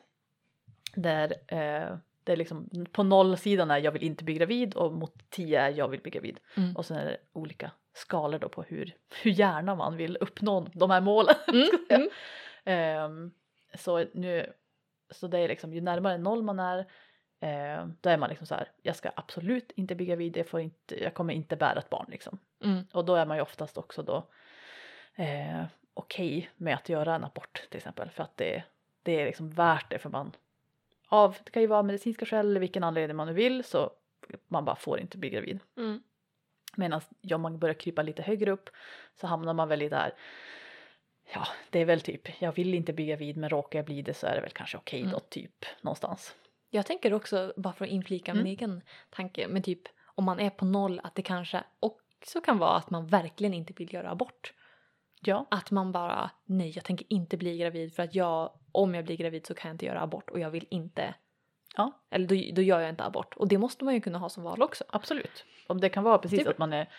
Där 0.95 1.33
eh, 1.47 1.97
det 2.23 2.31
är 2.31 2.37
liksom 2.37 2.69
på 2.91 3.03
nollsidan 3.03 3.71
är 3.71 3.77
jag 3.77 3.91
vill 3.91 4.03
inte 4.03 4.23
bli 4.23 4.33
gravid 4.33 4.73
och 4.73 4.93
mot 4.93 5.29
10 5.29 5.61
är 5.61 5.69
jag 5.69 5.87
vill 5.87 6.01
bli 6.01 6.11
gravid. 6.11 6.39
Mm. 6.57 6.75
Och 6.75 6.85
sen 6.85 6.97
är 6.97 7.05
det 7.05 7.17
olika 7.33 7.71
skalor 7.93 8.39
då 8.39 8.49
på 8.49 8.63
hur, 8.63 8.95
hur 9.23 9.31
gärna 9.31 9.75
man 9.75 9.97
vill 9.97 10.17
uppnå 10.17 10.67
de 10.73 10.91
här 10.91 11.01
målen. 11.01 11.35
Mm, 11.47 11.69
mm. 11.89 12.09
Ehm, 12.65 13.31
så 13.73 14.05
nu, 14.13 14.53
så 15.09 15.27
det 15.27 15.39
är 15.39 15.47
liksom 15.47 15.73
ju 15.73 15.81
närmare 15.81 16.17
noll 16.17 16.43
man 16.43 16.59
är 16.59 16.79
eh, 17.39 17.87
då 18.01 18.09
är 18.09 18.17
man 18.17 18.29
liksom 18.29 18.47
så 18.47 18.55
här, 18.55 18.71
jag 18.81 18.95
ska 18.95 19.11
absolut 19.15 19.71
inte 19.75 19.95
bli 19.95 20.05
gravid, 20.05 20.37
jag, 20.37 20.47
får 20.47 20.59
inte, 20.59 21.03
jag 21.03 21.13
kommer 21.13 21.33
inte 21.33 21.55
bära 21.55 21.79
ett 21.79 21.89
barn 21.89 22.05
liksom. 22.09 22.39
Mm. 22.63 22.83
Och 22.93 23.05
då 23.05 23.15
är 23.15 23.25
man 23.25 23.37
ju 23.37 23.43
oftast 23.43 23.77
också 23.77 24.03
då 24.03 24.27
eh, 25.15 25.63
okej 25.93 26.49
med 26.57 26.75
att 26.75 26.89
göra 26.89 27.15
en 27.15 27.23
abort 27.23 27.67
till 27.69 27.77
exempel 27.77 28.09
för 28.09 28.23
att 28.23 28.37
det, 28.37 28.63
det 29.03 29.21
är 29.21 29.25
liksom 29.25 29.49
värt 29.49 29.89
det 29.89 29.99
för 29.99 30.09
man 30.09 30.31
av, 31.07 31.35
det 31.43 31.51
kan 31.51 31.61
ju 31.61 31.67
vara 31.67 31.83
medicinska 31.83 32.25
skäl 32.25 32.49
eller 32.49 32.59
vilken 32.59 32.83
anledning 32.83 33.17
man 33.17 33.27
nu 33.27 33.33
vill 33.33 33.63
så 33.63 33.91
man 34.47 34.65
bara 34.65 34.75
får 34.75 34.99
inte 34.99 35.17
bli 35.17 35.29
gravid. 35.29 35.59
Mm. 35.77 36.03
Medan 36.77 37.01
om 37.33 37.41
man 37.41 37.59
börjar 37.59 37.73
krypa 37.75 38.01
lite 38.01 38.21
högre 38.21 38.51
upp 38.51 38.69
så 39.21 39.27
hamnar 39.27 39.53
man 39.53 39.67
väl 39.67 39.81
i 39.81 39.89
där 39.89 40.13
ja 41.33 41.47
det 41.69 41.79
är 41.79 41.85
väl 41.85 42.01
typ 42.01 42.41
jag 42.41 42.51
vill 42.51 42.73
inte 42.73 42.93
bli 42.93 43.05
gravid 43.05 43.37
men 43.37 43.49
råkar 43.49 43.79
jag 43.79 43.85
bli 43.85 44.01
det 44.01 44.13
så 44.13 44.27
är 44.27 44.35
det 44.35 44.41
väl 44.41 44.51
kanske 44.51 44.77
okej 44.77 45.01
då 45.01 45.07
Mm. 45.07 45.19
typ 45.29 45.65
någonstans. 45.81 46.35
Jag 46.69 46.85
tänker 46.85 47.13
också, 47.13 47.53
bara 47.57 47.73
för 47.73 47.85
att 47.85 47.91
inflika 47.91 48.33
min 48.33 48.41
Mm. 48.41 48.51
egen 48.51 48.81
tanke, 49.09 49.47
men 49.47 49.63
typ 49.63 49.81
om 50.05 50.23
man 50.23 50.39
är 50.39 50.49
på 50.49 50.65
noll 50.65 51.01
att 51.03 51.15
det 51.15 51.21
kanske 51.21 51.63
också 51.79 52.41
kan 52.41 52.57
vara 52.57 52.75
att 52.75 52.89
man 52.89 53.07
verkligen 53.07 53.53
inte 53.53 53.73
vill 53.73 53.93
göra 53.93 54.09
abort. 54.11 54.53
Ja, 55.27 55.45
Att 55.51 55.71
man 55.71 55.91
bara, 55.91 56.31
nej 56.45 56.71
jag 56.75 56.83
tänker 56.83 57.05
inte 57.09 57.37
bli 57.37 57.57
gravid 57.57 57.95
för 57.95 58.03
att 58.03 58.15
jag, 58.15 58.51
om 58.71 58.95
jag 58.95 59.05
blir 59.05 59.17
gravid 59.17 59.45
så 59.45 59.53
kan 59.53 59.69
jag 59.69 59.73
inte 59.73 59.85
göra 59.85 60.01
abort 60.01 60.29
och 60.29 60.39
jag 60.39 60.49
vill 60.51 60.67
inte, 60.69 61.15
ja 61.77 61.91
eller 62.09 62.27
då, 62.27 62.35
då 62.55 62.61
gör 62.61 62.79
jag 62.79 62.89
inte 62.89 63.03
abort. 63.03 63.33
Och 63.35 63.47
det 63.47 63.57
måste 63.57 63.85
man 63.85 63.93
ju 63.93 64.01
kunna 64.01 64.17
ha 64.19 64.29
som 64.29 64.43
val 64.43 64.61
också. 64.61 64.83
absolut. 64.89 65.45
Om 65.67 65.81
det 65.81 65.89
kan 65.89 66.03
vara 66.03 66.17
precis 66.17 66.43
Det- 66.43 66.49
att 66.49 66.57
man 66.57 66.73
är 66.73 66.89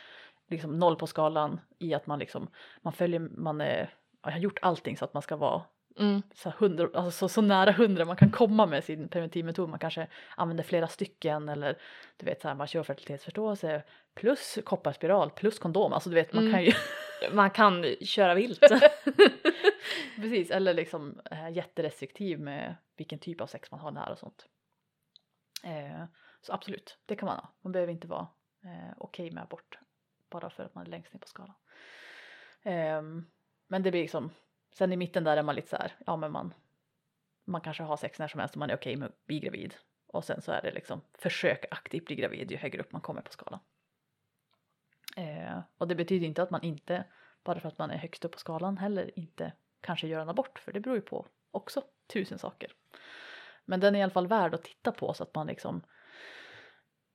liksom 0.48 0.78
noll 0.78 0.96
på 0.96 1.06
skalan 1.06 1.60
i 1.78 1.94
att 1.94 2.06
man 2.06 2.18
liksom 2.18 2.48
man 2.82 2.92
följer 2.92 3.20
man 3.20 3.60
är, 3.60 3.94
har 4.20 4.38
gjort 4.38 4.58
allting 4.62 4.96
så 4.96 5.04
att 5.04 5.14
man 5.14 5.22
ska 5.22 5.36
vara 5.36 5.62
Mm. 5.98 6.22
så, 6.34 6.48
här 6.50 6.56
hundra, 6.58 6.88
alltså 6.94 7.10
så, 7.10 7.28
så 7.28 7.40
nära 7.40 7.72
hundra 7.72 8.04
man 8.04 8.16
kan 8.16 8.30
komma 8.30 8.66
med 8.66 8.84
sin 8.84 9.08
preventivmetod. 9.08 9.68
Man 9.68 9.78
kanske 9.78 10.06
använder 10.36 10.64
flera 10.64 10.88
stycken 10.88 11.48
eller 11.48 11.78
du 12.16 12.26
vet 12.26 12.40
så 12.40 12.48
här, 12.48 12.54
man 12.54 12.66
kör 12.66 12.82
fertilitetsförståelse 12.82 13.82
plus 14.14 14.58
kopparspiral 14.64 15.30
plus 15.30 15.58
kondom. 15.58 15.92
Alltså 15.92 16.10
du 16.10 16.14
vet 16.14 16.32
man 16.32 16.44
Mm. 16.44 16.52
kan 16.54 16.64
ju 16.64 16.72
Man 17.32 17.50
kan 17.50 17.84
köra 18.00 18.34
vilt. 18.34 18.60
precis 20.16 20.50
eller 20.50 20.74
liksom 20.74 21.20
äh, 21.30 21.50
jätterestriktiv 21.50 22.40
med 22.40 22.76
vilken 22.96 23.18
typ 23.18 23.40
av 23.40 23.46
sex 23.46 23.70
man 23.70 23.80
har 23.80 23.90
när 23.90 24.10
och 24.10 24.18
sånt. 24.18 24.46
Eh, 25.64 26.04
så 26.40 26.52
absolut, 26.52 26.98
det 27.06 27.16
kan 27.16 27.26
man 27.26 27.36
ha. 27.36 27.54
Man 27.60 27.72
behöver 27.72 27.92
inte 27.92 28.06
vara 28.06 28.28
eh, 28.64 28.94
okej 28.98 29.30
med 29.30 29.42
abort 29.42 29.78
bara 30.30 30.50
för 30.50 30.64
att 30.64 30.74
man 30.74 30.86
är 30.86 30.90
längst 30.90 31.12
ner 31.12 31.20
på 31.20 31.26
skalan. 31.28 31.54
Ehm, 32.62 33.26
men 33.68 33.82
det 33.82 33.90
blir 33.90 34.02
liksom, 34.02 34.30
sen 34.78 34.92
i 34.92 34.96
mitten 34.96 35.24
där 35.24 35.36
är 35.36 35.42
man 35.42 35.54
lite 35.54 35.68
så 35.68 35.76
här, 35.76 35.92
ja 36.06 36.16
men 36.16 36.32
man, 36.32 36.54
man 37.44 37.60
kanske 37.60 37.82
har 37.82 37.96
sex 37.96 38.18
när 38.18 38.28
som 38.28 38.40
helst 38.40 38.54
och 38.54 38.58
man 38.58 38.70
är 38.70 38.76
okej 38.76 38.96
med 38.96 39.08
att 39.08 39.26
bli 39.26 39.40
gravid. 39.40 39.74
Och 40.06 40.24
sen 40.24 40.42
så 40.42 40.52
är 40.52 40.62
det 40.62 40.70
liksom 40.70 41.00
försök 41.18 41.64
aktivt 41.70 42.06
bli 42.06 42.16
gravid 42.16 42.50
ju 42.50 42.56
högre 42.56 42.80
upp 42.80 42.92
man 42.92 43.00
kommer 43.00 43.20
på 43.20 43.32
skalan. 43.32 43.60
Eh, 45.16 45.58
och 45.78 45.88
det 45.88 45.94
betyder 45.94 46.26
inte 46.26 46.42
att 46.42 46.50
man 46.50 46.62
inte, 46.62 47.04
bara 47.44 47.60
för 47.60 47.68
att 47.68 47.78
man 47.78 47.90
är 47.90 47.98
högst 47.98 48.24
upp 48.24 48.32
på 48.32 48.38
skalan 48.38 48.78
heller 48.78 49.18
inte 49.18 49.52
kanske 49.80 50.06
gör 50.06 50.20
en 50.20 50.28
abort 50.28 50.58
för 50.58 50.72
det 50.72 50.80
beror 50.80 50.96
ju 50.96 51.02
på 51.02 51.26
också 51.50 51.82
tusen 52.06 52.38
saker. 52.38 52.72
Men 53.64 53.80
den 53.80 53.94
är 53.94 53.98
i 53.98 54.02
alla 54.02 54.12
fall 54.12 54.28
värd 54.28 54.54
att 54.54 54.64
titta 54.64 54.92
på 54.92 55.14
så 55.14 55.22
att 55.22 55.34
man 55.34 55.46
liksom 55.46 55.82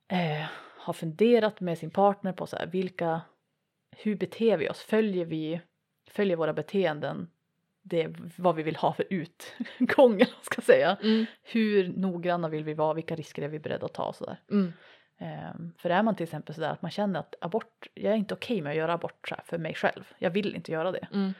eh, 0.07 0.45
har 0.77 0.93
funderat 0.93 1.59
med 1.59 1.77
sin 1.77 1.91
partner 1.91 2.33
på 2.33 2.47
så 2.47 2.55
här, 2.55 2.67
vilka, 2.67 3.21
hur 3.91 4.15
beter 4.15 4.57
vi 4.57 4.69
oss? 4.69 4.81
Följer 4.81 5.25
vi, 5.25 5.61
följer 6.07 6.37
våra 6.37 6.53
beteenden 6.53 7.31
det 7.81 8.15
vad 8.37 8.55
vi 8.55 8.63
vill 8.63 8.75
ha 8.75 8.93
för 8.93 9.05
utgång 9.09 10.21
ska 10.41 10.61
säga. 10.61 10.97
Mm. 11.03 11.25
Hur 11.43 11.87
noggranna 11.87 12.49
vill 12.49 12.63
vi 12.63 12.73
vara? 12.73 12.93
Vilka 12.93 13.15
risker 13.15 13.41
är 13.41 13.47
vi 13.47 13.59
beredda 13.59 13.85
att 13.85 13.93
ta 13.93 14.03
och 14.03 14.15
sådär. 14.15 14.39
Mm. 14.51 14.73
Ehm, 15.17 15.73
för 15.77 15.89
är 15.89 16.03
man 16.03 16.15
till 16.15 16.23
exempel 16.23 16.55
sådär 16.55 16.69
att 16.69 16.81
man 16.81 16.91
känner 16.91 17.19
att 17.19 17.35
abort, 17.41 17.87
jag 17.93 18.13
är 18.13 18.17
inte 18.17 18.33
okej 18.33 18.61
med 18.61 18.71
att 18.71 18.77
göra 18.77 18.93
abort 18.93 19.29
så 19.29 19.35
för 19.45 19.57
mig 19.57 19.73
själv. 19.73 20.13
Jag 20.17 20.29
vill 20.31 20.55
inte 20.55 20.71
göra 20.71 20.91
det. 20.91 21.07
Mm. 21.13 21.33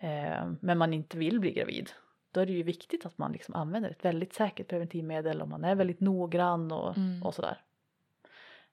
Ehm, 0.00 0.58
men 0.60 0.78
man 0.78 0.94
inte 0.94 1.18
vill 1.18 1.40
bli 1.40 1.52
gravid. 1.52 1.90
Då 2.30 2.40
är 2.40 2.46
det 2.46 2.52
ju 2.52 2.62
viktigt 2.62 3.06
att 3.06 3.18
man 3.18 3.32
liksom 3.32 3.54
använder 3.54 3.90
ett 3.90 4.04
väldigt 4.04 4.34
säkert 4.34 4.68
preventivmedel 4.68 5.42
och 5.42 5.48
man 5.48 5.64
är 5.64 5.74
väldigt 5.74 6.00
noggrann 6.00 6.72
och, 6.72 6.96
Mm. 6.96 7.22
och 7.22 7.34
sådär. 7.34 7.60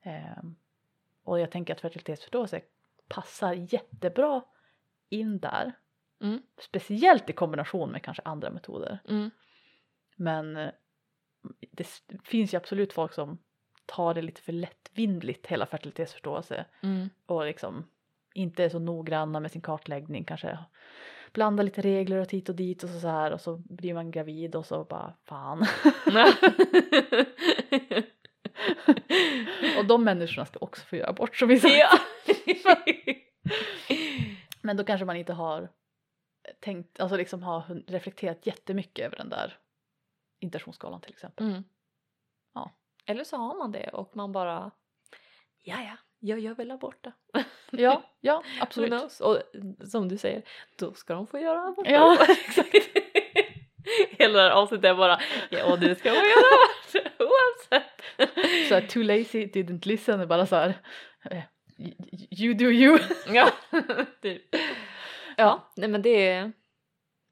Ehm, 0.01 0.55
och 1.23 1.39
jag 1.39 1.51
tänker 1.51 1.73
att 1.73 1.81
fertilitetsförståelse 1.81 2.61
passar 3.07 3.53
jättebra 3.53 4.41
in 5.09 5.39
där. 5.39 5.73
Mm. 6.21 6.41
Speciellt 6.59 7.29
i 7.29 7.33
kombination 7.33 7.91
med 7.91 8.03
kanske 8.03 8.23
andra 8.25 8.49
metoder. 8.49 8.99
Mm. 9.09 9.29
Men 10.15 10.57
eh, 10.57 10.69
det 11.71 11.87
finns 12.23 12.53
ju 12.53 12.57
absolut 12.57 12.93
folk 12.93 13.13
som 13.13 13.37
tar 13.85 14.13
det 14.13 14.21
lite 14.21 14.41
för 14.41 14.51
lättvindligt 14.51 15.47
hela 15.47 15.65
fertilitetsförståelse 15.65 16.65
Mm. 16.81 17.09
och 17.25 17.45
liksom 17.45 17.85
inte 18.33 18.63
är 18.63 18.69
så 18.69 18.79
noggranna 18.79 19.39
med 19.39 19.51
sin 19.51 19.61
kartläggning 19.61 20.23
kanske 20.23 20.59
blandar 21.33 21.63
lite 21.63 21.81
regler 21.81 22.17
och 22.17 22.31
hit 22.31 22.49
och 22.49 22.55
dit 22.55 22.83
och 22.83 22.89
så, 22.89 22.99
så 22.99 23.07
här 23.07 23.31
och 23.31 23.41
så 23.41 23.57
blir 23.57 23.93
man 23.93 24.11
gravid 24.11 24.55
och 24.55 24.65
så 24.65 24.83
bara 24.83 25.13
fan 25.25 25.59
Och 29.79 29.85
de 29.85 30.03
människorna 30.03 30.45
ska 30.45 30.59
också 30.59 30.85
få 30.85 30.95
göra 30.95 31.09
abort 31.09 31.35
som 31.35 31.47
vi 31.49 31.59
sa. 31.59 31.67
ja. 31.69 31.89
Men 34.61 34.77
då 34.77 34.83
kanske 34.83 35.05
man 35.05 35.15
inte 35.15 35.33
har 35.33 35.69
tänkt, 36.59 36.99
alltså 36.99 37.17
liksom 37.17 37.43
har 37.43 37.83
reflekterat 37.87 38.45
jättemycket 38.45 39.05
över 39.05 39.17
den 39.17 39.29
där 39.29 39.57
intentionsskalan 40.39 41.01
till 41.01 41.11
exempel. 41.11 41.47
mm. 41.47 41.63
Ja. 42.53 42.71
Eller 43.05 43.23
så 43.23 43.37
har 43.37 43.57
man 43.57 43.71
det 43.71 43.89
och 43.89 44.15
man 44.15 44.31
bara 44.31 44.71
ja 45.63 45.81
ja, 45.83 45.97
jag 46.19 46.39
gör 46.39 46.55
väl 46.55 46.71
abort 46.71 46.97
då. 47.01 47.11
Ja, 47.71 48.03
ja 48.21 48.43
absolut. 48.61 49.19
Och 49.19 49.41
som 49.87 50.07
du 50.07 50.17
säger, 50.17 50.43
då 50.77 50.93
ska 50.93 51.13
de 51.13 51.27
få 51.27 51.39
göra 51.39 51.67
abort. 51.67 51.87
Ja, 51.89 52.17
exakt. 52.29 52.75
Hela 54.09 54.53
avsnittet 54.53 54.85
är 54.85 54.95
bara 54.95 55.19
ja 55.49 55.75
du 55.75 55.95
ska 55.95 56.09
få 56.09 56.15
göra 56.15 56.45
abort 56.55 57.11
oavsett. 57.19 58.01
Så 58.67 58.73
här, 58.73 58.87
too 58.87 59.03
lazy, 59.03 59.45
didn't 59.45 59.87
listen, 59.87 60.27
bara 60.27 60.45
så 60.45 60.55
här 60.55 60.73
eh, 61.31 61.43
you 62.31 62.53
do 62.53 62.65
you. 62.65 62.99
ja, 63.27 63.51
typ. 64.21 64.55
Ja, 65.39 65.71
nej 65.75 65.89
men 65.89 66.01
det 66.01 66.27
är... 66.27 66.51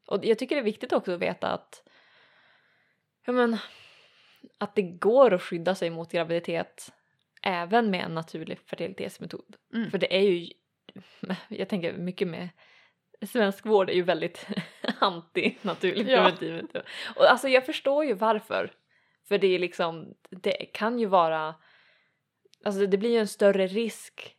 Och 0.07 0.25
jag 0.25 0.39
tycker 0.39 0.55
det 0.55 0.61
är 0.61 0.63
viktigt 0.63 0.93
också 0.93 1.13
att 1.13 1.19
veta 1.19 1.47
att... 1.47 1.83
Ja 3.25 3.33
men... 3.33 3.57
Att 4.57 4.75
det 4.75 4.81
går 4.81 5.33
att 5.33 5.41
skydda 5.41 5.75
sig 5.75 5.89
mot 5.89 6.11
graviditet 6.11 6.93
även 7.41 7.89
med 7.89 8.05
en 8.05 8.13
naturlig 8.13 8.59
fertilitetsmetod. 8.59 9.55
Mm. 9.73 9.91
För 9.91 9.97
det 9.97 10.15
är 10.17 10.21
ju... 10.21 10.49
Jag 11.47 11.69
tänker 11.69 11.93
mycket 11.93 12.27
med... 12.27 12.49
Svensk 13.27 13.65
vård 13.65 13.89
är 13.89 13.93
ju 13.93 14.03
väldigt 14.03 14.47
anti-naturlig 14.99 16.09
Ja. 16.09 16.17
preventivmetod. 16.17 16.81
Och 17.15 17.31
alltså 17.31 17.47
jag 17.47 17.65
förstår 17.65 18.05
ju 18.05 18.13
varför. 18.13 18.71
För 19.27 19.37
det 19.37 19.47
är 19.47 19.59
liksom... 19.59 20.13
Det 20.29 20.51
kan 20.73 20.99
ju 20.99 21.05
vara... 21.05 21.55
Alltså 22.63 22.85
det 22.85 22.97
blir 22.97 23.09
ju 23.09 23.19
en 23.19 23.27
större 23.27 23.67
risk 23.67 24.35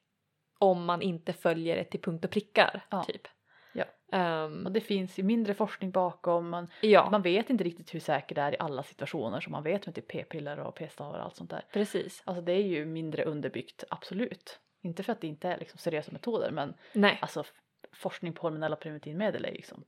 om 0.59 0.85
man 0.85 1.03
inte 1.03 1.33
följer 1.33 1.77
det 1.77 1.85
till 1.85 2.01
punkt 2.01 2.25
och 2.25 2.31
prickar. 2.31 2.87
Ja. 2.91 3.05
Typ. 3.05 3.29
Ja. 3.73 3.85
Ehm, 4.13 4.67
Och 4.67 4.73
det 4.73 4.81
finns 4.81 5.19
ju 5.19 5.23
mindre 5.23 5.55
forskning 5.55 5.91
bakom, 5.91 6.49
man, 6.51 6.69
ja, 6.81 7.11
man 7.11 7.23
vet 7.23 7.51
inte 7.51 7.65
riktigt 7.65 7.95
hur 7.95 8.01
säkert 8.01 8.35
det 8.35 8.41
är 8.43 8.53
i 8.53 8.57
alla 8.59 8.83
situationer 8.83 9.41
som 9.41 9.53
man 9.53 9.63
vet 9.63 9.87
med 9.87 9.95
typ 9.95 10.09
p-piller 10.09 10.59
och 10.59 10.75
p-stavar 10.75 11.19
och 11.19 11.25
allt 11.25 11.37
sånt 11.37 11.51
där. 11.51 11.65
precis. 11.73 12.23
Alltså 12.27 12.43
det 12.43 12.53
är 12.53 12.63
ju 12.63 12.85
mindre 12.85 13.25
underbyggt, 13.25 13.85
absolut. 13.91 14.61
Inte 14.83 15.03
för 15.03 15.13
att 15.13 15.21
det 15.21 15.27
inte 15.27 15.49
är 15.49 15.59
liksom 15.59 15.79
seriösa 15.79 16.13
metoder 16.13 16.51
men 16.51 16.75
Nej. 16.93 17.19
alltså 17.23 17.45
forskning 17.93 18.33
på 18.33 18.43
hormonella 18.43 18.77
preventivmedel 18.77 19.45
är 19.45 19.53
liksom 19.53 19.85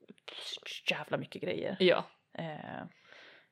jävla 0.91 1.17
mycket 1.19 1.43
grejer. 1.43 1.77
Ja. 1.81 2.05
Eh, 2.39 2.85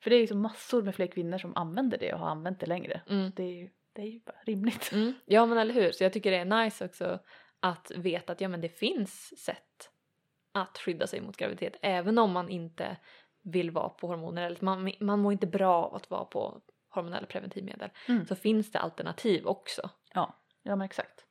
för 0.03 0.11
det 0.11 0.17
är 0.17 0.21
ju 0.21 0.27
så 0.27 0.37
massor 0.37 0.83
med 0.83 0.95
fler 0.95 1.07
kvinnor 1.07 1.39
som 1.39 1.57
använder 1.57 1.99
det 1.99 2.13
och 2.13 2.19
har 2.21 2.29
använt 2.29 2.61
det 2.61 2.67
längre. 2.67 3.01
Mm. 3.11 3.33
Det 3.37 3.43
är 3.43 3.55
ju, 3.57 3.71
det 3.95 4.03
är 4.03 4.07
ju 4.07 4.21
bara 4.21 4.37
rimligt. 4.47 4.91
Mm. 4.93 5.13
Ja 5.27 5.47
men 5.47 5.59
eller 5.59 5.75
hur. 5.75 5.93
Så 5.93 6.05
jag 6.05 6.13
tycker 6.13 6.31
det 6.31 6.37
är 6.37 6.65
nice 6.65 6.85
också 6.85 7.19
att 7.61 7.91
veta 7.97 8.33
att 8.33 8.41
ja 8.41 8.49
men 8.49 8.61
det 8.61 8.69
finns 8.69 9.45
sätt 9.45 9.68
att 10.63 10.79
skydda 10.79 11.07
sig 11.07 11.21
mot 11.21 11.37
graviditet 11.37 11.77
även 11.83 12.19
om 12.19 12.33
man 12.33 12.49
inte 12.49 12.97
vill 13.43 13.71
vara 13.71 13.89
på 13.89 14.07
hormoner 14.07 14.43
eller 14.47 14.59
man, 14.61 14.93
man 15.01 15.21
mår 15.21 15.33
inte 15.33 15.47
bra 15.47 15.85
av 15.85 15.95
att 15.95 16.11
vara 16.11 16.25
på 16.25 16.61
hormonella 16.89 17.27
preventivmedel 17.27 17.91
Mm. 18.09 18.27
så 18.27 18.35
finns 18.37 18.73
det 18.73 18.79
alternativ 18.79 19.47
också. 19.47 19.91
Ja, 20.15 20.35
ja 20.63 20.77
men 20.77 20.85
exakt. 20.85 21.25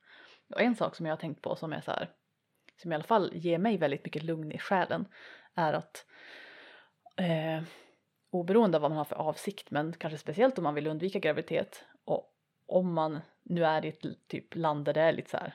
Och 0.54 0.62
en 0.62 0.76
sak 0.76 0.96
som 0.96 1.06
jag 1.06 1.14
har 1.14 1.18
tänkt 1.20 1.42
på 1.42 1.56
som 1.56 1.74
är 1.74 1.82
så 1.82 1.92
här, 1.92 2.10
som 2.82 2.92
i 2.92 2.96
alla 2.96 3.04
fall 3.04 3.32
ger 3.34 3.58
mig 3.58 3.78
väldigt 3.78 4.06
mycket 4.06 4.24
lugn 4.24 4.52
i 4.52 4.58
själen 4.58 5.08
är 5.56 5.74
att 5.74 6.06
eh, 7.18 7.64
oberoende 8.32 8.78
av 8.78 8.82
vad 8.82 8.92
man 8.92 8.98
har 8.98 9.06
för 9.06 9.16
avsikt 9.16 9.72
men 9.72 9.94
kanske 9.94 10.18
speciellt 10.18 10.58
om 10.58 10.64
man 10.64 10.74
vill 10.74 10.88
undvika 10.88 11.20
graviditet 11.20 11.86
och 12.06 12.34
om 12.68 12.94
man 12.94 13.20
nu 13.44 13.66
är 13.66 13.86
i 13.86 13.88
ett 13.90 14.28
typ 14.28 14.56
land 14.56 14.86
där 14.86 14.94
det 14.94 15.02
är 15.02 15.14
lite 15.14 15.30
så 15.30 15.38
här 15.38 15.54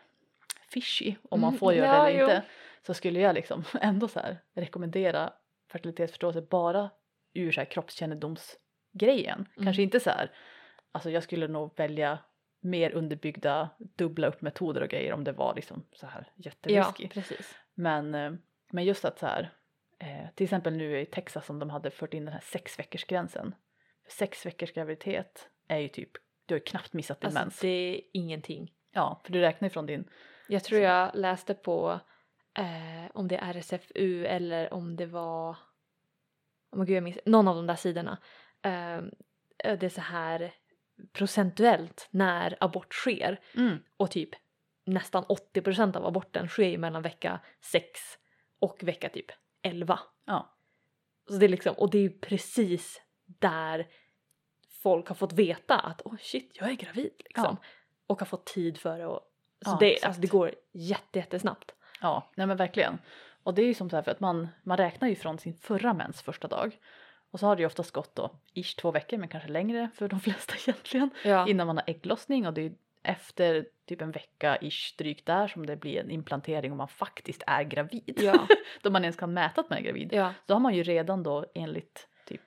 fishy 0.69 1.15
om 1.31 1.41
man 1.41 1.49
Mm, 1.49 1.59
får 1.59 1.73
göra 1.75 1.87
ja, 1.87 2.05
det 2.05 2.11
eller 2.11 2.21
jo. 2.21 2.25
inte 2.25 2.43
så 2.87 2.95
skulle 2.95 3.21
jag 3.21 3.35
liksom 3.35 3.65
ändå 3.81 4.09
så 4.09 4.21
här 4.21 4.39
rekommendera 4.55 5.33
fertilitetsförståelse 5.73 6.41
bara 6.43 6.91
ur 7.35 7.53
så 7.53 7.61
här 7.61 7.65
kroppskännedomsgrejen. 7.71 9.39
Mm. 9.57 9.65
Kanske 9.65 9.83
inte 9.83 10.01
så 10.01 10.11
här, 10.11 10.31
alltså 10.93 11.11
jag 11.11 11.23
skulle 11.23 11.49
nog 11.49 11.77
välja 11.77 12.19
mer 12.61 12.91
underbyggda 12.93 13.71
dubbla 13.79 14.27
upp 14.27 14.43
metoder 14.43 14.81
och 14.83 14.89
grejer 14.89 15.13
om 15.13 15.25
det 15.25 15.33
var 15.33 15.55
liksom 15.55 15.87
så 15.93 16.07
här 16.07 16.33
Ja 16.35 16.43
jätterisky. 16.45 17.09
precis. 17.09 17.59
Men, 17.75 18.15
eh, 18.15 18.33
men 18.73 18.85
just 18.85 19.05
att 19.05 19.19
så 19.19 19.27
här, 19.27 19.53
eh, 19.99 20.29
till 20.35 20.45
exempel 20.45 20.77
nu 20.77 21.01
i 21.01 21.07
Texas 21.07 21.47
som 21.47 21.59
de 21.59 21.71
hade 21.71 21.91
fört 21.91 22.15
in 22.15 22.25
den 22.25 22.35
här 22.35 22.41
sex 22.45 22.79
veckors 22.79 23.05
gränsen. 23.05 23.55
Sex 24.09 24.47
veckors 24.47 24.73
graviditet 24.73 25.49
är 25.69 25.79
ju 25.79 25.89
typ, 25.89 26.11
du 26.47 26.55
har 26.55 26.59
ju 26.59 26.65
knappt 26.65 26.93
missat 26.93 27.21
din 27.21 27.27
Alltså 27.27 27.41
mens. 27.41 27.61
det 27.61 27.69
är 27.69 28.01
ingenting. 28.13 28.73
Ja, 28.93 29.21
för 29.25 29.33
du 29.33 29.41
räknar 29.41 29.67
ju 29.67 29.71
från 29.71 29.87
din, 29.87 30.09
Jag 30.49 30.65
tror 30.65 30.81
jag 30.81 31.11
läste 31.15 31.55
på 31.55 32.01
eh, 32.59 33.11
om 33.15 33.29
det 33.29 33.37
är 33.37 33.55
RSFU 33.55 34.25
eller 34.27 34.73
om 34.73 34.97
det 34.97 35.07
var 35.07 35.57
oh 36.73 36.85
gud, 36.85 36.97
jag 36.97 37.03
minns, 37.03 37.19
någon 37.27 37.49
av 37.49 37.57
de 37.57 37.67
där 37.67 37.77
sidorna. 37.77 38.19
Eh, 38.63 39.03
det 39.57 39.83
är 39.83 39.89
så 39.89 40.01
här 40.01 40.55
procentuellt 41.13 42.09
när 42.11 42.57
abort 42.61 42.95
sker 42.95 43.41
mm, 43.57 43.79
och 43.97 44.11
typ 44.11 44.31
nästan 44.85 45.25
80% 45.25 45.97
av 45.97 46.07
aborten 46.07 46.49
sker 46.49 46.69
ju 46.69 46.79
mellan 46.79 47.03
vecka 47.03 47.41
6 47.61 48.01
och 48.59 48.83
vecka 48.83 49.09
typ 49.09 49.27
11. 49.63 49.99
ja, 50.25 50.57
Så 51.29 51.35
det 51.37 51.47
är 51.47 51.49
liksom, 51.49 51.75
och 51.75 51.91
det 51.91 51.99
är 51.99 52.03
ju 52.03 52.19
precis 52.19 53.03
där 53.27 53.87
folk 54.83 55.09
har 55.09 55.15
fått 55.15 55.33
veta 55.33 55.79
att 55.79 56.03
oh 56.03 56.17
shit 56.17 56.51
jag 56.55 56.71
är 56.71 56.75
gravid 56.75 57.13
liksom. 57.25 57.57
Och 58.07 58.19
har 58.19 58.27
fått 58.27 58.47
tid 58.47 58.79
för 58.79 58.99
det 58.99 59.07
och 59.07 59.21
så 59.65 59.71
Ja, 59.71 59.77
det, 59.81 60.03
alltså, 60.03 60.21
det 60.21 60.27
går 60.27 60.55
jätte, 60.73 61.19
jättesnabbt. 61.19 61.75
Ja, 62.03 62.31
nej 62.35 62.47
men 62.47 62.57
verkligen. 62.57 62.99
Och 63.43 63.55
det 63.55 63.63
är 63.63 63.67
ju 63.67 63.75
som 63.75 63.91
så 63.91 63.97
här 63.97 64.03
för 64.03 64.11
att 64.11 64.21
man, 64.21 64.49
man 64.63 64.77
räknar 64.77 65.09
ju 65.09 65.15
från 65.15 65.39
sin 65.39 65.55
förra 65.55 65.95
mens 65.95 66.23
första 66.23 66.49
dag. 66.49 66.79
Och 67.31 67.41
så 67.41 67.47
har 67.47 67.57
det 67.57 67.63
ju 67.63 67.67
oftast 67.67 67.91
gått 67.91 68.15
då 68.17 68.31
ish 68.55 68.77
två 68.77 68.91
veckor 68.91 69.17
men 69.19 69.29
kanske 69.29 69.49
längre 69.51 69.91
för 69.95 70.09
de 70.09 70.21
flesta 70.27 70.55
egentligen. 70.67 71.11
Ja. 71.25 71.49
innan 71.49 71.67
man 71.67 71.77
har 71.77 71.85
ägglossning 71.87 72.47
och 72.47 72.55
det 72.55 72.63
är 72.67 72.73
efter 73.03 73.67
typ 73.87 74.01
en 74.03 74.11
vecka 74.11 74.59
ish 74.61 74.95
drygt 74.99 75.27
där 75.27 75.49
som 75.49 75.67
det 75.67 75.77
blir 75.77 76.01
en 76.01 76.11
implantering 76.11 76.71
och 76.71 76.77
man 76.77 76.89
faktiskt 76.89 77.43
är 77.47 77.63
gravid. 77.63 78.19
Ja. 78.23 78.47
då 78.83 78.91
man 78.91 79.03
ens 79.05 79.17
kan 79.17 79.33
mäta 79.35 79.61
att 79.61 79.71
man 79.71 79.79
är 79.79 79.83
gravid. 79.83 80.13
ja. 80.13 80.33
Då 80.47 80.55
har 80.55 80.61
man 80.61 80.75
ju 80.75 80.83
redan 80.83 81.23
då 81.23 81.47
enligt 81.55 82.09
typ 82.27 82.43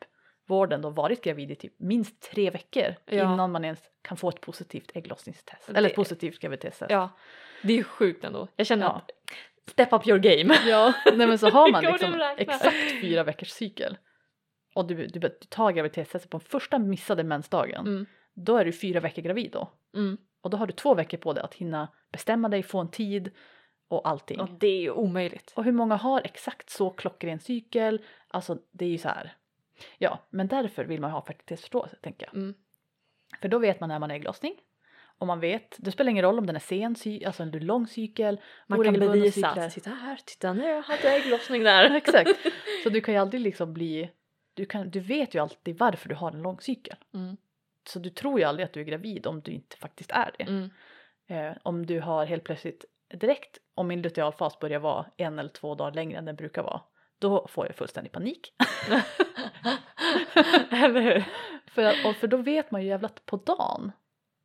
vården 0.45 0.81
då 0.81 0.89
varit 0.89 1.23
gravid 1.23 1.51
i 1.51 1.55
typ 1.55 1.73
minst 1.79 2.21
tre 2.31 2.49
veckor 2.49 2.95
Ja. 3.05 3.33
innan 3.33 3.51
man 3.51 3.65
ens 3.65 3.79
kan 4.01 4.17
få 4.17 4.29
ett 4.29 4.41
positivt 4.41 4.91
ägglossningstest. 4.95 5.67
Det- 5.67 5.77
Eller 5.77 5.89
ett 5.89 5.95
positivt 5.95 6.39
graviditetstest. 6.39 6.91
ja. 6.91 7.09
Det 7.65 7.73
är 7.73 7.77
ju 7.77 7.83
sjukt 7.83 8.23
ändå. 8.23 8.47
Jag 8.55 8.67
känner 8.67 8.85
Ja. 8.85 8.91
att 8.91 9.11
step 9.71 9.93
up 9.93 10.07
your 10.07 10.19
game. 10.19 10.55
Ja, 10.65 10.93
nej 11.05 11.27
men 11.27 11.37
så 11.37 11.49
har 11.49 11.71
man 11.71 11.83
liksom 11.91 12.21
exakt 12.37 13.01
fyra 13.01 13.23
veckors 13.23 13.49
cykel 13.49 13.97
och 14.75 14.87
du, 14.87 15.07
du, 15.07 15.19
du 15.19 15.29
tar 15.29 15.71
graviditetstestet 15.71 16.31
på 16.31 16.39
första 16.39 16.79
missade 16.79 17.23
mensdagen, 17.23 17.87
Mm. 17.87 18.05
då 18.33 18.57
är 18.57 18.65
du 18.65 18.71
fyra 18.71 18.99
veckor 18.99 19.21
gravid 19.21 19.51
då. 19.51 19.71
Mm. 19.95 20.17
Och 20.41 20.49
då 20.49 20.57
har 20.57 20.67
du 20.67 20.73
två 20.73 20.93
veckor 20.93 21.17
på 21.17 21.33
dig 21.33 21.43
att 21.43 21.53
hinna 21.53 21.87
bestämma 22.11 22.49
dig, 22.49 22.63
få 22.63 22.79
en 22.79 22.91
tid 22.91 23.31
och 23.87 24.07
allting. 24.09 24.39
Och 24.39 24.49
det 24.49 24.67
är 24.67 24.81
ju 24.81 24.91
omöjligt. 24.91 25.53
Och 25.55 25.63
hur 25.63 25.71
många 25.71 25.95
har 25.95 26.21
exakt 26.25 26.69
så 26.69 26.89
klockren 26.89 27.39
cykel? 27.39 28.01
Alltså 28.27 28.57
det 28.71 28.85
är 28.85 28.89
ju 28.89 28.97
så 28.97 29.07
här. 29.09 29.33
Ja, 29.97 30.19
men 30.29 30.47
därför 30.47 30.85
vill 30.85 31.01
man 31.01 31.11
ha 31.11 31.21
fertilitetsförståelse 31.25 31.95
tänker 32.01 32.25
jag. 32.25 32.35
Mm. 32.35 32.53
För 33.41 33.47
då 33.47 33.57
vet 33.59 33.79
man 33.79 33.89
när 33.89 33.99
man 33.99 34.11
är 34.11 34.15
ägglossning. 34.15 34.53
Och 35.17 35.27
man 35.27 35.39
vet, 35.39 35.75
det 35.79 35.91
spelar 35.91 36.11
ingen 36.11 36.25
roll 36.25 36.39
om 36.39 36.45
den 36.45 36.55
är 36.55 36.59
sen, 36.59 37.25
alltså 37.25 37.43
en 37.43 37.51
lång 37.51 37.87
cykel, 37.87 38.41
Man 38.67 38.83
kan 38.83 38.93
bevisa 38.93 39.49
att 39.49 39.73
titta 39.73 39.89
här, 39.89 40.19
titta 40.25 40.53
nu 40.53 40.63
jag 40.63 40.81
hade 40.81 41.09
ägglossning 41.09 41.63
där. 41.63 41.95
Exakt. 41.95 42.29
Så 42.83 42.89
du 42.89 43.01
kan 43.01 43.13
ju 43.13 43.19
aldrig 43.19 43.41
liksom 43.41 43.73
bli, 43.73 44.11
du, 44.53 44.65
kan, 44.65 44.89
du 44.89 44.99
vet 44.99 45.35
ju 45.35 45.39
alltid 45.39 45.77
varför 45.77 46.09
du 46.09 46.15
har 46.15 46.31
en 46.31 46.41
lång 46.41 46.59
cykel. 46.61 46.97
Mm. 47.13 47.37
Så 47.87 47.99
du 47.99 48.09
tror 48.09 48.39
ju 48.39 48.45
aldrig 48.45 48.65
att 48.65 48.73
du 48.73 48.79
är 48.79 48.83
gravid 48.83 49.27
om 49.27 49.41
du 49.41 49.51
inte 49.51 49.77
faktiskt 49.77 50.11
är 50.11 50.31
det. 50.37 50.43
Mm. 50.43 50.69
Eh, 51.27 51.57
om 51.63 51.85
du 51.85 51.99
har 51.99 52.25
helt 52.25 52.43
plötsligt 52.43 52.85
direkt 53.07 53.57
om 53.75 53.87
min 53.87 54.01
lutealfas 54.01 54.59
börjar 54.59 54.79
vara 54.79 55.05
en 55.17 55.39
eller 55.39 55.49
två 55.49 55.75
dagar 55.75 55.91
längre 55.91 56.17
än 56.17 56.25
den 56.25 56.35
brukar 56.35 56.63
vara. 56.63 56.81
Då 57.19 57.47
får 57.47 57.65
jag 57.65 57.75
fullständig 57.75 58.11
panik. 58.11 58.53
Eller 60.71 61.01
hur? 61.01 61.23
för, 61.67 62.07
och 62.09 62.15
för 62.15 62.27
då 62.27 62.37
vet 62.37 62.71
man 62.71 62.81
ju 62.81 62.87
jävlat 62.87 63.25
på 63.25 63.37
dagen 63.37 63.91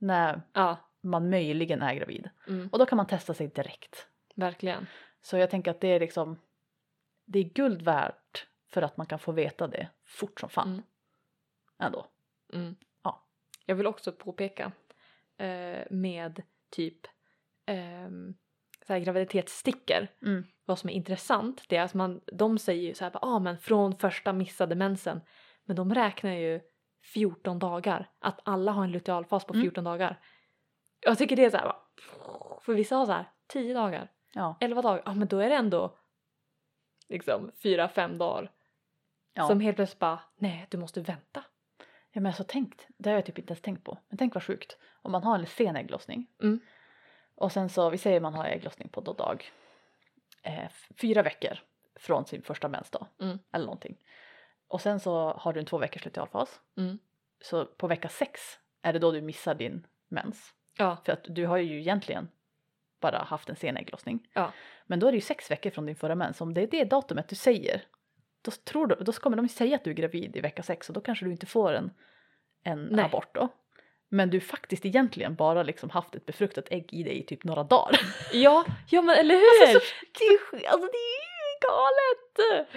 när 0.00 0.42
Ja, 0.52 0.76
man 1.00 1.30
möjligen 1.30 1.82
är 1.82 1.94
gravid. 1.94 2.30
mm. 2.48 2.68
Och 2.72 2.78
då 2.78 2.86
kan 2.86 2.96
man 2.96 3.06
testa 3.06 3.34
sig 3.34 3.48
direkt. 3.48 4.06
verkligen. 4.34 4.86
Så 5.22 5.36
jag 5.36 5.50
tänker 5.50 5.70
att 5.70 5.80
det 5.80 5.88
är 5.88 6.00
liksom 6.00 6.38
det 7.24 7.38
är 7.38 7.44
guld 7.44 7.82
värt 7.82 8.46
för 8.68 8.82
att 8.82 8.96
man 8.96 9.06
kan 9.06 9.18
få 9.18 9.32
veta 9.32 9.66
det 9.68 9.88
fort 10.04 10.40
som 10.40 10.48
fan. 10.50 10.68
Mm. 10.68 10.82
Ändå. 11.78 12.06
Mm. 12.52 12.76
Ja. 13.02 13.26
Jag 13.66 13.74
vill 13.74 13.86
också 13.86 14.12
påpeka 14.12 14.72
eh, 15.36 15.82
med 15.90 16.42
typ 16.70 16.98
ehm, 17.66 18.34
så 18.86 18.92
här 18.92 19.00
graviditetsstickor. 19.00 20.06
Mm. 20.22 20.44
Vad 20.64 20.78
som 20.78 20.90
är 20.90 20.94
intressant 20.94 21.64
det 21.68 21.76
är 21.76 21.82
att 21.82 21.94
man, 21.94 22.20
de 22.32 22.58
säger 22.58 22.82
ju 22.88 22.94
så 22.94 23.04
här, 23.04 23.10
ja 23.14 23.18
ah, 23.22 23.38
men 23.38 23.58
från 23.58 23.96
första 23.96 24.32
missade 24.32 24.74
mensen. 24.74 25.20
Men 25.64 25.76
de 25.76 25.94
räknar 25.94 26.32
ju 26.32 26.60
14 27.02 27.58
dagar. 27.58 28.10
Att 28.18 28.40
alla 28.44 28.72
har 28.72 28.84
en 28.84 28.92
lutealfas 28.92 29.44
på 29.44 29.52
Mm. 29.54 29.62
14 29.64 29.84
dagar. 29.84 30.20
Jag 31.00 31.18
tycker 31.18 31.36
det 31.36 31.44
är 31.44 31.50
så 31.50 31.56
här, 31.56 31.72
för 32.60 32.74
vissa 32.74 32.96
har 32.96 33.06
så 33.06 33.12
här 33.12 33.24
10 33.46 33.74
dagar, 33.74 34.08
Ja. 34.32 34.56
11 34.60 34.82
dagar, 34.82 35.02
ja 35.04 35.14
men 35.14 35.28
då 35.28 35.38
är 35.38 35.48
det 35.50 35.56
ändå 35.56 35.96
liksom 37.08 37.50
4-5 37.62 38.18
dagar 38.18 38.50
Ja. 39.34 39.46
som 39.48 39.60
helt 39.60 39.76
plötsligt 39.76 39.98
bara, 39.98 40.20
nej 40.36 40.66
du 40.70 40.78
måste 40.78 41.00
vänta. 41.00 41.44
ja 42.12 42.20
men 42.20 42.26
alltså 42.26 42.44
tänkt, 42.44 42.86
det 42.98 43.08
har 43.10 43.14
jag 43.14 43.26
typ 43.26 43.38
inte 43.38 43.50
ens 43.52 43.62
tänkt 43.62 43.84
på. 43.84 43.98
Men 44.08 44.18
tänk 44.18 44.34
vad 44.34 44.42
sjukt. 44.44 44.76
Om 45.02 45.12
man 45.12 45.22
har 45.22 45.38
en 45.38 45.46
sen 45.46 45.76
ägglossning. 45.76 46.26
Mm. 46.42 46.60
Och 47.34 47.52
sen 47.52 47.68
så, 47.68 47.90
vi 47.90 47.98
säger 47.98 48.20
man 48.20 48.34
har 48.34 48.44
ägglossning 48.44 48.88
på 48.88 49.00
då 49.00 49.12
dag 49.12 49.50
eh, 50.42 50.70
fyra 51.00 51.22
veckor 51.22 51.58
från 51.96 52.24
sin 52.26 52.42
första 52.42 52.68
mensdag. 52.68 53.06
Mm. 53.20 53.38
Eller 53.52 53.64
någonting. 53.66 53.96
Och 54.70 54.80
sen 54.80 55.00
så 55.00 55.32
har 55.32 55.52
du 55.52 55.60
en 55.60 55.66
två 55.66 55.78
veckors 55.78 56.04
lutealfas. 56.04 56.60
Mm. 56.78 56.98
Så 57.42 57.64
på 57.64 57.86
vecka 57.86 58.08
sex 58.08 58.40
är 58.82 58.92
det 58.92 58.98
då 58.98 59.10
du 59.12 59.20
missar 59.20 59.54
din 59.54 59.86
mens. 60.08 60.54
Ja, 60.78 60.96
För 61.04 61.12
att 61.12 61.24
du 61.28 61.46
har 61.46 61.56
ju 61.56 61.80
egentligen 61.80 62.28
bara 63.00 63.18
haft 63.18 63.48
en 63.48 63.56
sen 63.56 63.76
ägglossning. 63.76 64.28
Ja. 64.32 64.52
Men 64.86 65.00
då 65.00 65.06
är 65.06 65.12
det 65.12 65.16
ju 65.16 65.20
sex 65.22 65.50
veckor 65.50 65.70
från 65.70 65.86
din 65.86 65.96
förra 65.96 66.14
mens. 66.14 66.40
Om 66.40 66.54
det 66.54 66.62
är 66.62 66.66
det 66.66 66.84
datumet 66.84 67.28
du 67.28 67.36
säger, 67.36 67.82
då, 68.42 68.50
tror 68.50 68.86
du, 68.86 68.94
då 68.94 69.12
kommer 69.12 69.36
de 69.36 69.48
säga 69.48 69.76
att 69.76 69.84
du 69.84 69.90
är 69.90 69.94
gravid 69.94 70.36
i 70.36 70.40
vecka 70.40 70.62
sex 70.62 70.88
och 70.88 70.94
då 70.94 71.00
kanske 71.00 71.24
du 71.24 71.30
inte 71.30 71.46
får 71.46 71.72
en, 71.72 71.90
en 72.64 72.84
Nej. 72.84 73.04
abort 73.04 73.34
då. 73.34 73.48
Men 74.08 74.30
du 74.30 74.40
faktiskt 74.40 74.86
egentligen 74.86 75.34
bara 75.34 75.62
liksom 75.62 75.90
haft 75.90 76.14
ett 76.14 76.26
befruktat 76.26 76.64
ägg 76.70 76.92
i 76.92 77.02
dig 77.02 77.18
i 77.18 77.26
typ 77.26 77.44
några 77.44 77.62
dagar. 77.64 78.00
ja, 78.32 78.64
ja 78.90 79.02
men 79.02 79.16
eller 79.18 79.34
hur? 79.34 79.66
det, 79.66 79.72
är, 79.72 79.78
sk- 79.78 80.66
alltså, 80.68 80.88
det 80.92 80.98
är 80.98 81.40
ju 81.46 81.58
galet! 81.68 82.70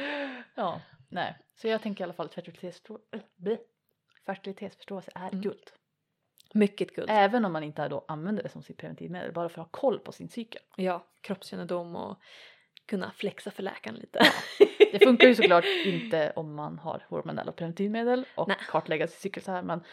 Ja, 0.55 0.81
nej. 1.09 1.37
Så 1.63 1.67
jag 1.69 1.81
tänker 1.81 2.03
i 2.03 2.05
alla 2.05 2.13
fall 2.13 2.25
att 2.25 2.33
fertilitetsförstå- 2.35 2.99
äh, 3.11 3.57
fertilitetsförståelse 4.25 5.11
är 5.15 5.27
Mm. 5.29 5.41
guld. 5.41 5.71
Mycket 6.53 6.95
guld. 6.95 7.09
Även 7.11 7.45
om 7.45 7.53
man 7.53 7.63
inte 7.63 7.87
då 7.87 8.05
använder 8.07 8.43
det 8.43 8.49
som 8.49 8.63
sitt 8.63 8.77
preventivmedel, 8.77 9.31
bara 9.33 9.49
för 9.49 9.61
att 9.61 9.67
ha 9.67 9.79
koll 9.79 9.99
på 9.99 10.11
sin 10.11 10.29
cykel. 10.29 10.61
Ja, 10.77 11.07
kroppskännedom 11.21 11.95
och 11.95 12.17
kunna 12.85 13.11
flexa 13.11 13.51
för 13.51 13.63
läkaren 13.63 13.95
lite. 13.95 14.19
Det 14.91 14.99
funkar 15.03 15.27
ju 15.27 15.35
såklart 15.35 15.65
inte 15.85 16.33
om 16.35 16.55
man 16.55 16.79
har 16.79 17.05
hormonella 17.09 17.51
preventivmedel 17.51 18.25
och 18.35 18.47
Nej. 18.47 18.57
kartlägga 18.69 19.07
sin 19.07 19.19
cykel 19.19 19.43
så 19.43 19.51
här 19.51 19.61
men 19.63 19.83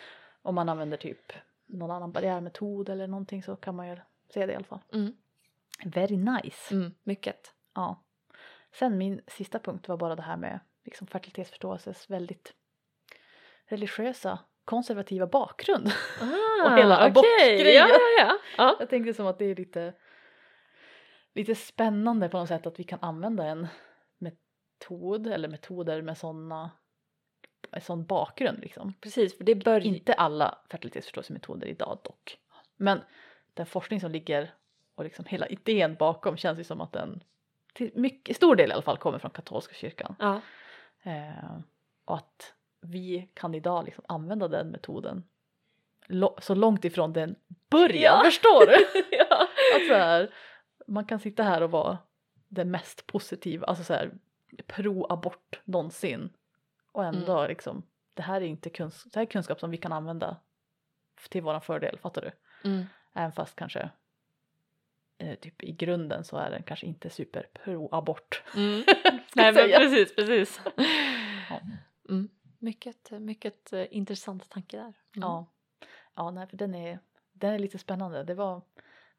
om 0.42 0.54
man 0.54 0.68
använder 0.68 0.96
typ 0.96 1.32
någon 1.66 1.90
annan 1.90 2.12
barriärmetod 2.12 2.88
eller 2.88 3.06
någonting 3.06 3.42
så 3.42 3.56
kan 3.56 3.74
man 3.76 3.88
ju 3.88 3.96
se 4.34 4.46
det 4.46 4.52
i 4.52 4.56
alla 4.56 4.64
fall. 4.64 4.80
Mm. 4.92 5.12
Very 5.84 6.16
nice. 6.16 6.74
Mm, 6.74 6.94
mycket. 7.02 7.54
Ja. 7.74 8.04
Sen 8.72 8.98
min 8.98 9.20
sista 9.26 9.58
punkt 9.58 9.88
var 9.88 9.96
bara 9.96 10.16
det 10.16 10.22
här 10.22 10.36
med 10.36 10.60
liksom 10.84 11.06
fertilitetsförståelses 11.06 12.10
väldigt 12.10 12.54
religiösa 13.66 14.38
konservativa 14.64 15.26
bakgrund. 15.26 15.92
Ah, 16.62 16.76
hela 16.76 16.96
okej. 16.96 17.06
abortgrejen. 17.06 17.88
Ja, 17.88 17.88
ja, 17.88 17.98
ja. 18.18 18.38
ja. 18.56 18.76
Jag 18.80 18.90
tänkte 18.90 19.14
som 19.14 19.26
att 19.26 19.38
det 19.38 19.44
är 19.44 19.56
lite, 19.56 19.94
lite 21.34 21.54
spännande 21.54 22.28
på 22.28 22.38
något 22.38 22.48
sätt 22.48 22.66
att 22.66 22.80
vi 22.80 22.84
kan 22.84 22.98
använda 23.02 23.44
en 23.44 23.68
metod 24.18 25.26
eller 25.26 25.48
metoder 25.48 26.02
med 26.02 26.18
såna, 26.18 26.70
en 27.70 27.80
sån 27.80 28.06
bakgrund 28.06 28.58
liksom. 28.60 28.94
Precis, 29.00 29.36
för 29.36 29.44
det 29.44 29.54
bör... 29.54 29.80
Inte 29.80 30.12
alla 30.12 30.58
fertilitetsförståelsemetoder 30.70 31.66
idag 31.66 31.98
dock. 32.02 32.38
Men 32.76 33.00
den 33.54 33.66
forskning 33.66 34.00
som 34.00 34.10
ligger 34.10 34.54
och 34.94 35.04
liksom 35.04 35.24
hela 35.24 35.46
idén 35.46 35.94
bakom 35.94 36.36
känns 36.36 36.58
ju 36.58 36.64
som 36.64 36.80
att 36.80 36.92
den 36.92 37.22
till 37.74 37.90
mycket 37.94 38.36
stor 38.36 38.56
del 38.56 38.70
i 38.70 38.72
alla 38.72 38.82
fall 38.82 38.98
kommer 38.98 39.18
från 39.18 39.30
katolska 39.30 39.74
kyrkan. 39.74 40.16
Ja. 40.18 40.40
Eh, 41.02 41.58
och 42.04 42.16
att 42.16 42.54
vi 42.80 43.30
kan 43.34 43.54
idag 43.54 43.84
liksom 43.84 44.04
använda 44.08 44.48
den 44.48 44.68
metoden 44.68 45.24
lo- 46.06 46.36
så 46.40 46.54
långt 46.54 46.84
ifrån 46.84 47.12
den 47.12 47.36
början, 47.70 48.02
Ja. 48.18 48.22
förstår 48.24 48.66
du? 48.66 49.02
ja. 49.16 49.48
Att 49.76 49.86
så 49.88 49.94
här, 49.94 50.34
man 50.86 51.04
kan 51.04 51.18
sitta 51.18 51.42
här 51.42 51.62
och 51.62 51.70
vara 51.70 51.98
den 52.48 52.70
mest 52.70 53.06
positiva, 53.06 53.66
alltså 53.66 53.84
så 53.84 53.94
här 53.94 54.10
pro-abort 54.66 55.60
någonsin 55.64 56.30
och 56.92 57.04
ändå 57.04 57.46
liksom 57.46 57.82
det 58.14 58.22
här 58.22 58.40
är 58.40 58.44
inte 58.46 58.68
kunsk- 58.70 59.04
det 59.12 59.16
här 59.16 59.22
är 59.26 59.30
kunskap 59.30 59.60
som 59.60 59.70
vi 59.70 59.76
kan 59.76 59.92
använda 59.92 60.36
till 61.28 61.42
våran 61.42 61.60
fördel, 61.60 61.98
fattar 61.98 62.22
du? 62.22 62.30
Mm. 62.70 62.84
Även 63.14 63.32
fast 63.32 63.56
kanske 63.56 63.90
eh, 65.20 65.34
typ 65.34 65.62
i 65.62 65.72
grunden 65.72 66.24
så 66.24 66.36
är 66.36 66.50
den 66.50 66.62
kanske 66.62 66.86
inte 66.86 67.10
super 67.10 67.46
pro-abort. 67.64 68.42
Mm. 68.56 68.82
Nej 69.34 69.52
men 69.52 69.70
precis, 69.70 70.14
precis. 70.16 70.60
Ja. 71.50 71.60
Mm. 72.08 72.28
Mycket, 72.58 73.10
mycket 73.10 73.72
eh, 73.72 73.86
intressant 73.90 74.50
tanke 74.50 74.76
där. 74.76 74.82
Mm. 74.82 74.94
Ja, 75.14 75.46
ja 76.14 76.30
nej, 76.30 76.46
för 76.46 76.56
den 76.56 76.74
är, 76.74 76.98
den 77.32 77.54
är 77.54 77.58
lite 77.58 77.78
spännande. 77.78 78.24
Det 78.24 78.34
var 78.34 78.62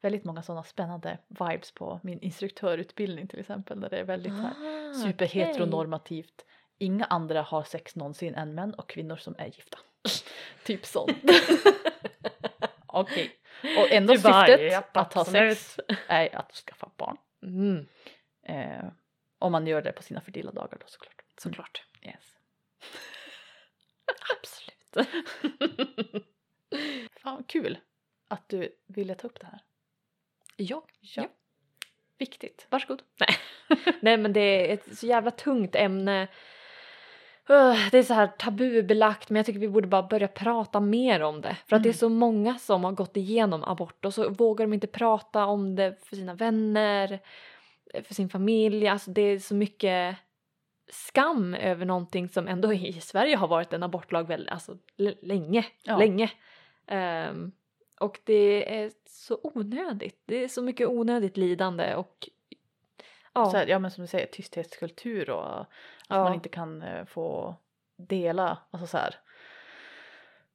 väldigt 0.00 0.24
många 0.24 0.42
sådana 0.42 0.62
spännande 0.62 1.18
vibes 1.28 1.70
på 1.70 2.00
min 2.02 2.20
instruktörutbildning 2.20 3.28
till 3.28 3.38
exempel 3.40 3.80
där 3.80 3.90
det 3.90 3.98
är 3.98 4.04
väldigt 4.04 4.32
här, 4.32 4.50
Ah, 4.90 4.94
superheteronormativt. 4.94 6.44
Inga 6.78 7.04
andra 7.04 7.42
har 7.42 7.62
sex 7.62 7.96
någonsin 7.96 8.34
än 8.34 8.54
män 8.54 8.74
och 8.74 8.88
kvinnor 8.88 9.16
som 9.16 9.34
är 9.38 9.46
gifta. 9.46 9.78
typ 10.64 10.86
sånt. 10.86 11.18
Okej. 12.86 13.30
Och 13.78 13.88
Du 13.90 14.06
bara, 14.22 14.46
syftet 14.46 14.72
japp, 14.72 14.96
att 14.96 15.14
ha 15.14 15.24
sex 15.24 15.80
är 16.08 16.36
att 16.36 16.52
skaffa 16.52 16.90
barn. 16.96 17.16
Mm. 17.42 17.86
Eh, 18.46 18.84
om 19.38 19.52
man 19.52 19.66
gör 19.66 19.82
det 19.82 19.92
på 19.92 20.02
sina 20.02 20.20
fördela 20.20 20.52
dagar 20.52 20.78
då 20.80 20.86
såklart. 20.86 21.22
Såklart. 21.38 21.82
Yes. 22.02 22.36
Absolut. 24.38 25.08
Fan 27.22 27.44
kul 27.44 27.78
att 28.28 28.48
du 28.48 28.76
ville 28.86 29.14
ta 29.14 29.26
upp 29.28 29.40
det 29.40 29.46
här. 29.46 29.60
ja. 30.56 30.82
Ja. 31.00 31.22
Ja. 31.22 31.28
Viktigt. 32.18 32.66
Varsågod. 32.70 33.02
Nej. 33.20 33.36
Nej 34.00 34.16
men 34.16 34.32
det 34.32 34.40
är 34.40 34.74
ett 34.74 34.98
så 34.98 35.06
jävla 35.06 35.30
tungt 35.30 35.74
ämne. 35.74 36.28
Det 37.90 37.98
är 37.98 38.02
så 38.02 38.14
här 38.14 38.26
tabubelagt 38.26 39.30
men 39.30 39.36
jag 39.36 39.46
tycker 39.46 39.60
vi 39.60 39.68
borde 39.68 39.88
bara 39.88 40.02
börja 40.02 40.28
prata 40.28 40.80
mer 40.80 41.20
om 41.22 41.40
det. 41.40 41.56
För 41.66 41.76
att 41.76 41.82
det 41.82 41.88
är 41.88 41.90
Mm. 41.90 41.98
så 41.98 42.08
många 42.08 42.58
som 42.58 42.84
har 42.84 42.92
gått 42.92 43.16
igenom 43.16 43.64
abort 43.64 44.04
och 44.04 44.14
så 44.14 44.28
vågar 44.30 44.66
de 44.66 44.72
inte 44.72 44.86
prata 44.86 45.44
om 45.46 45.76
det 45.76 45.96
för 46.04 46.16
sina 46.16 46.34
vänner, 46.34 47.18
för 48.02 48.14
sin 48.14 48.28
familj. 48.28 48.88
Alltså 48.88 49.10
det 49.10 49.22
är 49.22 49.38
så 49.38 49.54
mycket 49.54 50.16
skam 50.90 51.54
över 51.54 51.84
någonting 51.86 52.28
som 52.28 52.48
ändå 52.48 52.72
i 52.72 52.92
Sverige 52.92 53.36
har 53.36 53.48
varit 53.48 53.72
en 53.72 53.82
abortlag 53.82 54.26
väl, 54.28 54.48
alltså, 54.48 54.76
länge. 55.22 55.66
Ja. 55.82 55.98
länge. 55.98 56.30
Ehm, 56.86 57.52
och 58.00 58.20
det 58.24 58.78
är 58.80 58.90
så 59.06 59.38
onödigt. 59.42 60.22
Det 60.26 60.44
är 60.44 60.48
så 60.48 60.62
mycket 60.62 60.88
onödigt 60.88 61.36
lidande 61.36 61.94
och 61.94 62.28
ja. 63.34 63.50
Här, 63.54 63.66
ja 63.66 63.78
men 63.78 63.90
som 63.90 64.02
du 64.02 64.08
säger 64.08 64.26
tysthetskultur 64.26 65.30
och 65.30 65.66
att 66.12 66.18
Ja. 66.18 66.24
man 66.24 66.34
inte 66.34 66.48
kan 66.48 66.82
eh, 66.82 67.04
få 67.04 67.54
dela, 67.96 68.58
alltså 68.70 68.86
så 68.86 68.98
här 68.98 69.14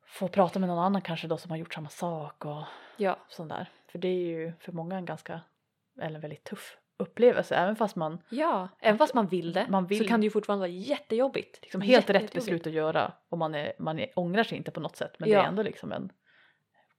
få 0.06 0.28
prata 0.28 0.60
med 0.60 0.70
någon 0.70 0.80
annan 0.80 1.02
kanske 1.02 1.28
då 1.28 1.38
som 1.38 1.52
har 1.52 1.58
gjort 1.58 1.74
samma 1.74 1.90
sak 1.90 2.46
och 2.46 2.64
ja. 2.98 3.18
sånt 3.30 3.50
där. 3.50 3.70
För 3.92 4.00
det 4.00 4.08
är 4.08 4.14
ju 4.28 4.54
för 4.60 4.72
många 4.72 4.96
en 4.98 5.06
ganska, 5.06 5.42
eller 6.02 6.16
en 6.16 6.22
väldigt 6.22 6.44
tuff 6.44 6.78
upplevelse 7.00 7.56
även 7.56 7.76
fast 7.76 7.96
man 7.96 8.22
Ja, 8.30 8.70
även 8.80 8.98
fast 8.98 9.14
man 9.14 9.28
vill 9.28 9.54
det 9.54 9.66
Man 9.70 9.86
vill- 9.88 9.98
så 9.98 10.08
kan 10.08 10.20
det 10.20 10.24
ju 10.24 10.30
fortfarande 10.32 10.60
vara 10.62 10.70
jättejobbigt. 10.72 11.60
liksom 11.62 11.82
helt 11.82 12.10
rätt 12.10 12.14
Jättejobbigt. 12.22 12.34
beslut 12.34 12.68
att 12.68 12.74
göra 12.74 13.14
och 13.30 13.38
man, 13.38 13.56
är, 13.56 13.74
man 13.80 14.00
är, 14.00 14.10
ångrar 14.16 14.44
sig 14.44 14.58
inte 14.58 14.72
på 14.72 14.80
något 14.80 14.96
sätt 14.96 15.16
men 15.20 15.30
det 15.30 15.36
Ja. 15.36 15.44
är 15.44 15.48
ändå 15.48 15.64
liksom 15.64 15.92
en 15.92 16.12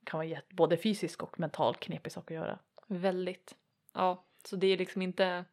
kan 0.05 0.19
vara 0.19 0.27
jätte, 0.27 0.55
både 0.55 0.77
fysisk 0.77 1.23
och 1.23 1.41
mental 1.41 1.75
knepig 1.75 2.13
sak 2.13 2.31
att 2.31 2.35
göra. 2.37 2.59
Väldigt. 2.87 3.55
Ja, 3.95 4.25
så 4.45 4.57
det 4.57 4.67
är 4.67 4.77
liksom 4.79 5.03
inte... 5.03 5.45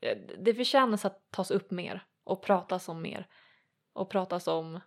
Eh, 0.00 0.18
Det 0.38 0.54
förtjänas 0.54 1.04
att 1.04 1.30
tas 1.30 1.50
upp 1.50 1.70
mer 1.70 2.04
och 2.24 2.42
pratas 2.42 2.88
om 2.88 3.02
mer. 3.02 3.26
Och 3.92 4.10
pratas 4.10 4.46
om... 4.46 4.80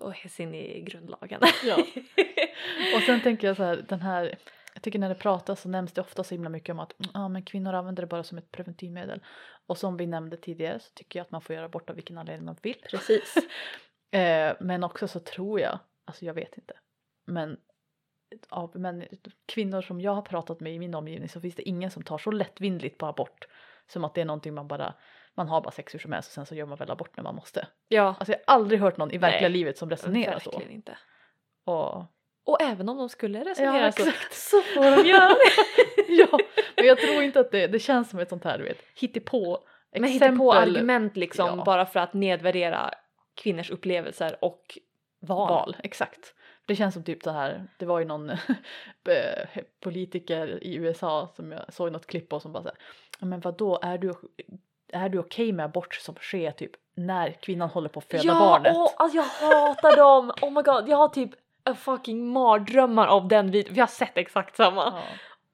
Och 0.00 0.12
häs 0.12 0.40
in 0.40 0.54
i 0.54 0.80
grundlagen. 0.80 1.40
Ja. 1.64 1.76
Och 2.96 3.02
sen 3.02 3.20
tänker 3.20 3.46
jag 3.46 3.56
så 3.56 3.62
här, 3.62 3.84
den 3.88 4.00
här, 4.00 4.38
jag 4.74 4.82
tycker 4.82 4.98
när 4.98 5.08
det 5.08 5.14
pratas 5.14 5.60
så 5.60 5.68
nämns 5.68 5.92
det 5.92 6.00
ofta 6.00 6.24
så 6.24 6.34
himla 6.34 6.48
mycket 6.48 6.72
om 6.72 6.78
att 6.78 6.92
ja, 7.14 7.28
men 7.28 7.44
kvinnor 7.44 7.72
använder 7.72 8.02
det 8.02 8.06
bara 8.06 8.24
som 8.24 8.38
ett 8.38 8.50
preventivmedel. 8.50 9.22
Och 9.66 9.78
som 9.78 9.96
vi 9.96 10.06
nämnde 10.06 10.36
tidigare 10.36 10.80
så 10.80 10.90
tycker 10.94 11.18
jag 11.18 11.24
att 11.24 11.30
man 11.30 11.40
får 11.40 11.54
göra 11.54 11.66
abort 11.66 11.90
av 11.90 11.96
vilken 11.96 12.18
anledning 12.18 12.44
man 12.44 12.56
vill. 12.62 12.84
Precis. 12.90 13.34
Eh, 14.14 14.56
men 14.60 14.84
också 14.84 15.08
så 15.08 15.20
tror 15.20 15.60
jag, 15.60 15.78
alltså 16.04 16.24
jag 16.24 16.34
vet 16.34 16.56
inte, 16.58 16.74
men 17.26 17.56
av 18.48 18.70
men, 18.74 19.04
kvinnor 19.46 19.82
som 19.82 20.00
jag 20.00 20.14
har 20.14 20.22
pratat 20.22 20.60
med 20.60 20.74
i 20.74 20.78
min 20.78 20.94
omgivning 20.94 21.28
så 21.28 21.40
finns 21.40 21.54
det 21.54 21.68
ingen 21.68 21.90
som 21.90 22.02
tar 22.02 22.18
så 22.18 22.30
lättvindigt 22.30 22.98
på 22.98 23.06
abort 23.06 23.46
som 23.88 24.04
att 24.04 24.14
det 24.14 24.20
är 24.20 24.24
någonting 24.24 24.54
man 24.54 24.68
bara, 24.68 24.94
man 25.36 25.48
har 25.48 25.60
bara 25.60 25.70
sex 25.70 25.94
hur 25.94 25.98
som 25.98 26.12
helst 26.12 26.28
och 26.28 26.34
sen 26.34 26.46
så 26.46 26.54
gör 26.54 26.66
man 26.66 26.78
väl 26.78 26.90
abort 26.90 27.16
när 27.16 27.24
man 27.24 27.34
måste. 27.34 27.66
Ja, 27.88 28.14
Alltså 28.18 28.32
jag 28.32 28.38
har 28.46 28.54
aldrig 28.54 28.80
hört 28.80 28.96
någon 28.96 29.10
i 29.10 29.18
verkliga 29.18 29.48
Nej, 29.48 29.50
livet 29.58 29.78
som 29.78 29.90
resonerar 29.90 30.38
så. 30.38 30.50
verkligen 30.50 30.72
inte. 30.72 30.98
Och 31.64 32.04
Och 32.44 32.62
även 32.62 32.88
om 32.88 32.96
de 32.96 33.08
skulle 33.08 33.44
resonera 33.44 33.84
Ja, 33.84 33.92
så, 33.92 34.02
så 34.30 34.62
får 34.62 35.02
de 35.02 35.08
göra 35.08 35.28
det. 35.28 35.52
ja, 36.12 36.38
men 36.76 36.86
jag 36.86 36.98
tror 36.98 37.22
inte 37.22 37.40
att 37.40 37.50
det, 37.50 37.66
det 37.66 37.78
känns 37.78 38.10
som 38.10 38.18
ett 38.18 38.28
sånt 38.28 38.44
här 38.44 38.58
du 38.58 38.64
vet, 38.64 38.78
hittepå 39.00 39.58
Men 39.92 40.04
hitta 40.10 40.36
på 40.36 40.52
argument 40.52 41.16
liksom 41.16 41.58
Ja. 41.58 41.64
bara 41.64 41.86
för 41.86 42.00
att 42.00 42.12
nedvärdera 42.14 42.90
kvinnors 43.34 43.70
upplevelser 43.70 44.36
och 44.44 44.78
val. 45.20 45.48
val. 45.48 45.76
Exakt. 45.82 46.34
Det 46.66 46.76
känns 46.76 46.94
som 46.94 47.04
typ 47.04 47.22
så 47.22 47.30
här, 47.30 47.66
det 47.76 47.86
var 47.86 47.98
ju 47.98 48.04
någon 48.04 48.30
eh, 49.08 49.48
politiker 49.80 50.64
i 50.64 50.74
USA 50.74 51.28
som 51.36 51.52
jag 51.52 51.72
såg 51.72 51.92
något 51.92 52.06
klipp 52.06 52.28
på 52.28 52.40
som 52.40 52.52
bara 52.52 52.62
såhär, 52.62 52.78
men 53.18 53.40
vadå 53.40 53.78
är 53.82 53.98
du, 53.98 54.14
är 54.92 55.08
du 55.08 55.18
okej 55.18 55.44
okay 55.44 55.52
med 55.52 55.64
abort 55.64 55.94
som 55.94 56.14
sker 56.14 56.50
typ 56.50 56.70
när 56.94 57.30
kvinnan 57.30 57.68
håller 57.68 57.88
på 57.88 57.98
att 57.98 58.10
föda 58.10 58.24
ja, 58.24 58.38
barnet? 58.38 58.72
Ja, 58.74 58.94
alltså 58.96 59.16
jag 59.16 59.24
hatar 59.24 59.96
dem! 59.96 60.32
Oh 60.42 60.50
my 60.50 60.62
god, 60.62 60.88
jag 60.88 60.96
har 60.96 61.08
typ 61.08 61.30
a 61.64 61.74
fucking 61.74 62.28
mardrömmar 62.28 63.06
av 63.06 63.28
den 63.28 63.50
videon, 63.50 63.74
vi 63.74 63.80
har 63.80 63.86
sett 63.86 64.16
exakt 64.18 64.56
samma. 64.56 64.84
Ja. 64.84 65.02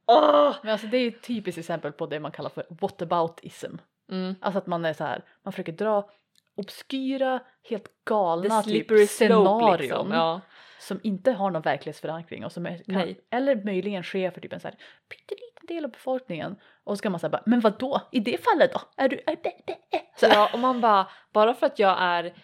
Åh! 0.07 0.55
Men 0.63 0.73
alltså 0.73 0.87
det 0.87 0.97
är 0.97 1.01
ju 1.01 1.09
ett 1.09 1.23
typiskt 1.23 1.59
exempel 1.59 1.93
på 1.93 2.07
det 2.07 2.21
man 2.21 2.33
kallar 2.33 2.51
för 2.51 2.67
whataboutism. 2.69 3.77
Mm. 4.11 4.35
Alltså 4.41 4.59
att 4.59 4.67
man 4.67 4.85
är 4.85 4.93
så 4.93 5.05
här, 5.05 5.25
man 5.43 5.53
försöker 5.53 5.73
dra 5.73 6.11
obskyra, 6.55 7.41
helt 7.69 8.05
galna 8.05 8.63
typ 8.63 8.87
slope 8.87 9.07
scenarion 9.07 9.77
liksom. 9.79 10.13
Ja. 10.13 10.41
Som 10.79 11.01
inte 11.03 11.33
har 11.33 11.51
någon 11.51 11.63
verklighetsförankring 11.63 12.45
och 12.45 12.53
som 12.53 12.67
är, 12.67 12.79
kan, 12.79 13.15
eller 13.31 13.65
möjligen 13.65 14.03
sker 14.03 14.31
för 14.31 14.41
typ 14.41 14.53
en 14.53 14.61
så 14.61 14.69
här 14.69 14.77
pytteliten 15.09 15.67
del 15.69 15.85
av 15.85 15.91
befolkningen 15.91 16.57
och 16.85 16.93
så 16.93 16.97
ska 16.97 17.11
man 17.11 17.21
säga 17.21 17.43
men 17.47 17.61
vad 17.61 17.79
då? 17.79 18.09
I 18.13 18.21
det 18.21 18.45
fallet 18.45 18.73
då? 18.73 18.81
Är 18.97 19.09
du, 19.09 19.17
är, 19.27 19.33
är, 19.33 19.75
är, 19.91 20.19
så, 20.21 20.27
ja, 20.27 20.51
och 20.53 20.59
man 20.59 20.81
bara, 20.81 21.07
bara 21.33 21.55
för 21.55 21.67
att 21.67 21.79
jag 21.79 21.97
är 22.01 22.35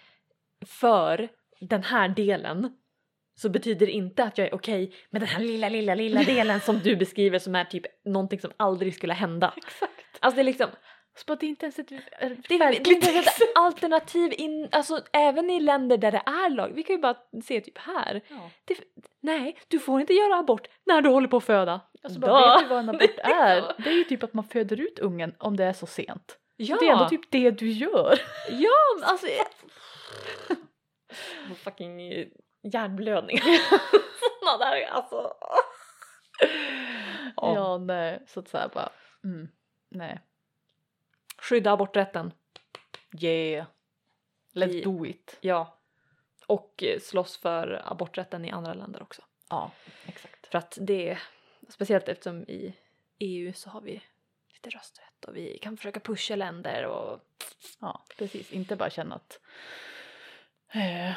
för 0.67 1.29
den 1.61 1.83
här 1.83 2.09
delen 2.09 2.77
så 3.37 3.49
betyder 3.49 3.87
det 3.87 3.93
inte 3.93 4.25
att 4.25 4.39
jag 4.39 4.47
är 4.47 4.55
okej 4.55 4.95
med 5.11 5.23
den 5.23 5.29
här 5.29 5.41
lilla, 5.41 5.69
lilla, 5.69 5.95
lilla 5.95 6.23
delen 6.23 6.61
som 6.61 6.79
du 6.79 6.97
beskriver 6.97 7.39
som 7.39 7.55
är 7.55 7.65
typ 7.65 7.85
någonting 8.05 8.41
som 8.41 8.53
aldrig 8.57 8.95
skulle 8.95 9.13
hända. 9.13 9.55
Exakt. 9.57 9.91
Alltså 10.21 10.37
det 10.37 10.43
är 10.43 10.45
liksom, 10.45 10.69
Så 11.17 11.35
det 11.35 11.47
är 11.47 11.49
inte 11.49 11.67
ens 11.67 11.79
ett 11.79 11.89
det 11.89 12.03
är, 12.19 12.37
det 12.49 12.59
verkligt 12.59 13.07
är 13.07 13.19
ett 13.19 13.27
alternativ 13.55 14.35
in, 14.37 14.69
alltså 14.73 15.01
även 15.13 15.51
i 15.51 15.61
länder 15.61 15.97
där 15.97 16.13
det 16.13 16.23
är 16.27 16.51
lag, 16.51 16.73
vi 16.75 16.83
kan 16.83 16.97
ju 16.97 17.03
bara 17.03 17.17
se 17.45 17.61
typ 17.61 17.79
här. 17.79 18.21
Ja. 18.29 18.51
Det, 18.65 18.75
nej, 19.21 19.59
du 19.69 19.79
får 19.79 20.01
inte 20.01 20.13
göra 20.13 20.39
abort 20.39 20.67
när 20.85 21.03
du 21.03 21.09
håller 21.09 21.29
på 21.29 21.37
att 21.37 21.45
föda. 21.45 21.81
Alltså 22.03 22.21
bara, 22.21 22.57
vet 22.57 22.65
du 22.65 22.69
vad 22.69 22.79
en 22.79 22.89
abort 22.89 23.01
Det 23.01 23.21
är. 23.23 23.75
Det 23.79 23.91
är 23.91 23.95
ju 23.95 24.05
typ 24.05 24.23
att 24.23 24.35
man 24.35 24.45
föder 24.45 24.81
ut 24.81 24.99
ungen 24.99 25.35
om 25.39 25.57
det 25.57 25.65
är 25.65 25.73
så 25.73 25.87
sent. 25.87 26.39
Ja, 26.57 26.77
Det 26.81 26.89
är 26.89 26.93
ändå 26.93 27.09
typ 27.09 27.31
det 27.31 27.51
du 27.51 27.71
gör. 27.71 28.21
ja 28.51 28.71
alltså. 29.03 29.27
fucking 31.65 32.13
eh, 32.13 32.27
hjärnblödning. 32.63 33.39
Såna 34.41 34.59
där 34.59 34.87
alltså. 34.91 35.33
Ja. 37.37 37.55
Ja, 37.55 37.79
nej, 37.79 38.23
så 38.27 38.41
att 38.41 38.49
säga 38.49 38.71
bara, 38.75 38.89
mm, 39.25 39.49
nej. 39.91 40.21
Skydda 41.49 41.73
aborträtten. 41.73 42.33
Yeah. 43.21 43.67
Let's 44.53 44.67
Vi- 44.73 44.83
do 44.83 45.07
it. 45.07 45.39
Ja. 45.41 45.79
Och 46.47 46.83
eh, 46.83 47.01
slåss 47.01 47.37
för 47.37 47.83
aborträtten 47.85 48.45
i 48.45 48.51
andra 48.51 48.75
länder 48.75 49.03
också. 49.03 49.23
Ja, 49.51 49.71
exakt. 50.07 50.47
För 50.47 50.59
att 50.59 50.79
det 50.81 51.19
speciellt 51.69 52.09
eftersom 52.09 52.43
i 52.43 52.75
EU 53.19 53.53
så 53.53 53.71
har 53.71 53.81
vi 53.81 54.03
lite 54.53 54.71
rösträtt 54.71 55.25
och 55.27 55.37
vi 55.37 55.59
kan 55.59 55.77
försöka 55.77 56.01
pusha 56.01 56.37
länder 56.37 56.87
och 56.87 57.21
Ja, 57.81 58.05
precis. 58.19 58.53
Inte 58.53 58.77
bara 58.77 58.91
känna 58.91 59.15
att... 59.15 59.41
Eh, 60.73 61.13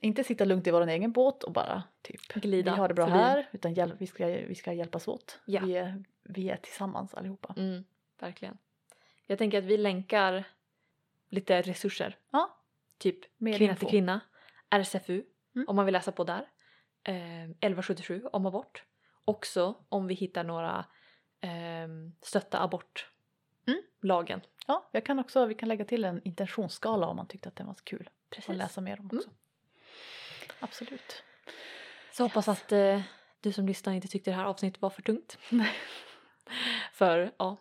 inte 0.00 0.24
sitta 0.24 0.44
lugnt 0.44 0.66
i 0.66 0.70
vår 0.70 0.86
egen 0.88 1.12
båt 1.12 1.42
och 1.44 1.52
bara 1.52 1.82
typ 2.02 2.32
glida 2.34 2.72
vi 2.72 2.78
har 2.78 2.88
det 2.88 2.94
bra 2.94 3.06
förbi. 3.06 3.18
här 3.18 3.48
utan 3.52 3.74
hjäl- 3.74 3.96
vi, 3.98 4.06
ska, 4.06 4.26
vi 4.26 4.54
ska 4.54 4.72
hjälpas 4.72 5.08
åt. 5.08 5.40
Ja. 5.44 5.60
Vi, 5.64 5.76
är, 5.76 6.04
vi 6.22 6.50
är 6.50 6.56
tillsammans 6.56 7.14
allihopa. 7.14 7.54
Mm, 7.56 7.84
verkligen. 8.18 8.58
Jag 9.26 9.38
tänker 9.38 9.58
att 9.58 9.64
vi 9.64 9.76
länkar 9.76 10.44
lite 11.28 11.62
resurser. 11.62 12.18
Ja. 12.30 12.58
Typ 12.98 13.18
Mer 13.40 13.58
Kvinna 13.58 13.70
info. 13.72 13.80
till 13.80 13.88
kvinna, 13.90 14.20
RSFU 14.70 15.22
Mm. 15.56 15.68
om 15.68 15.76
man 15.76 15.84
vill 15.84 15.92
läsa 15.92 16.12
på 16.12 16.24
där. 16.24 16.48
Eh, 17.04 17.42
1177 17.44 18.22
om 18.32 18.46
abort. 18.46 18.84
Också 19.24 19.84
om 19.88 20.06
vi 20.06 20.14
hittar 20.14 20.44
några 20.44 20.84
eh, 21.40 21.88
stötta 22.22 22.62
abort 22.62 23.10
Mm. 23.66 23.82
Ja, 24.66 24.88
jag 24.92 25.06
kan 25.06 25.18
också, 25.18 25.46
vi 25.46 25.54
kan 25.54 25.68
lägga 25.68 25.84
till 25.84 26.04
en 26.04 26.20
intentionsskala 26.24 27.06
om 27.06 27.16
man 27.16 27.28
tyckte 27.28 27.48
att 27.48 27.56
den 27.56 27.66
var 27.66 27.74
kul. 27.84 28.10
Precis. 28.30 28.48
Och 28.48 28.54
läsa 28.54 28.80
mer 28.80 29.00
om 29.00 29.04
Mm. 29.06 29.16
också. 29.18 29.30
Absolut. 30.60 31.22
Så 32.12 32.22
hoppas 32.22 32.48
att 32.48 32.72
eh, 32.72 33.00
du 33.40 33.52
som 33.52 33.66
lyssnar 33.66 33.92
inte 33.92 34.08
tyckte 34.08 34.30
det 34.30 34.34
här 34.36 34.44
avsnittet 34.44 34.82
var 34.82 34.90
för 34.90 35.02
tungt. 35.02 35.38
För 36.92 37.32
ja, 37.38 37.56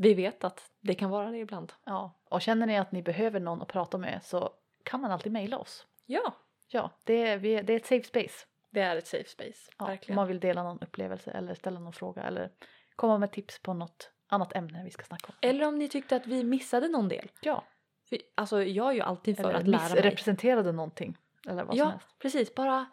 vi 0.00 0.14
vet 0.14 0.44
att 0.44 0.70
det 0.80 0.94
kan 0.94 1.10
vara 1.10 1.30
det 1.30 1.38
ibland. 1.38 1.72
Ja, 1.84 2.20
och 2.24 2.42
känner 2.42 2.66
ni 2.66 2.78
att 2.78 2.92
ni 2.92 3.02
behöver 3.02 3.40
någon 3.40 3.62
att 3.62 3.68
prata 3.68 3.98
med 3.98 4.20
så 4.24 4.50
kan 4.84 5.00
man 5.00 5.10
alltid 5.12 5.32
mejla 5.32 5.58
oss. 5.58 5.86
Ja, 6.06 6.36
Ja, 6.70 6.90
det 7.04 7.26
är, 7.26 7.38
vi, 7.38 7.62
det 7.62 7.72
är 7.72 7.76
ett 7.76 7.86
safe 7.86 8.04
space. 8.08 8.46
det 8.70 8.80
är 8.80 8.96
ett 8.96 9.06
safe 9.06 9.28
space. 9.28 9.70
Ja, 9.78 9.84
om 9.84 9.90
verkligen. 9.90 10.16
man 10.16 10.28
vill 10.28 10.40
dela 10.40 10.62
någon 10.62 10.78
upplevelse 10.82 11.30
eller 11.30 11.54
ställa 11.54 11.80
någon 11.80 11.92
fråga 11.92 12.22
eller 12.22 12.50
komma 12.96 13.18
med 13.18 13.32
tips 13.32 13.62
på 13.62 13.74
något 13.74 14.10
annat 14.28 14.56
ämne 14.56 14.84
vi 14.84 14.90
ska 14.90 15.04
snacka 15.04 15.26
om. 15.28 15.34
Eller 15.40 15.66
om 15.68 15.78
ni 15.78 15.88
tyckte 15.88 16.16
att 16.16 16.26
vi 16.26 16.44
missade 16.44 16.88
någon 16.88 17.08
del. 17.08 17.30
ja, 17.40 17.64
För, 18.08 18.18
alltså 18.34 18.62
jag 18.62 18.88
är 18.88 18.92
ju 18.92 19.00
alltid 19.00 19.36
för 19.36 19.44
eller 19.44 19.58
att 19.60 19.66
lära 19.68 19.80
mig. 19.82 19.90
missrepresenterade 19.94 20.72
någonting. 20.72 21.16
Eller 21.46 21.64
vad 21.64 21.76
som 21.76 21.78
Ja, 21.86 21.90
helst. 21.90 22.06
precis. 22.18 22.54
Bara 22.54 22.86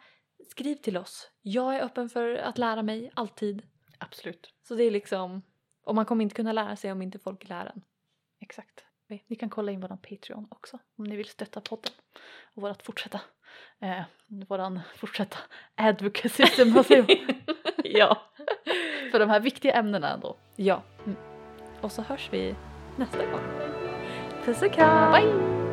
skriv 0.50 0.74
till 0.74 0.96
oss. 0.96 1.30
Jag 1.42 1.76
är 1.76 1.82
öppen 1.82 2.08
för 2.08 2.34
att 2.34 2.58
lära 2.58 2.82
mig, 2.82 3.10
alltid. 3.14 3.62
Absolut, 3.98 4.54
Så 4.62 4.74
det 4.74 4.84
är 4.84 4.90
liksom, 4.90 5.42
och 5.86 5.94
man 5.94 6.04
kommer 6.04 6.22
inte 6.22 6.34
kunna 6.34 6.52
lära 6.52 6.76
sig 6.76 6.92
om 6.92 7.02
inte 7.02 7.18
folk 7.18 7.48
lär 7.48 7.66
en. 7.66 7.82
exakt. 8.40 8.84
Ni 9.26 9.36
kan 9.36 9.50
kolla 9.50 9.72
in 9.72 9.80
våran 9.80 9.98
Patreon 9.98 10.46
också 10.50 10.78
om 10.98 11.04
ni 11.04 11.16
vill 11.16 11.28
stötta 11.28 11.60
podden 11.60 11.92
och 12.54 12.62
vårat 12.62 12.82
fortsätta, 12.82 13.20
eh, 13.80 14.02
våran 14.48 14.80
fortsätta 14.96 15.38
advocacy 15.74 16.42
ja. 17.84 18.22
för 19.10 19.18
de 19.18 19.30
här 19.30 19.40
viktiga 19.40 19.74
ämnena 19.74 20.14
ändå. 20.14 20.36
Ja. 20.56 20.82
Mm. 21.04 21.16
Och 21.80 21.92
så 21.92 22.02
hörs 22.02 22.28
vi 22.32 22.54
nästa 22.96 23.26
gång. 23.30 23.40
Puss 24.44 24.62
och 24.62 24.72
kram! 24.72 25.12
Bye! 25.12 25.65